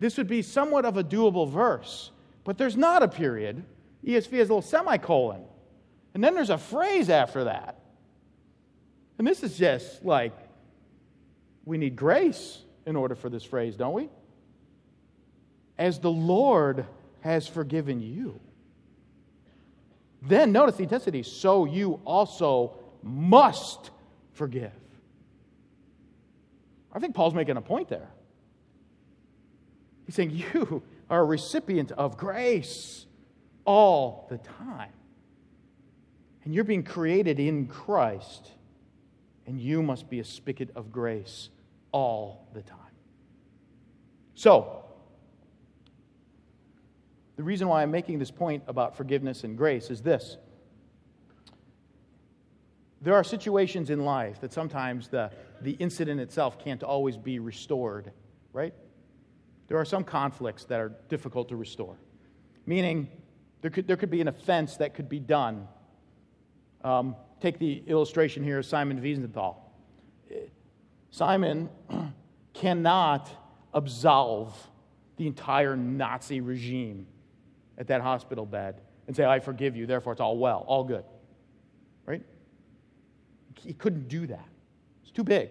this 0.00 0.16
would 0.16 0.26
be 0.26 0.42
somewhat 0.42 0.84
of 0.84 0.96
a 0.96 1.04
doable 1.04 1.48
verse. 1.48 2.10
But 2.44 2.58
there's 2.58 2.76
not 2.76 3.02
a 3.02 3.08
period. 3.08 3.62
ESV 4.04 4.38
has 4.38 4.48
a 4.48 4.54
little 4.54 4.62
semicolon. 4.62 5.44
And 6.14 6.24
then 6.24 6.34
there's 6.34 6.50
a 6.50 6.58
phrase 6.58 7.10
after 7.10 7.44
that. 7.44 7.78
And 9.18 9.26
this 9.26 9.42
is 9.42 9.58
just 9.58 10.04
like, 10.04 10.32
we 11.64 11.78
need 11.78 11.94
grace 11.94 12.62
in 12.86 12.96
order 12.96 13.14
for 13.14 13.28
this 13.28 13.44
phrase, 13.44 13.76
don't 13.76 13.92
we? 13.92 14.08
As 15.78 15.98
the 15.98 16.10
Lord 16.10 16.86
has 17.20 17.46
forgiven 17.46 18.00
you. 18.00 18.40
Then 20.22 20.52
notice 20.52 20.76
the 20.76 20.82
intensity, 20.82 21.22
so 21.22 21.64
you 21.64 22.00
also 22.04 22.76
must 23.02 23.90
forgive. 24.32 24.72
I 26.92 26.98
think 26.98 27.14
Paul's 27.14 27.34
making 27.34 27.56
a 27.56 27.62
point 27.62 27.88
there. 27.88 28.08
He's 30.06 30.14
saying, 30.14 30.30
You 30.30 30.82
are 31.08 31.20
a 31.20 31.24
recipient 31.24 31.92
of 31.92 32.16
grace 32.16 33.06
all 33.64 34.26
the 34.30 34.38
time. 34.38 34.92
And 36.44 36.54
you're 36.54 36.64
being 36.64 36.82
created 36.82 37.38
in 37.38 37.66
Christ, 37.66 38.50
and 39.46 39.60
you 39.60 39.82
must 39.82 40.08
be 40.08 40.20
a 40.20 40.24
spigot 40.24 40.70
of 40.74 40.90
grace 40.90 41.50
all 41.92 42.48
the 42.54 42.62
time. 42.62 42.78
So, 44.34 44.84
the 47.36 47.42
reason 47.42 47.68
why 47.68 47.82
I'm 47.82 47.90
making 47.90 48.18
this 48.18 48.30
point 48.30 48.62
about 48.66 48.96
forgiveness 48.96 49.44
and 49.44 49.56
grace 49.56 49.90
is 49.90 50.02
this. 50.02 50.38
There 53.00 53.14
are 53.14 53.24
situations 53.24 53.88
in 53.90 54.04
life 54.04 54.40
that 54.40 54.52
sometimes 54.52 55.08
the, 55.08 55.30
the 55.62 55.72
incident 55.72 56.20
itself 56.20 56.58
can't 56.58 56.82
always 56.82 57.16
be 57.16 57.38
restored, 57.38 58.12
right? 58.52 58.74
There 59.68 59.78
are 59.78 59.84
some 59.84 60.04
conflicts 60.04 60.64
that 60.64 60.80
are 60.80 60.92
difficult 61.08 61.48
to 61.48 61.56
restore, 61.56 61.96
meaning 62.66 63.08
there 63.62 63.70
could, 63.70 63.86
there 63.86 63.96
could 63.96 64.10
be 64.10 64.20
an 64.20 64.28
offense 64.28 64.76
that 64.76 64.94
could 64.94 65.08
be 65.08 65.18
done. 65.18 65.66
Um, 66.82 67.16
take 67.40 67.58
the 67.58 67.82
illustration 67.86 68.44
here 68.44 68.58
of 68.58 68.66
Simon 68.66 69.00
Wiesenthal. 69.00 69.56
Simon 71.10 71.68
cannot 72.54 73.30
absolve 73.72 74.54
the 75.16 75.26
entire 75.26 75.76
Nazi 75.76 76.40
regime 76.40 77.06
at 77.78 77.86
that 77.88 78.00
hospital 78.00 78.44
bed 78.44 78.80
and 79.06 79.16
say, 79.16 79.24
I 79.24 79.40
forgive 79.40 79.76
you, 79.76 79.86
therefore 79.86 80.12
it's 80.12 80.20
all 80.20 80.38
well, 80.38 80.64
all 80.66 80.84
good. 80.84 81.04
Right? 82.06 82.22
He 83.64 83.72
couldn't 83.72 84.08
do 84.08 84.26
that. 84.26 84.48
It's 85.02 85.12
too 85.12 85.24
big. 85.24 85.50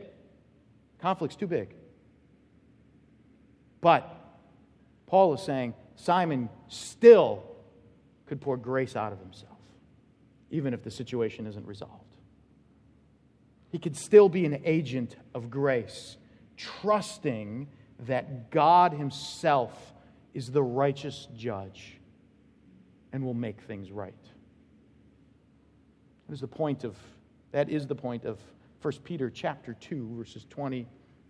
Conflict's 1.00 1.36
too 1.36 1.48
big. 1.48 1.74
But 3.82 4.16
Paul 5.08 5.34
is 5.34 5.42
saying 5.42 5.74
Simon 5.96 6.50
still 6.68 7.44
could 8.26 8.42
pour 8.42 8.58
grace 8.58 8.96
out 8.96 9.14
of 9.14 9.20
himself, 9.20 9.58
even 10.52 10.74
if 10.74 10.84
the 10.84 10.92
situation 10.92 11.48
isn't 11.48 11.66
resolved. 11.66 12.04
He 13.72 13.78
could 13.78 13.96
still 13.96 14.30
be 14.30 14.46
an 14.46 14.62
agent 14.66 15.16
of 15.34 15.50
grace, 15.50 16.18
trusting 16.58 17.68
that 18.08 18.50
God 18.50 18.94
Himself 18.94 19.94
is 20.34 20.52
the 20.52 20.64
righteous 20.64 21.28
judge 21.36 22.00
and 23.12 23.24
will 23.24 23.34
make 23.34 23.62
things 23.62 23.92
right. 23.92 24.14
That 26.28 26.34
is 26.34 26.42
the 26.42 26.48
point 26.48 26.84
of, 26.84 26.96
that 27.52 27.70
is 27.70 27.88
the 27.88 27.96
point 27.96 28.26
of 28.26 28.40
1 28.82 28.94
Peter 29.04 29.30
chapter 29.30 29.74
2, 29.74 30.16
verses 30.18 30.46
20 30.50 30.88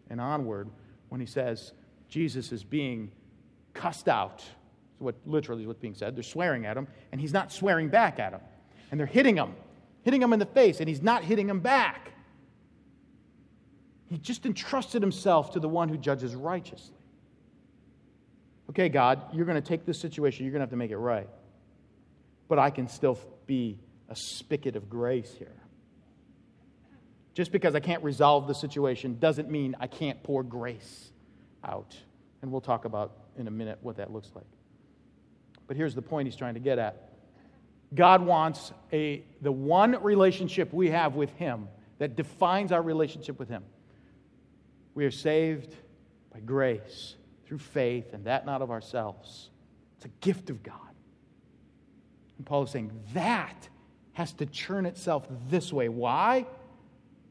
and 0.10 0.22
onward, 0.22 0.70
when 1.10 1.20
he 1.20 1.28
says 1.28 1.74
Jesus 2.08 2.52
is 2.52 2.64
being 2.64 3.12
cussed 3.74 4.08
out. 4.08 4.44
What 5.00 5.16
literally 5.26 5.62
is 5.62 5.68
what's 5.68 5.80
being 5.80 5.96
said. 5.96 6.16
They're 6.16 6.24
swearing 6.24 6.66
at 6.66 6.76
him, 6.76 6.88
and 7.12 7.22
he's 7.22 7.34
not 7.34 7.52
swearing 7.52 7.88
back 7.88 8.20
at 8.20 8.34
him. 8.34 8.42
And 8.92 9.00
they're 9.00 9.08
hitting 9.08 9.38
him, 9.38 9.54
hitting 10.04 10.22
him 10.22 10.34
in 10.34 10.40
the 10.40 10.46
face, 10.46 10.80
and 10.80 10.90
he's 10.90 11.02
not 11.02 11.24
hitting 11.24 11.50
him 11.50 11.62
back. 11.62 12.12
He 14.08 14.18
just 14.18 14.46
entrusted 14.46 15.02
himself 15.02 15.52
to 15.52 15.60
the 15.60 15.70
one 15.70 15.88
who 15.88 15.98
judges 15.98 16.36
righteously. 16.36 16.96
Okay, 18.72 18.90
God, 18.90 19.22
you're 19.34 19.46
going 19.46 19.62
to 19.62 19.68
take 19.68 19.86
this 19.86 20.00
situation, 20.00 20.46
you're 20.46 20.52
going 20.52 20.60
to 20.60 20.64
have 20.64 20.72
to 20.72 20.76
make 20.76 20.92
it 20.92 20.98
right 20.98 21.30
but 22.50 22.60
I 22.60 22.72
can 22.72 22.90
still 22.90 23.18
be 23.46 23.80
a 24.10 24.16
spigot 24.16 24.76
of 24.76 24.90
grace 24.90 25.34
here. 25.38 25.56
Just 27.40 27.54
because 27.54 27.74
I 27.74 27.80
can't 27.80 28.04
resolve 28.04 28.50
the 28.50 28.54
situation 28.54 29.18
doesn't 29.18 29.50
mean 29.50 29.74
I 29.80 29.88
can't 29.88 30.22
pour 30.24 30.44
grace 30.44 31.14
out. 31.64 31.96
And 32.42 32.52
we'll 32.52 32.60
talk 32.60 32.84
about 32.84 33.14
in 33.38 33.48
a 33.48 33.50
minute 33.50 33.80
what 33.82 33.96
that 33.96 34.12
looks 34.12 34.30
like. 34.36 34.44
But 35.66 35.78
here's 35.78 35.96
the 35.96 36.02
point 36.02 36.28
he's 36.28 36.36
trying 36.36 36.56
to 36.56 36.60
get 36.60 36.80
at 36.80 37.14
God 37.96 38.26
wants 38.26 38.74
a, 38.92 39.24
the 39.40 39.54
one 39.54 40.04
relationship 40.04 40.74
we 40.74 40.90
have 40.90 41.16
with 41.16 41.34
Him 41.36 41.70
that 41.98 42.18
defines 42.18 42.74
our 42.74 42.82
relationship 42.82 43.40
with 43.40 43.48
Him. 43.48 43.64
We 44.94 45.06
are 45.06 45.12
saved 45.12 45.74
by 46.34 46.42
grace 46.42 47.16
through 47.46 47.60
faith, 47.60 48.14
and 48.14 48.26
that 48.26 48.46
not 48.46 48.62
of 48.62 48.70
ourselves. 48.70 49.50
It's 49.96 50.04
a 50.04 50.12
gift 50.20 50.50
of 50.50 50.62
God. 50.62 50.76
And 52.36 52.46
Paul 52.46 52.64
is 52.64 52.72
saying 52.72 52.92
that 53.14 53.70
has 54.12 54.34
to 54.34 54.46
churn 54.46 54.86
itself 54.86 55.26
this 55.50 55.72
way. 55.72 55.88
Why? 55.88 56.46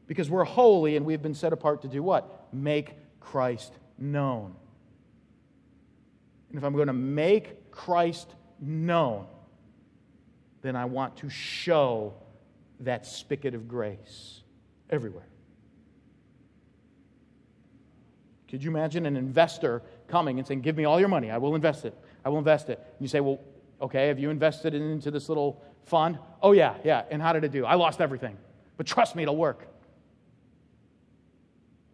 Because 0.09 0.29
we're 0.29 0.43
holy 0.43 0.97
and 0.97 1.05
we've 1.05 1.21
been 1.21 1.33
set 1.33 1.53
apart 1.53 1.83
to 1.83 1.87
do 1.87 2.03
what? 2.03 2.51
Make 2.51 2.95
Christ 3.21 3.71
known. 3.97 4.53
And 6.49 6.57
if 6.57 6.65
I'm 6.65 6.73
going 6.73 6.87
to 6.87 6.93
make 6.93 7.71
Christ 7.71 8.33
known, 8.59 9.27
then 10.61 10.75
I 10.75 10.83
want 10.83 11.15
to 11.17 11.29
show 11.29 12.15
that 12.81 13.05
spigot 13.05 13.55
of 13.55 13.69
grace 13.69 14.41
everywhere. 14.89 15.27
Could 18.49 18.63
you 18.63 18.71
imagine 18.71 19.05
an 19.05 19.15
investor 19.15 19.81
coming 20.09 20.39
and 20.39 20.47
saying, 20.47 20.61
Give 20.61 20.75
me 20.75 20.83
all 20.83 20.99
your 20.99 21.07
money, 21.07 21.31
I 21.31 21.37
will 21.37 21.55
invest 21.55 21.85
it. 21.85 21.95
I 22.25 22.29
will 22.29 22.39
invest 22.39 22.69
it. 22.69 22.79
And 22.79 22.99
you 22.99 23.07
say, 23.07 23.21
Well, 23.21 23.39
Okay, 23.81 24.07
have 24.07 24.19
you 24.19 24.29
invested 24.29 24.73
it 24.73 24.81
into 24.81 25.09
this 25.09 25.29
little 25.29 25.63
fund? 25.85 26.19
Oh, 26.41 26.51
yeah, 26.51 26.75
yeah. 26.83 27.03
And 27.09 27.21
how 27.21 27.33
did 27.33 27.43
it 27.43 27.51
do? 27.51 27.65
I 27.65 27.75
lost 27.75 28.01
everything. 28.01 28.37
But 28.77 28.85
trust 28.85 29.15
me, 29.15 29.23
it'll 29.23 29.37
work. 29.37 29.67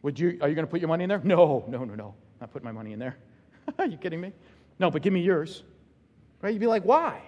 Would 0.06 0.20
you, 0.20 0.38
are 0.40 0.48
you 0.48 0.54
going 0.54 0.68
to 0.68 0.70
put 0.70 0.82
your 0.82 0.88
money 0.88 1.04
in 1.04 1.10
there? 1.10 1.20
No, 1.24 1.66
no, 1.68 1.84
no, 1.84 1.96
no. 1.96 2.14
Not 2.40 2.52
putting 2.52 2.64
my 2.64 2.72
money 2.72 2.94
in 2.94 3.00
there. 3.00 3.18
are 3.80 3.88
you 3.88 3.98
kidding 3.98 4.22
me? 4.22 4.34
No, 4.78 4.92
but 4.92 5.02
give 5.02 5.12
me 5.12 5.22
yours. 5.22 5.64
Right? 6.44 6.54
You'd 6.54 6.60
be 6.60 6.68
like, 6.68 6.84
why? 6.84 7.24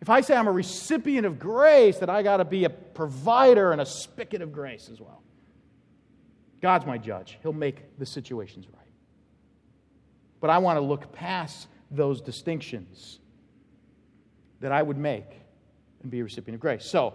If 0.00 0.08
I 0.08 0.20
say 0.20 0.36
I'm 0.36 0.46
a 0.46 0.52
recipient 0.52 1.26
of 1.26 1.40
grace, 1.40 1.98
that 1.98 2.08
I 2.08 2.22
got 2.22 2.36
to 2.36 2.44
be 2.44 2.62
a 2.62 2.70
provider 2.70 3.72
and 3.72 3.80
a 3.80 3.84
spigot 3.84 4.42
of 4.42 4.52
grace 4.52 4.88
as 4.92 5.00
well. 5.00 5.24
God's 6.60 6.86
my 6.86 6.98
judge. 6.98 7.36
He'll 7.42 7.52
make 7.52 7.98
the 7.98 8.06
situations 8.06 8.66
right. 8.72 8.92
but 10.38 10.50
I 10.50 10.58
want 10.58 10.76
to 10.76 10.82
look 10.82 11.12
past 11.12 11.66
those 11.90 12.20
distinctions 12.20 13.18
that 14.60 14.70
I 14.70 14.82
would 14.82 14.98
make 14.98 15.26
and 16.00 16.12
be 16.12 16.20
a 16.20 16.22
recipient 16.22 16.54
of 16.54 16.60
grace. 16.60 16.84
So, 16.84 17.14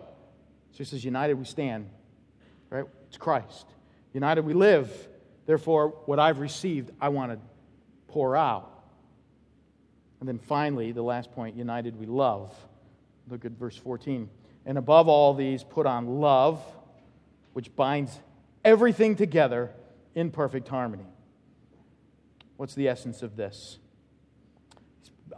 he 0.74 0.84
says, 0.84 1.06
United 1.06 1.36
we 1.36 1.46
stand? 1.46 1.90
It's 3.08 3.18
Christ. 3.18 3.66
United 4.14 4.46
we 4.46 4.54
live. 4.54 4.90
Therefore, 5.46 5.90
what 6.06 6.20
I've 6.20 6.40
received, 6.40 6.92
I 7.00 7.10
want 7.10 7.32
to 7.32 7.40
pour 8.08 8.36
out. 8.36 8.72
And 10.20 10.28
then 10.28 10.40
finally, 10.40 10.92
the 10.92 11.04
last 11.04 11.32
point 11.32 11.56
united 11.56 11.98
we 12.00 12.06
love. 12.06 12.54
Look 13.30 13.46
at 13.46 13.52
verse 13.52 13.78
14. 13.78 14.30
And 14.66 14.78
above 14.78 15.08
all 15.08 15.34
these, 15.34 15.64
put 15.64 15.86
on 15.86 16.20
love, 16.20 16.62
which 17.54 17.74
binds 17.76 18.20
everything 18.66 19.16
together 19.16 19.72
in 20.16 20.32
perfect 20.32 20.68
harmony. 20.68 21.06
What's 22.58 22.74
the 22.74 22.88
essence 22.88 23.22
of 23.22 23.36
this? 23.36 23.78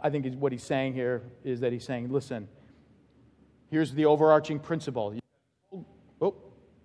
I 0.02 0.10
think 0.10 0.34
what 0.36 0.52
he's 0.52 0.62
saying 0.62 0.94
here 0.94 1.22
is 1.44 1.60
that 1.60 1.72
he's 1.72 1.84
saying, 1.84 2.10
listen, 2.10 2.48
here's 3.70 3.92
the 3.92 4.06
overarching 4.06 4.58
principle. 4.58 5.19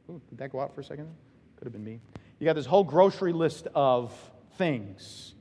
Oh, 0.10 0.14
oh, 0.14 0.22
did 0.30 0.38
that 0.40 0.52
go 0.52 0.60
out 0.60 0.74
for 0.74 0.82
a 0.82 0.84
second? 0.84 1.10
Could 1.58 1.66
have 1.66 1.74
been 1.74 1.84
me. 1.84 2.00
You 2.40 2.46
got 2.46 2.56
this 2.56 2.66
whole 2.66 2.84
grocery 2.84 3.34
list 3.34 3.68
of 3.76 4.14
things, 4.58 5.34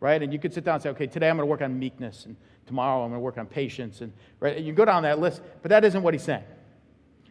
right? 0.00 0.22
And 0.22 0.32
you 0.32 0.38
could 0.38 0.52
sit 0.52 0.64
down 0.64 0.74
and 0.74 0.82
say, 0.82 0.90
okay, 0.90 1.06
today 1.06 1.28
I'm 1.28 1.36
going 1.36 1.46
to 1.46 1.50
work 1.50 1.62
on 1.62 1.78
meekness, 1.78 2.26
and 2.26 2.36
tomorrow 2.66 3.02
I'm 3.02 3.10
going 3.10 3.20
to 3.20 3.24
work 3.24 3.38
on 3.38 3.46
patience, 3.46 4.00
and 4.00 4.12
right? 4.40 4.56
And 4.56 4.66
you 4.66 4.72
go 4.72 4.84
down 4.84 5.04
that 5.04 5.18
list, 5.18 5.40
but 5.62 5.70
that 5.70 5.84
isn't 5.84 6.02
what 6.02 6.14
he's 6.14 6.22
saying. 6.22 6.44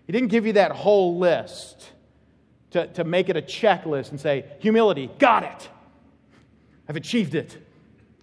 He 0.05 0.13
didn't 0.13 0.29
give 0.29 0.45
you 0.45 0.53
that 0.53 0.71
whole 0.71 1.17
list 1.17 1.89
to, 2.71 2.87
to 2.87 3.03
make 3.03 3.29
it 3.29 3.37
a 3.37 3.41
checklist 3.41 4.09
and 4.09 4.19
say, 4.19 4.45
humility, 4.59 5.09
got 5.19 5.43
it. 5.43 5.69
I've 6.89 6.95
achieved 6.95 7.35
it. 7.35 7.55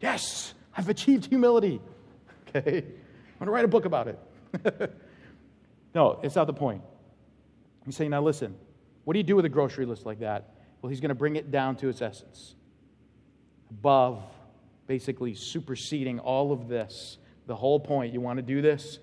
Yes, 0.01 0.55
I've 0.77 0.89
achieved 0.89 1.27
humility. 1.27 1.81
Okay? 2.53 2.79
I'm 2.79 3.47
going 3.47 3.47
to 3.47 3.51
write 3.53 3.65
a 3.65 3.69
book 3.69 3.85
about 3.85 4.09
it. 4.09 4.19
no, 5.95 6.19
it's 6.25 6.35
not 6.35 6.49
the 6.49 6.53
point. 6.53 6.83
He's 7.91 7.97
saying, 7.97 8.13
now 8.13 8.23
listen, 8.23 8.55
what 9.03 9.15
do 9.15 9.19
you 9.19 9.25
do 9.25 9.35
with 9.35 9.45
a 9.47 9.49
grocery 9.49 9.85
list 9.85 10.07
like 10.07 10.21
that? 10.21 10.55
Well, 10.81 10.91
he's 10.91 11.01
going 11.01 11.09
to 11.09 11.15
bring 11.17 11.35
it 11.35 11.51
down 11.51 11.75
to 11.79 11.89
its 11.89 12.01
essence. 12.01 12.55
Above, 13.69 14.23
basically 14.87 15.35
superseding 15.35 16.21
all 16.21 16.53
of 16.53 16.69
this, 16.69 17.19
the 17.49 17.57
whole 17.57 17.81
point. 17.81 18.15
You 18.15 18.21
want 18.21 18.37
to 18.37 18.45
do 18.45 18.63
this? 18.63 19.01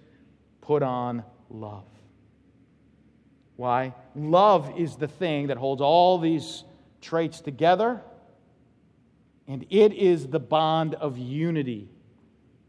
Put 0.61 0.83
on 0.83 1.25
love. 1.49 1.83
Why? 3.57 3.93
Love 4.15 4.79
is 4.79 4.95
the 4.95 5.09
thing 5.09 5.47
that 5.47 5.57
holds 5.57 5.81
all 5.81 6.17
these 6.17 6.63
traits 7.01 7.41
together, 7.41 8.01
and 9.49 9.65
it 9.69 9.91
is 9.91 10.27
the 10.27 10.39
bond 10.39 10.93
of 10.93 11.17
unity 11.17 11.89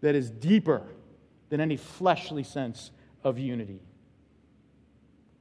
that 0.01 0.17
is 0.17 0.31
deeper 0.31 0.83
than 1.49 1.61
any 1.61 1.77
fleshly 1.77 2.43
sense 2.43 2.91
of 3.23 3.39
unity. 3.39 3.83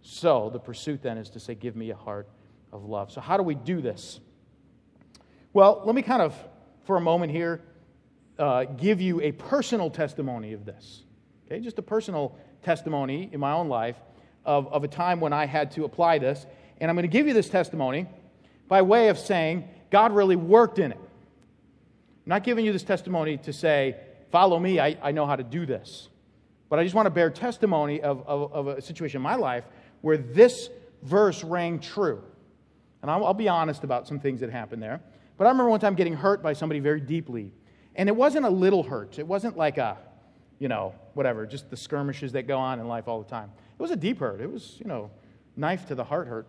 So, 0.09 0.49
the 0.49 0.59
pursuit 0.59 1.01
then 1.01 1.17
is 1.17 1.29
to 1.31 1.39
say, 1.39 1.53
Give 1.53 1.75
me 1.75 1.89
a 1.89 1.95
heart 1.95 2.29
of 2.71 2.85
love. 2.85 3.11
So, 3.11 3.19
how 3.19 3.35
do 3.35 3.43
we 3.43 3.55
do 3.55 3.81
this? 3.81 4.21
Well, 5.51 5.81
let 5.83 5.95
me 5.95 6.01
kind 6.01 6.21
of, 6.21 6.33
for 6.85 6.95
a 6.95 7.01
moment 7.01 7.33
here, 7.33 7.61
uh, 8.39 8.63
give 8.63 9.01
you 9.01 9.19
a 9.19 9.33
personal 9.33 9.89
testimony 9.89 10.53
of 10.53 10.63
this. 10.63 11.03
Okay, 11.45 11.59
just 11.59 11.77
a 11.77 11.81
personal 11.81 12.37
testimony 12.63 13.29
in 13.33 13.41
my 13.41 13.51
own 13.51 13.67
life 13.67 13.97
of, 14.45 14.71
of 14.71 14.85
a 14.85 14.87
time 14.87 15.19
when 15.19 15.33
I 15.33 15.45
had 15.45 15.71
to 15.71 15.83
apply 15.83 16.19
this. 16.19 16.45
And 16.79 16.89
I'm 16.89 16.95
going 16.95 17.03
to 17.03 17.09
give 17.09 17.27
you 17.27 17.33
this 17.33 17.49
testimony 17.49 18.07
by 18.69 18.83
way 18.83 19.09
of 19.09 19.19
saying 19.19 19.67
God 19.91 20.15
really 20.15 20.37
worked 20.37 20.79
in 20.79 20.93
it. 20.93 20.99
I'm 20.99 22.29
not 22.29 22.45
giving 22.45 22.65
you 22.65 22.71
this 22.71 22.83
testimony 22.83 23.37
to 23.39 23.51
say, 23.51 23.97
follow 24.31 24.57
me, 24.57 24.79
I, 24.79 24.97
I 25.01 25.11
know 25.11 25.25
how 25.25 25.35
to 25.35 25.43
do 25.43 25.65
this. 25.65 26.07
But 26.69 26.79
I 26.79 26.83
just 26.83 26.95
want 26.95 27.07
to 27.07 27.11
bear 27.11 27.29
testimony 27.29 27.99
of, 27.99 28.25
of, 28.25 28.53
of 28.53 28.67
a 28.67 28.81
situation 28.81 29.17
in 29.17 29.23
my 29.23 29.35
life 29.35 29.65
where 30.07 30.15
this 30.15 30.69
verse 31.03 31.43
rang 31.43 31.81
true. 31.81 32.23
And 33.01 33.11
I'll, 33.11 33.33
be 33.33 33.49
honest 33.49 33.83
about 33.83 34.07
some 34.07 34.21
things 34.21 34.39
that 34.39 34.49
happened 34.49 34.81
there. 34.81 35.01
But 35.37 35.47
I 35.47 35.49
remember 35.49 35.69
one 35.69 35.81
time 35.81 35.95
getting 35.95 36.13
hurt 36.13 36.41
by 36.41 36.53
somebody 36.53 36.79
very 36.79 37.01
deeply. 37.01 37.51
And 37.93 38.07
it 38.07 38.15
wasn't 38.15 38.45
a 38.45 38.49
little 38.49 38.83
hurt. 38.83 39.19
It 39.19 39.27
wasn't 39.27 39.57
like 39.57 39.77
a, 39.77 39.97
you 40.59 40.69
know, 40.69 40.95
whatever, 41.13 41.45
just 41.45 41.69
the 41.69 41.75
skirmishes 41.75 42.31
that 42.31 42.47
go 42.47 42.57
on 42.57 42.79
in 42.79 42.87
life 42.87 43.09
all 43.09 43.21
the 43.21 43.29
time. 43.29 43.51
It 43.77 43.81
was 43.81 43.91
a 43.91 43.97
deep 43.97 44.19
hurt. 44.19 44.39
It 44.39 44.49
was, 44.49 44.77
you 44.79 44.85
know, 44.85 45.11
knife 45.57 45.85
to 45.87 45.95
the 45.95 46.05
heart 46.05 46.29
hurt. 46.29 46.47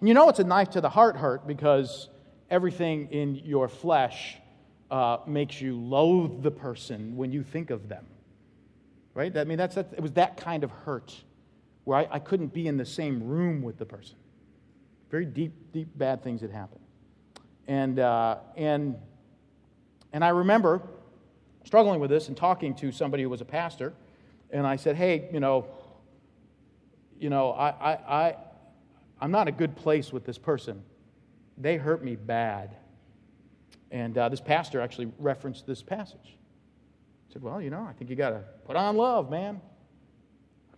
And 0.00 0.08
you 0.08 0.14
know 0.14 0.30
it's 0.30 0.38
a 0.38 0.44
knife 0.44 0.70
to 0.70 0.80
the 0.80 0.88
heart 0.88 1.18
hurt 1.18 1.46
because 1.46 2.08
everything 2.48 3.08
in 3.10 3.34
your 3.34 3.68
flesh 3.68 4.38
uh, 4.90 5.18
makes 5.26 5.60
you 5.60 5.76
loathe 5.76 6.42
the 6.42 6.50
person 6.50 7.14
when 7.14 7.30
you 7.30 7.42
think 7.42 7.68
of 7.68 7.90
them. 7.90 8.06
Right? 9.12 9.36
I 9.36 9.44
mean, 9.44 9.58
that's, 9.58 9.74
that, 9.74 9.92
it 9.92 10.00
was 10.00 10.12
that 10.12 10.38
kind 10.38 10.64
of 10.64 10.70
hurt 10.70 11.14
where 11.88 12.00
I, 12.00 12.08
I 12.10 12.18
couldn't 12.18 12.52
be 12.52 12.66
in 12.66 12.76
the 12.76 12.84
same 12.84 13.22
room 13.22 13.62
with 13.62 13.78
the 13.78 13.86
person. 13.86 14.16
Very 15.10 15.24
deep, 15.24 15.54
deep, 15.72 15.88
bad 15.96 16.22
things 16.22 16.42
had 16.42 16.50
happened. 16.50 16.82
And, 17.66 17.98
uh, 17.98 18.40
and, 18.58 18.96
and 20.12 20.22
I 20.22 20.28
remember 20.28 20.82
struggling 21.64 21.98
with 21.98 22.10
this 22.10 22.28
and 22.28 22.36
talking 22.36 22.74
to 22.74 22.92
somebody 22.92 23.22
who 23.22 23.30
was 23.30 23.40
a 23.40 23.46
pastor. 23.46 23.94
And 24.50 24.66
I 24.66 24.76
said, 24.76 24.96
hey, 24.96 25.30
you 25.32 25.40
know, 25.40 25.64
you 27.18 27.30
know, 27.30 27.52
I, 27.52 27.68
I, 27.70 27.92
I, 27.92 28.36
I'm 29.18 29.30
not 29.30 29.48
a 29.48 29.52
good 29.52 29.74
place 29.74 30.12
with 30.12 30.26
this 30.26 30.36
person. 30.36 30.82
They 31.56 31.78
hurt 31.78 32.04
me 32.04 32.16
bad. 32.16 32.76
And 33.90 34.18
uh, 34.18 34.28
this 34.28 34.42
pastor 34.42 34.82
actually 34.82 35.10
referenced 35.18 35.66
this 35.66 35.82
passage. 35.82 36.36
He 37.28 37.32
said, 37.32 37.40
Well, 37.40 37.62
you 37.62 37.70
know, 37.70 37.86
I 37.88 37.94
think 37.94 38.10
you 38.10 38.16
got 38.16 38.30
to 38.30 38.44
put 38.66 38.76
on 38.76 38.98
love, 38.98 39.30
man. 39.30 39.62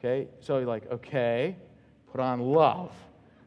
Okay, 0.01 0.28
so 0.40 0.57
you're 0.57 0.66
like, 0.66 0.90
Okay, 0.90 1.57
put 2.11 2.20
on 2.20 2.40
love. 2.40 2.90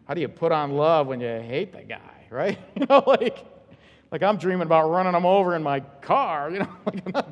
How 0.08 0.14
do 0.14 0.22
you 0.22 0.28
put 0.28 0.52
on 0.52 0.74
love 0.74 1.08
when 1.08 1.20
you 1.20 1.28
hate 1.28 1.74
the 1.74 1.82
guy, 1.82 2.28
right? 2.30 2.60
You 2.76 2.86
know, 2.86 3.04
like, 3.08 3.44
like 4.12 4.22
I'm 4.22 4.38
dreaming 4.38 4.68
about 4.68 4.90
running 4.90 5.14
him 5.14 5.26
over 5.26 5.56
in 5.56 5.64
my 5.64 5.80
car, 5.80 6.52
you 6.52 6.60
know, 6.60 6.70
like 6.86 7.02
I'm 7.06 7.12
not 7.12 7.30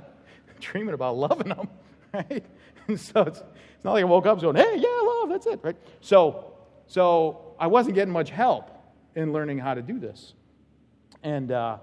dreaming 0.60 0.96
about 0.96 1.18
loving 1.18 1.52
him, 1.52 1.68
right? 2.14 2.44
And 2.88 3.00
so 3.00 3.22
it's, 3.22 3.40
it's 3.76 3.86
not 3.86 3.94
like 3.94 4.02
I 4.02 4.06
woke 4.06 4.26
up 4.26 4.42
going, 4.42 4.56
hey, 4.56 4.78
yeah, 4.78 5.02
love, 5.04 5.30
that's 5.30 5.46
it, 5.46 5.60
right? 5.62 5.76
So, 6.00 6.54
so 6.88 7.56
I 7.60 7.68
wasn't 7.68 7.96
getting 7.96 8.14
much 8.14 8.32
help 8.32 8.72
in 9.16 9.34
learning 9.34 9.60
how 9.60 9.76
to 9.76 9.84
do 9.84 10.00
this. 10.00 10.34
And 11.22 11.52
uh, 11.52 11.78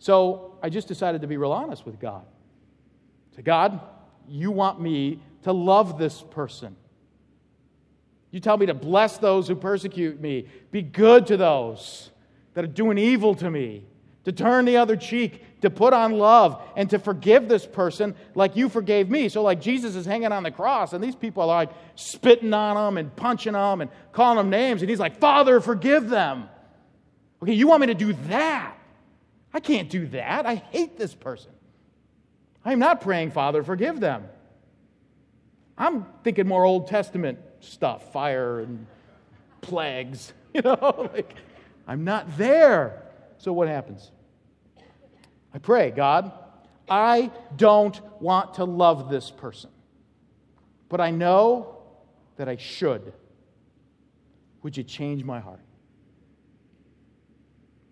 so 0.00 0.58
I 0.62 0.68
just 0.68 0.88
decided 0.88 1.20
to 1.20 1.28
be 1.28 1.36
real 1.36 1.52
honest 1.52 1.86
with 1.86 2.00
God. 2.00 2.24
Say, 3.36 3.42
God, 3.42 3.80
you 4.28 4.50
want 4.50 4.80
me 4.80 5.20
to 5.42 5.52
love 5.52 5.98
this 5.98 6.22
person. 6.30 6.76
You 8.30 8.40
tell 8.40 8.56
me 8.56 8.66
to 8.66 8.74
bless 8.74 9.18
those 9.18 9.46
who 9.48 9.54
persecute 9.54 10.20
me, 10.20 10.46
be 10.70 10.82
good 10.82 11.26
to 11.26 11.36
those 11.36 12.10
that 12.54 12.64
are 12.64 12.68
doing 12.68 12.98
evil 12.98 13.34
to 13.36 13.50
me 13.50 13.84
to 14.24 14.32
turn 14.32 14.64
the 14.64 14.76
other 14.76 14.96
cheek, 14.96 15.60
to 15.60 15.70
put 15.70 15.92
on 15.92 16.12
love, 16.12 16.62
and 16.76 16.88
to 16.90 16.98
forgive 16.98 17.48
this 17.48 17.66
person 17.66 18.14
like 18.34 18.56
you 18.56 18.68
forgave 18.68 19.08
me. 19.08 19.28
So, 19.28 19.42
like 19.42 19.60
Jesus 19.60 19.96
is 19.96 20.06
hanging 20.06 20.32
on 20.32 20.42
the 20.42 20.50
cross, 20.50 20.92
and 20.92 21.02
these 21.02 21.16
people 21.16 21.42
are 21.42 21.46
like 21.46 21.70
spitting 21.94 22.52
on 22.54 22.76
him 22.76 22.98
and 22.98 23.14
punching 23.14 23.54
him 23.54 23.80
and 23.80 23.90
calling 24.12 24.38
him 24.38 24.50
names, 24.50 24.82
and 24.82 24.88
he's 24.88 25.00
like, 25.00 25.18
Father, 25.18 25.60
forgive 25.60 26.08
them. 26.08 26.48
Okay, 27.42 27.54
you 27.54 27.66
want 27.66 27.80
me 27.80 27.88
to 27.88 27.94
do 27.94 28.12
that? 28.28 28.76
I 29.52 29.60
can't 29.60 29.90
do 29.90 30.06
that. 30.08 30.46
I 30.46 30.54
hate 30.54 30.96
this 30.96 31.14
person. 31.14 31.50
I'm 32.64 32.78
not 32.78 33.00
praying, 33.00 33.32
Father, 33.32 33.64
forgive 33.64 33.98
them. 33.98 34.24
I'm 35.76 36.06
thinking 36.22 36.46
more 36.46 36.64
Old 36.64 36.86
Testament 36.88 37.38
stuff, 37.60 38.12
fire 38.12 38.60
and 38.60 38.86
plagues, 39.60 40.32
you 40.54 40.62
know, 40.62 41.10
like 41.14 41.34
I'm 41.86 42.04
not 42.04 42.36
there. 42.36 43.02
So 43.38 43.52
what 43.52 43.68
happens? 43.68 44.10
I 45.54 45.58
pray, 45.58 45.90
God, 45.90 46.32
I 46.88 47.30
don't 47.56 48.00
want 48.20 48.54
to 48.54 48.64
love 48.64 49.10
this 49.10 49.30
person, 49.30 49.70
but 50.88 51.00
I 51.00 51.10
know 51.10 51.78
that 52.36 52.48
I 52.48 52.56
should. 52.56 53.12
Would 54.62 54.76
you 54.76 54.82
change 54.82 55.24
my 55.24 55.40
heart? 55.40 55.60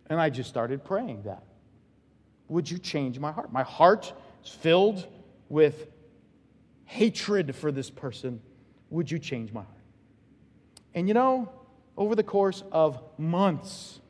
And 0.09 0.21
I 0.21 0.31
just 0.31 0.49
started 0.49 0.85
praying 0.85 1.23
that. 1.23 1.45
Would 2.49 2.71
you 2.71 2.79
change 2.79 3.19
my 3.19 3.31
heart? 3.31 3.53
My 3.53 3.63
heart 3.63 4.13
is 4.45 4.51
filled 4.51 5.07
with 5.49 5.87
hatred 6.91 7.55
for 7.55 7.71
this 7.71 7.89
person. 7.89 8.41
Would 8.91 9.09
you 9.13 9.21
change 9.21 9.53
my 9.53 9.63
heart? 9.63 9.77
And 10.93 11.07
you 11.07 11.15
know, 11.15 11.49
over 11.97 12.17
the 12.17 12.25
course 12.25 12.65
of 12.73 13.01
months, 13.17 14.01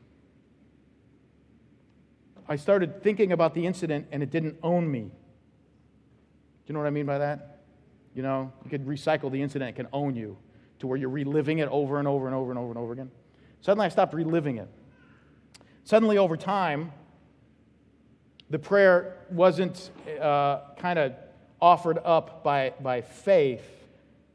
I 2.49 2.55
started 2.55 3.03
thinking 3.03 3.33
about 3.33 3.53
the 3.53 3.67
incident 3.67 4.07
and 4.11 4.23
it 4.23 4.31
didn't 4.31 4.57
own 4.63 4.91
me. 4.91 5.01
Do 5.01 5.09
you 6.65 6.73
know 6.73 6.79
what 6.79 6.87
I 6.87 6.91
mean 6.91 7.05
by 7.05 7.19
that? 7.19 7.59
You 8.15 8.23
know, 8.23 8.51
you 8.63 8.71
could 8.71 8.87
recycle 8.87 9.31
the 9.31 9.43
incident, 9.43 9.69
it 9.69 9.75
can 9.75 9.87
own 9.93 10.15
you 10.15 10.35
to 10.79 10.87
where 10.87 10.97
you're 10.97 11.09
reliving 11.09 11.59
it 11.59 11.69
over 11.69 11.99
and 11.99 12.07
over 12.07 12.25
and 12.25 12.35
over 12.35 12.49
and 12.49 12.57
over 12.57 12.71
and 12.71 12.79
over 12.79 12.93
again. 12.93 13.11
Suddenly 13.61 13.85
I 13.85 13.89
stopped 13.89 14.15
reliving 14.15 14.57
it. 14.57 14.67
Suddenly, 15.83 16.17
over 16.17 16.35
time, 16.35 16.91
the 18.49 18.59
prayer 18.59 19.17
wasn't 19.29 19.91
uh, 20.19 20.61
kind 20.77 20.97
of 20.97 21.13
offered 21.61 21.99
up 22.03 22.43
by, 22.43 22.73
by 22.79 23.01
faith, 23.01 23.63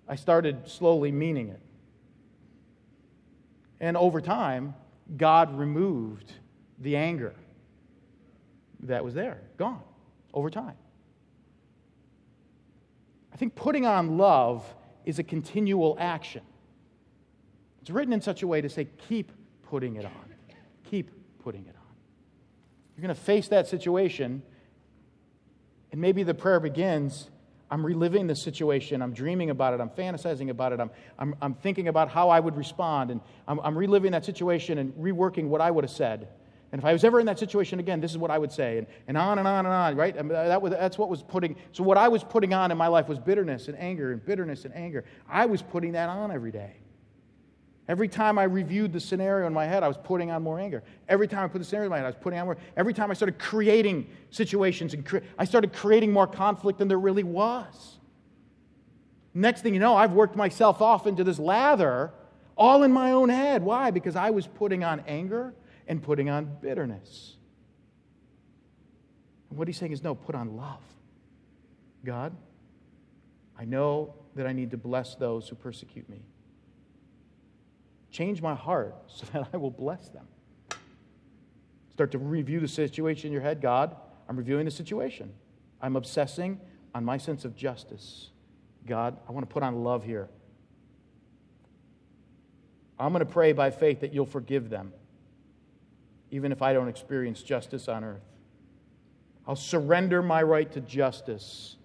I 0.08 0.16
started 0.16 0.68
slowly 0.68 1.10
meaning 1.10 1.48
it. 1.48 1.60
And 3.80 3.96
over 3.96 4.20
time, 4.20 4.74
God 5.16 5.58
removed 5.58 6.32
the 6.78 6.96
anger 6.96 7.34
that 8.80 9.04
was 9.04 9.14
there, 9.14 9.40
gone 9.56 9.82
over 10.32 10.50
time. 10.50 10.76
I 13.32 13.36
think 13.36 13.54
putting 13.54 13.84
on 13.84 14.16
love 14.16 14.64
is 15.04 15.18
a 15.18 15.22
continual 15.22 15.96
action. 16.00 16.42
It's 17.80 17.90
written 17.90 18.12
in 18.12 18.20
such 18.20 18.42
a 18.42 18.46
way 18.46 18.60
to 18.60 18.68
say, 18.68 18.88
keep 19.08 19.32
putting 19.62 19.96
it 19.96 20.04
on. 20.04 20.12
Keep 20.90 21.10
putting 21.42 21.62
it 21.66 21.74
on. 21.76 21.94
You're 22.96 23.02
going 23.02 23.14
to 23.14 23.20
face 23.20 23.48
that 23.48 23.66
situation, 23.66 24.42
and 25.96 26.02
maybe 26.02 26.24
the 26.24 26.34
prayer 26.34 26.60
begins 26.60 27.30
I'm 27.70 27.84
reliving 27.84 28.26
the 28.26 28.36
situation. 28.36 29.02
I'm 29.02 29.12
dreaming 29.12 29.50
about 29.50 29.74
it. 29.74 29.80
I'm 29.80 29.88
fantasizing 29.88 30.50
about 30.50 30.72
it. 30.72 30.78
I'm, 30.78 30.90
I'm, 31.18 31.34
I'm 31.42 31.54
thinking 31.54 31.88
about 31.88 32.08
how 32.08 32.28
I 32.28 32.38
would 32.38 32.56
respond. 32.56 33.10
And 33.10 33.20
I'm, 33.48 33.58
I'm 33.60 33.76
reliving 33.76 34.12
that 34.12 34.24
situation 34.24 34.78
and 34.78 34.92
reworking 34.94 35.48
what 35.48 35.60
I 35.60 35.70
would 35.70 35.82
have 35.82 35.90
said. 35.90 36.28
And 36.70 36.80
if 36.80 36.84
I 36.84 36.92
was 36.92 37.02
ever 37.02 37.18
in 37.18 37.26
that 37.26 37.38
situation 37.38 37.80
again, 37.80 38.00
this 38.00 38.10
is 38.10 38.18
what 38.18 38.30
I 38.30 38.38
would 38.38 38.52
say. 38.52 38.78
And, 38.78 38.86
and 39.08 39.16
on 39.16 39.38
and 39.38 39.48
on 39.48 39.66
and 39.66 39.74
on, 39.74 39.96
right? 39.96 40.16
And 40.16 40.30
that 40.30 40.60
was, 40.62 40.72
that's 40.74 40.98
what 40.98 41.08
was 41.08 41.22
putting, 41.22 41.56
so 41.72 41.82
what 41.82 41.98
I 41.98 42.06
was 42.06 42.22
putting 42.22 42.54
on 42.54 42.70
in 42.70 42.78
my 42.78 42.86
life 42.86 43.08
was 43.08 43.18
bitterness 43.18 43.66
and 43.66 43.76
anger 43.76 44.12
and 44.12 44.24
bitterness 44.24 44.64
and 44.64 44.74
anger. 44.76 45.04
I 45.28 45.46
was 45.46 45.60
putting 45.60 45.92
that 45.92 46.08
on 46.08 46.30
every 46.30 46.52
day. 46.52 46.74
Every 47.88 48.08
time 48.08 48.36
I 48.36 48.44
reviewed 48.44 48.92
the 48.92 48.98
scenario 48.98 49.46
in 49.46 49.52
my 49.52 49.64
head, 49.64 49.84
I 49.84 49.88
was 49.88 49.96
putting 49.96 50.32
on 50.32 50.42
more 50.42 50.58
anger. 50.58 50.82
Every 51.08 51.28
time 51.28 51.44
I 51.44 51.48
put 51.48 51.58
the 51.58 51.64
scenario 51.64 51.86
in 51.86 51.90
my 51.90 51.98
head, 51.98 52.06
I 52.06 52.08
was 52.08 52.16
putting 52.20 52.38
on 52.38 52.46
more. 52.46 52.56
Every 52.76 52.92
time 52.92 53.10
I 53.12 53.14
started 53.14 53.38
creating 53.38 54.08
situations, 54.30 54.92
and 54.92 55.06
cre- 55.06 55.18
I 55.38 55.44
started 55.44 55.72
creating 55.72 56.12
more 56.12 56.26
conflict 56.26 56.80
than 56.80 56.88
there 56.88 56.98
really 56.98 57.22
was. 57.22 57.98
Next 59.34 59.62
thing 59.62 59.72
you 59.72 59.80
know, 59.80 59.94
I've 59.94 60.12
worked 60.12 60.34
myself 60.34 60.82
off 60.82 61.06
into 61.06 61.22
this 61.22 61.38
lather, 61.38 62.12
all 62.56 62.82
in 62.82 62.90
my 62.90 63.12
own 63.12 63.28
head. 63.28 63.62
Why? 63.62 63.92
Because 63.92 64.16
I 64.16 64.30
was 64.30 64.48
putting 64.48 64.82
on 64.82 65.04
anger 65.06 65.54
and 65.86 66.02
putting 66.02 66.28
on 66.28 66.56
bitterness. 66.60 67.36
And 69.50 69.58
what 69.58 69.68
he's 69.68 69.76
saying 69.76 69.92
is 69.92 70.02
no, 70.02 70.14
put 70.14 70.34
on 70.34 70.56
love. 70.56 70.80
God, 72.04 72.34
I 73.56 73.64
know 73.64 74.14
that 74.34 74.46
I 74.46 74.52
need 74.52 74.72
to 74.72 74.76
bless 74.76 75.14
those 75.14 75.48
who 75.48 75.54
persecute 75.54 76.08
me. 76.08 76.22
Change 78.16 78.40
my 78.40 78.54
heart 78.54 78.94
so 79.08 79.26
that 79.34 79.46
I 79.52 79.58
will 79.58 79.70
bless 79.70 80.08
them. 80.08 80.26
Start 81.92 82.12
to 82.12 82.18
review 82.18 82.60
the 82.60 82.68
situation 82.68 83.26
in 83.26 83.32
your 83.34 83.42
head. 83.42 83.60
God, 83.60 83.94
I'm 84.26 84.38
reviewing 84.38 84.64
the 84.64 84.70
situation. 84.70 85.34
I'm 85.82 85.96
obsessing 85.96 86.58
on 86.94 87.04
my 87.04 87.18
sense 87.18 87.44
of 87.44 87.54
justice. 87.54 88.30
God, 88.86 89.18
I 89.28 89.32
want 89.32 89.46
to 89.46 89.52
put 89.52 89.62
on 89.62 89.84
love 89.84 90.02
here. 90.02 90.30
I'm 92.98 93.12
going 93.12 93.20
to 93.20 93.30
pray 93.30 93.52
by 93.52 93.70
faith 93.70 94.00
that 94.00 94.14
you'll 94.14 94.24
forgive 94.24 94.70
them, 94.70 94.94
even 96.30 96.52
if 96.52 96.62
I 96.62 96.72
don't 96.72 96.88
experience 96.88 97.42
justice 97.42 97.86
on 97.86 98.02
earth. 98.02 98.24
I'll 99.46 99.56
surrender 99.56 100.22
my 100.22 100.42
right 100.42 100.72
to 100.72 100.80
justice, 100.80 101.76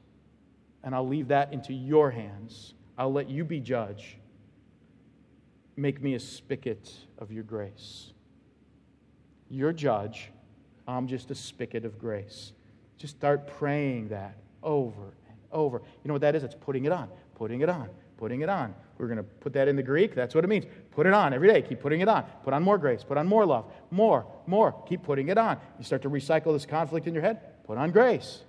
and 0.81 0.95
I'll 0.95 1.07
leave 1.07 1.27
that 1.27 1.51
into 1.51 1.73
your 1.73 2.09
hands. 2.09 2.73
I'll 2.97 3.11
let 3.11 3.29
you 3.29 3.43
be 3.43 3.59
judge. 3.59 4.17
Make 5.81 5.99
me 5.99 6.13
a 6.13 6.19
spigot 6.19 6.93
of 7.17 7.31
your 7.31 7.41
grace. 7.41 8.11
You're 9.49 9.73
judge. 9.73 10.29
I'm 10.87 11.07
just 11.07 11.31
a 11.31 11.35
spigot 11.35 11.85
of 11.85 11.97
grace. 11.97 12.51
Just 12.99 13.15
start 13.15 13.47
praying 13.47 14.09
that 14.09 14.37
over 14.61 15.15
and 15.27 15.37
over. 15.51 15.79
You 15.79 16.07
know 16.07 16.13
what 16.13 16.21
that 16.21 16.35
is? 16.35 16.43
It's 16.43 16.53
putting 16.53 16.85
it 16.85 16.91
on, 16.91 17.09
putting 17.33 17.61
it 17.61 17.69
on, 17.69 17.89
putting 18.17 18.41
it 18.41 18.47
on. 18.47 18.75
We're 18.99 19.07
going 19.07 19.17
to 19.17 19.23
put 19.23 19.53
that 19.53 19.67
in 19.67 19.75
the 19.75 19.81
Greek. 19.81 20.13
That's 20.13 20.35
what 20.35 20.43
it 20.43 20.49
means. 20.49 20.65
Put 20.91 21.07
it 21.07 21.13
on 21.13 21.33
every 21.33 21.47
day. 21.47 21.63
Keep 21.63 21.79
putting 21.79 22.01
it 22.01 22.07
on. 22.07 22.25
Put 22.43 22.53
on 22.53 22.61
more 22.61 22.77
grace. 22.77 23.03
Put 23.03 23.17
on 23.17 23.25
more 23.25 23.43
love. 23.43 23.65
More, 23.89 24.27
more. 24.45 24.75
Keep 24.87 25.01
putting 25.01 25.29
it 25.29 25.39
on. 25.39 25.57
You 25.79 25.83
start 25.83 26.03
to 26.03 26.11
recycle 26.11 26.53
this 26.53 26.67
conflict 26.67 27.07
in 27.07 27.15
your 27.15 27.23
head. 27.23 27.63
Put 27.63 27.79
on 27.79 27.89
grace. 27.89 28.43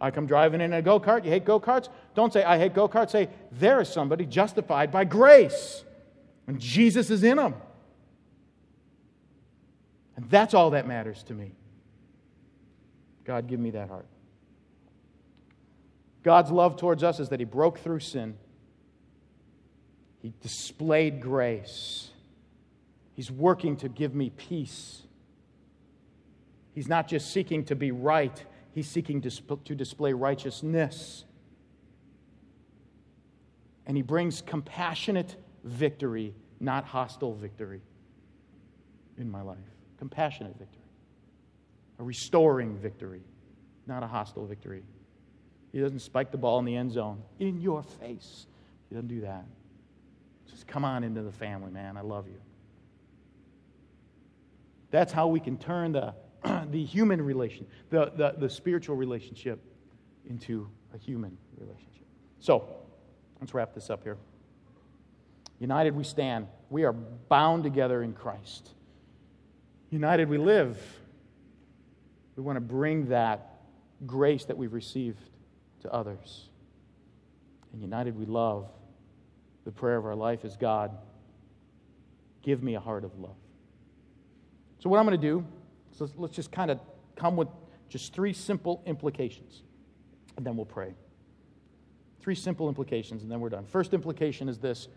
I 0.00 0.10
come 0.10 0.26
driving 0.26 0.60
in 0.60 0.72
a 0.72 0.80
go 0.80 0.98
kart. 0.98 1.24
You 1.24 1.30
hate 1.30 1.44
go 1.44 1.60
karts? 1.60 1.88
Don't 2.14 2.32
say, 2.32 2.42
I 2.42 2.58
hate 2.58 2.74
go 2.74 2.88
karts. 2.88 3.10
Say, 3.10 3.28
there 3.52 3.80
is 3.80 3.88
somebody 3.88 4.24
justified 4.24 4.90
by 4.90 5.04
grace. 5.04 5.84
And 6.46 6.58
Jesus 6.58 7.10
is 7.10 7.22
in 7.22 7.36
them. 7.36 7.54
And 10.16 10.28
that's 10.30 10.54
all 10.54 10.70
that 10.70 10.86
matters 10.86 11.22
to 11.24 11.34
me. 11.34 11.52
God, 13.24 13.46
give 13.46 13.60
me 13.60 13.70
that 13.70 13.88
heart. 13.88 14.06
God's 16.22 16.50
love 16.50 16.76
towards 16.76 17.02
us 17.02 17.20
is 17.20 17.28
that 17.30 17.40
He 17.40 17.44
broke 17.44 17.78
through 17.78 18.00
sin, 18.00 18.36
He 20.20 20.32
displayed 20.40 21.20
grace. 21.20 22.08
He's 23.14 23.30
working 23.30 23.76
to 23.78 23.88
give 23.88 24.14
me 24.14 24.30
peace. 24.30 25.02
He's 26.74 26.88
not 26.88 27.06
just 27.06 27.32
seeking 27.32 27.64
to 27.66 27.74
be 27.74 27.90
right, 27.90 28.42
He's 28.72 28.88
seeking 28.88 29.20
to 29.20 29.74
display 29.74 30.12
righteousness. 30.12 31.24
And 33.86 33.96
he 33.96 34.02
brings 34.02 34.42
compassionate 34.42 35.36
victory, 35.64 36.34
not 36.60 36.84
hostile 36.84 37.34
victory 37.34 37.80
in 39.18 39.30
my 39.30 39.42
life. 39.42 39.58
Compassionate 39.98 40.56
victory. 40.58 40.82
A 41.98 42.04
restoring 42.04 42.76
victory, 42.76 43.22
not 43.86 44.02
a 44.02 44.06
hostile 44.06 44.46
victory. 44.46 44.82
He 45.72 45.80
doesn't 45.80 46.00
spike 46.00 46.30
the 46.30 46.38
ball 46.38 46.58
in 46.58 46.64
the 46.64 46.76
end 46.76 46.92
zone 46.92 47.22
in 47.38 47.60
your 47.60 47.82
face. 47.82 48.46
He 48.88 48.94
doesn't 48.94 49.08
do 49.08 49.20
that. 49.22 49.44
Just 50.48 50.66
come 50.66 50.84
on 50.84 51.04
into 51.04 51.22
the 51.22 51.32
family, 51.32 51.70
man. 51.70 51.96
I 51.96 52.00
love 52.00 52.26
you. 52.26 52.40
That's 54.90 55.12
how 55.12 55.28
we 55.28 55.38
can 55.38 55.56
turn 55.58 55.92
the 55.92 56.14
the 56.70 56.84
human 56.84 57.22
relation, 57.22 57.66
the, 57.90 58.12
the, 58.16 58.34
the 58.38 58.50
spiritual 58.50 58.96
relationship 58.96 59.60
into 60.28 60.68
a 60.94 60.98
human 60.98 61.36
relationship. 61.58 62.06
So, 62.40 62.68
let's 63.40 63.54
wrap 63.54 63.74
this 63.74 63.90
up 63.90 64.02
here. 64.02 64.16
United 65.58 65.94
we 65.94 66.04
stand. 66.04 66.46
We 66.70 66.84
are 66.84 66.92
bound 66.92 67.64
together 67.64 68.02
in 68.02 68.14
Christ. 68.14 68.70
United 69.90 70.28
we 70.28 70.38
live. 70.38 70.78
We 72.36 72.42
want 72.42 72.56
to 72.56 72.60
bring 72.60 73.08
that 73.08 73.60
grace 74.06 74.46
that 74.46 74.56
we've 74.56 74.72
received 74.72 75.22
to 75.82 75.92
others. 75.92 76.48
And 77.72 77.82
united 77.82 78.18
we 78.18 78.24
love. 78.24 78.68
The 79.64 79.70
prayer 79.70 79.96
of 79.96 80.06
our 80.06 80.14
life 80.14 80.44
is 80.44 80.56
God, 80.56 80.96
give 82.42 82.62
me 82.62 82.74
a 82.74 82.80
heart 82.80 83.04
of 83.04 83.18
love. 83.18 83.36
So, 84.78 84.88
what 84.88 84.98
I'm 84.98 85.06
going 85.06 85.20
to 85.20 85.26
do 85.26 85.44
so 85.92 86.08
let's 86.16 86.34
just 86.34 86.52
kind 86.52 86.70
of 86.70 86.80
come 87.16 87.36
with 87.36 87.48
just 87.88 88.12
three 88.12 88.32
simple 88.32 88.82
implications, 88.86 89.62
and 90.36 90.46
then 90.46 90.56
we'll 90.56 90.66
pray. 90.66 90.94
Three 92.20 92.34
simple 92.34 92.68
implications, 92.68 93.22
and 93.22 93.30
then 93.30 93.40
we're 93.40 93.48
done. 93.48 93.66
First 93.66 93.94
implication 93.94 94.48
is 94.48 94.58
this 94.58 94.88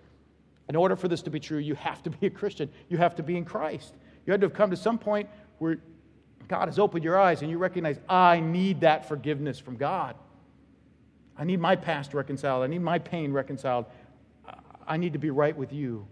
in 0.69 0.75
order 0.75 0.95
for 0.95 1.07
this 1.07 1.21
to 1.23 1.29
be 1.29 1.39
true, 1.39 1.57
you 1.57 1.75
have 1.75 2.01
to 2.03 2.09
be 2.09 2.27
a 2.27 2.29
Christian, 2.29 2.69
you 2.89 2.97
have 2.97 3.15
to 3.15 3.23
be 3.23 3.35
in 3.35 3.45
Christ. 3.45 3.93
You 4.25 4.31
had 4.31 4.41
to 4.41 4.47
have 4.47 4.53
come 4.53 4.69
to 4.69 4.77
some 4.77 4.97
point 4.97 5.29
where 5.57 5.79
God 6.47 6.67
has 6.67 6.79
opened 6.79 7.03
your 7.03 7.19
eyes 7.19 7.41
and 7.41 7.51
you 7.51 7.57
recognize, 7.57 7.99
I 8.07 8.39
need 8.39 8.81
that 8.81 9.07
forgiveness 9.07 9.59
from 9.59 9.75
God. 9.75 10.15
I 11.37 11.43
need 11.43 11.59
my 11.59 11.75
past 11.75 12.13
reconciled. 12.13 12.63
I 12.63 12.67
need 12.67 12.81
my 12.81 12.99
pain 12.99 13.33
reconciled. 13.33 13.85
I 14.87 14.97
need 14.97 15.13
to 15.13 15.19
be 15.19 15.29
right 15.29 15.55
with 15.55 15.73
you. 15.73 16.07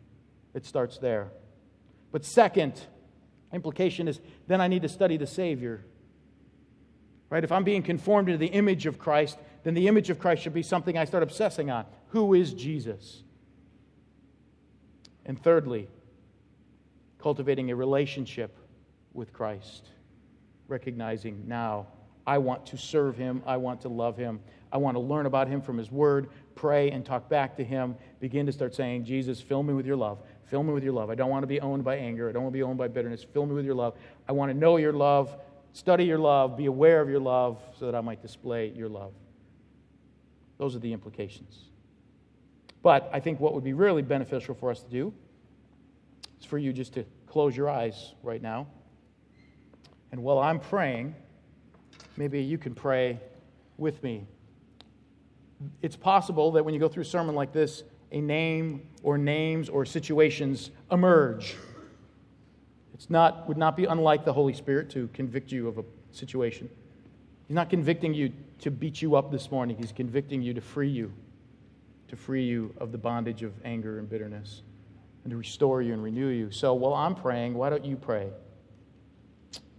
It 0.53 0.65
starts 0.65 0.97
there. 0.97 1.31
But 2.11 2.25
second, 2.25 2.81
Implication 3.53 4.07
is 4.07 4.19
then 4.47 4.61
I 4.61 4.67
need 4.67 4.81
to 4.83 4.89
study 4.89 5.17
the 5.17 5.27
Savior. 5.27 5.83
Right? 7.29 7.43
If 7.43 7.51
I'm 7.51 7.63
being 7.63 7.83
conformed 7.83 8.27
to 8.27 8.37
the 8.37 8.47
image 8.47 8.85
of 8.85 8.99
Christ, 8.99 9.37
then 9.63 9.73
the 9.73 9.87
image 9.87 10.09
of 10.09 10.19
Christ 10.19 10.43
should 10.43 10.53
be 10.53 10.63
something 10.63 10.97
I 10.97 11.05
start 11.05 11.23
obsessing 11.23 11.71
on. 11.71 11.85
Who 12.09 12.33
is 12.33 12.53
Jesus? 12.53 13.23
And 15.25 15.41
thirdly, 15.41 15.87
cultivating 17.19 17.71
a 17.71 17.75
relationship 17.75 18.57
with 19.13 19.31
Christ, 19.31 19.87
recognizing 20.67 21.47
now 21.47 21.87
I 22.25 22.37
want 22.37 22.65
to 22.67 22.77
serve 22.77 23.17
him, 23.17 23.41
I 23.45 23.57
want 23.57 23.81
to 23.81 23.89
love 23.89 24.17
him, 24.17 24.39
I 24.71 24.77
want 24.77 24.95
to 24.95 25.01
learn 25.01 25.25
about 25.25 25.47
him 25.47 25.61
from 25.61 25.77
his 25.77 25.91
word, 25.91 26.29
pray 26.55 26.91
and 26.91 27.05
talk 27.05 27.29
back 27.29 27.55
to 27.57 27.63
him, 27.63 27.95
begin 28.19 28.45
to 28.45 28.51
start 28.51 28.75
saying, 28.75 29.05
Jesus, 29.05 29.41
fill 29.41 29.63
me 29.63 29.73
with 29.73 29.85
your 29.85 29.95
love. 29.95 30.19
Fill 30.51 30.63
me 30.63 30.73
with 30.73 30.83
your 30.83 30.93
love. 30.93 31.09
I 31.09 31.15
don't 31.15 31.29
want 31.29 31.43
to 31.43 31.47
be 31.47 31.61
owned 31.61 31.85
by 31.85 31.95
anger. 31.95 32.29
I 32.29 32.33
don't 32.33 32.43
want 32.43 32.53
to 32.53 32.57
be 32.57 32.63
owned 32.63 32.77
by 32.77 32.89
bitterness. 32.89 33.23
Fill 33.23 33.45
me 33.45 33.55
with 33.55 33.65
your 33.65 33.73
love. 33.73 33.95
I 34.27 34.33
want 34.33 34.51
to 34.51 34.57
know 34.57 34.75
your 34.77 34.91
love, 34.93 35.35
study 35.71 36.03
your 36.03 36.19
love, 36.19 36.57
be 36.57 36.65
aware 36.65 37.01
of 37.01 37.09
your 37.09 37.21
love 37.21 37.59
so 37.79 37.85
that 37.85 37.95
I 37.95 38.01
might 38.01 38.21
display 38.21 38.67
your 38.75 38.89
love. 38.89 39.13
Those 40.57 40.75
are 40.75 40.79
the 40.79 40.91
implications. 40.91 41.69
But 42.83 43.09
I 43.13 43.21
think 43.21 43.39
what 43.39 43.53
would 43.53 43.63
be 43.63 43.73
really 43.73 44.01
beneficial 44.01 44.53
for 44.53 44.69
us 44.69 44.83
to 44.83 44.89
do 44.89 45.13
is 46.39 46.45
for 46.45 46.57
you 46.57 46.73
just 46.73 46.93
to 46.95 47.05
close 47.27 47.55
your 47.55 47.69
eyes 47.69 48.13
right 48.21 48.41
now 48.41 48.67
And 50.11 50.21
while 50.23 50.39
I'm 50.39 50.59
praying, 50.59 51.15
maybe 52.17 52.41
you 52.41 52.57
can 52.57 52.75
pray 52.75 53.19
with 53.77 54.03
me. 54.03 54.27
It's 55.81 55.95
possible 55.95 56.51
that 56.51 56.65
when 56.65 56.73
you 56.73 56.79
go 56.79 56.89
through 56.89 57.03
a 57.03 57.05
sermon 57.05 57.35
like 57.35 57.53
this, 57.53 57.83
a 58.11 58.21
name 58.21 58.87
or 59.03 59.17
names 59.17 59.69
or 59.69 59.85
situations 59.85 60.71
emerge. 60.91 61.55
It's 62.93 63.09
not, 63.09 63.47
would 63.47 63.57
not 63.57 63.75
be 63.75 63.85
unlike 63.85 64.25
the 64.25 64.33
Holy 64.33 64.53
Spirit 64.53 64.89
to 64.91 65.09
convict 65.13 65.51
you 65.51 65.67
of 65.67 65.77
a 65.77 65.83
situation. 66.11 66.69
He's 67.47 67.55
not 67.55 67.69
convicting 67.69 68.13
you 68.13 68.31
to 68.59 68.69
beat 68.69 69.01
you 69.01 69.15
up 69.15 69.31
this 69.31 69.49
morning, 69.49 69.75
He's 69.77 69.91
convicting 69.91 70.41
you 70.41 70.53
to 70.53 70.61
free 70.61 70.89
you, 70.89 71.11
to 72.09 72.15
free 72.15 72.43
you 72.43 72.73
of 72.77 72.91
the 72.91 72.97
bondage 72.97 73.41
of 73.43 73.53
anger 73.65 73.97
and 73.97 74.07
bitterness, 74.07 74.61
and 75.23 75.31
to 75.31 75.37
restore 75.37 75.81
you 75.81 75.93
and 75.93 76.03
renew 76.03 76.27
you. 76.27 76.51
So 76.51 76.73
while 76.73 76.93
I'm 76.93 77.15
praying, 77.15 77.55
why 77.55 77.69
don't 77.69 77.85
you 77.85 77.95
pray? 77.95 78.29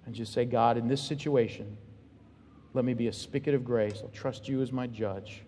And 0.04 0.14
just 0.14 0.32
say, 0.32 0.44
God, 0.44 0.76
in 0.76 0.88
this 0.88 1.00
situation, 1.00 1.76
let 2.74 2.84
me 2.84 2.94
be 2.94 3.06
a 3.06 3.12
spigot 3.12 3.54
of 3.54 3.64
grace. 3.64 4.00
I'll 4.02 4.08
trust 4.08 4.48
you 4.48 4.62
as 4.62 4.72
my 4.72 4.86
judge. 4.88 5.42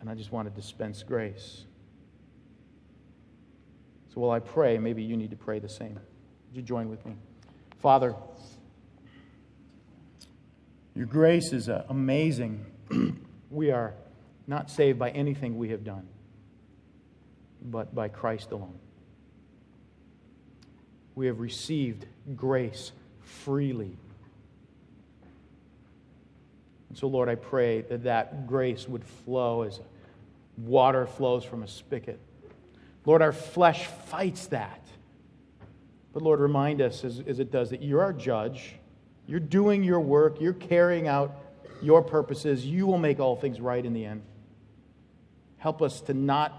And 0.00 0.10
I 0.10 0.14
just 0.14 0.32
want 0.32 0.48
to 0.48 0.60
dispense 0.60 1.02
grace. 1.02 1.64
So 4.12 4.20
while 4.20 4.30
I 4.30 4.40
pray, 4.40 4.78
maybe 4.78 5.02
you 5.02 5.16
need 5.16 5.30
to 5.30 5.36
pray 5.36 5.58
the 5.58 5.68
same. 5.68 5.94
Would 5.94 6.56
you 6.56 6.62
join 6.62 6.88
with 6.88 7.04
me? 7.04 7.16
Father, 7.78 8.14
your 10.94 11.06
grace 11.06 11.52
is 11.52 11.68
uh, 11.68 11.84
amazing. 11.90 12.64
we 13.50 13.70
are 13.70 13.94
not 14.46 14.70
saved 14.70 14.98
by 14.98 15.10
anything 15.10 15.58
we 15.58 15.70
have 15.70 15.84
done, 15.84 16.08
but 17.62 17.94
by 17.94 18.08
Christ 18.08 18.52
alone. 18.52 18.78
We 21.14 21.26
have 21.26 21.40
received 21.40 22.06
grace 22.34 22.92
freely. 23.20 23.96
So, 26.96 27.08
Lord, 27.08 27.28
I 27.28 27.34
pray 27.34 27.82
that 27.82 28.04
that 28.04 28.46
grace 28.46 28.88
would 28.88 29.04
flow 29.04 29.64
as 29.64 29.80
water 30.56 31.06
flows 31.06 31.44
from 31.44 31.62
a 31.62 31.68
spigot. 31.68 32.18
Lord, 33.04 33.20
our 33.20 33.34
flesh 33.34 33.84
fights 33.84 34.46
that. 34.46 34.80
But 36.14 36.22
Lord, 36.22 36.40
remind 36.40 36.80
us 36.80 37.04
as, 37.04 37.22
as 37.26 37.38
it 37.38 37.52
does 37.52 37.68
that 37.68 37.82
you're 37.82 38.00
our 38.00 38.14
judge. 38.14 38.76
You're 39.26 39.40
doing 39.40 39.84
your 39.84 40.00
work. 40.00 40.40
You're 40.40 40.54
carrying 40.54 41.06
out 41.06 41.36
your 41.82 42.00
purposes. 42.00 42.64
You 42.64 42.86
will 42.86 42.96
make 42.96 43.20
all 43.20 43.36
things 43.36 43.60
right 43.60 43.84
in 43.84 43.92
the 43.92 44.06
end. 44.06 44.22
Help 45.58 45.82
us 45.82 46.00
to 46.00 46.14
not 46.14 46.54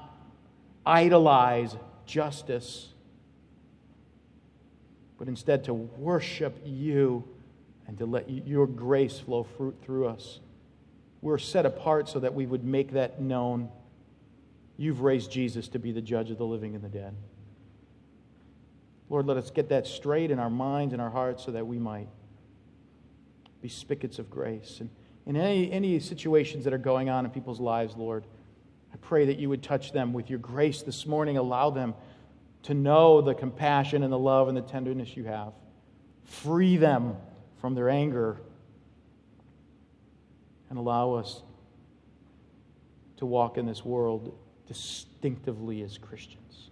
idolize 0.86 1.76
justice, 2.06 2.90
but 5.18 5.28
instead 5.28 5.64
to 5.64 5.74
worship 5.74 6.62
you 6.64 7.28
and 7.88 7.98
to 7.98 8.06
let 8.06 8.30
your 8.30 8.68
grace 8.68 9.20
flow 9.20 9.44
fruit 9.44 9.76
through 9.82 10.08
us. 10.08 10.40
We're 11.22 11.38
set 11.38 11.66
apart 11.66 12.10
so 12.10 12.20
that 12.20 12.34
we 12.34 12.46
would 12.46 12.64
make 12.64 12.92
that 12.92 13.22
known. 13.22 13.70
You've 14.76 15.02
raised 15.02 15.32
Jesus 15.32 15.68
to 15.70 15.80
be 15.80 15.92
the 15.92 16.02
judge 16.02 16.30
of 16.30 16.38
the 16.38 16.46
living 16.46 16.76
and 16.76 16.84
the 16.84 16.90
dead. 16.90 17.16
Lord, 19.10 19.26
let 19.26 19.38
us 19.38 19.50
get 19.50 19.70
that 19.70 19.88
straight 19.88 20.32
in 20.32 20.40
our 20.40 20.50
minds 20.50 20.94
and 20.94 21.02
our 21.02 21.10
hearts 21.10 21.46
so 21.46 21.52
that 21.52 21.66
we 21.66 21.80
might 21.80 22.10
be 23.62 23.70
spigots 23.70 24.20
of 24.20 24.30
grace. 24.30 24.78
And 24.82 24.90
in 25.26 25.38
any, 25.38 25.72
any 25.72 26.00
situations 26.00 26.66
that 26.66 26.74
are 26.74 26.78
going 26.78 27.10
on 27.10 27.26
in 27.26 27.32
people's 27.32 27.60
lives, 27.60 27.96
Lord, 27.96 28.26
I 28.94 28.98
pray 28.98 29.26
that 29.26 29.38
you 29.38 29.50
would 29.50 29.64
touch 29.64 29.94
them 29.94 30.14
with 30.14 30.30
your 30.30 30.40
grace 30.40 30.82
this 30.82 31.06
morning. 31.06 31.38
Allow 31.38 31.70
them 31.70 31.96
to 32.64 32.74
know 32.74 33.22
the 33.22 33.34
compassion 33.34 34.04
and 34.04 34.12
the 34.12 34.20
love 34.20 34.50
and 34.50 34.58
the 34.58 34.62
tenderness 34.62 35.16
you 35.16 35.24
have. 35.24 35.54
Free 36.26 36.76
them 36.78 37.16
from 37.60 37.76
their 37.76 37.90
anger 37.90 38.42
and 40.70 40.78
allow 40.78 41.14
us 41.14 41.42
to 43.18 43.26
walk 43.26 43.58
in 43.58 43.66
this 43.66 43.84
world 43.84 44.38
distinctively 44.68 45.82
as 45.82 45.98
Christians 45.98 46.70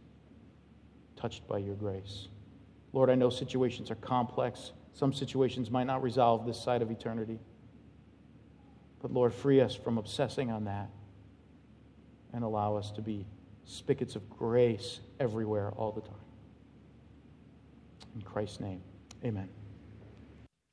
touched 1.15 1.47
by 1.47 1.57
your 1.57 1.75
grace. 1.75 2.27
Lord, 2.93 3.09
I 3.09 3.15
know 3.15 3.29
situations 3.29 3.89
are 3.89 3.95
complex. 3.95 4.71
Some 4.93 5.11
situations 5.13 5.71
might 5.71 5.85
not 5.85 6.03
resolve 6.03 6.45
this 6.45 6.59
side 6.59 6.81
of 6.81 6.91
eternity. 6.91 7.39
But 9.01 9.11
Lord, 9.11 9.33
free 9.33 9.61
us 9.61 9.75
from 9.75 9.97
obsessing 9.97 10.51
on 10.51 10.65
that 10.65 10.89
and 12.33 12.43
allow 12.43 12.75
us 12.75 12.91
to 12.91 13.01
be 13.01 13.25
spigots 13.65 14.15
of 14.15 14.29
grace 14.29 14.99
everywhere 15.19 15.71
all 15.71 15.91
the 15.91 16.01
time. 16.01 16.13
In 18.15 18.21
Christ's 18.21 18.59
name, 18.59 18.81
amen. 19.23 19.49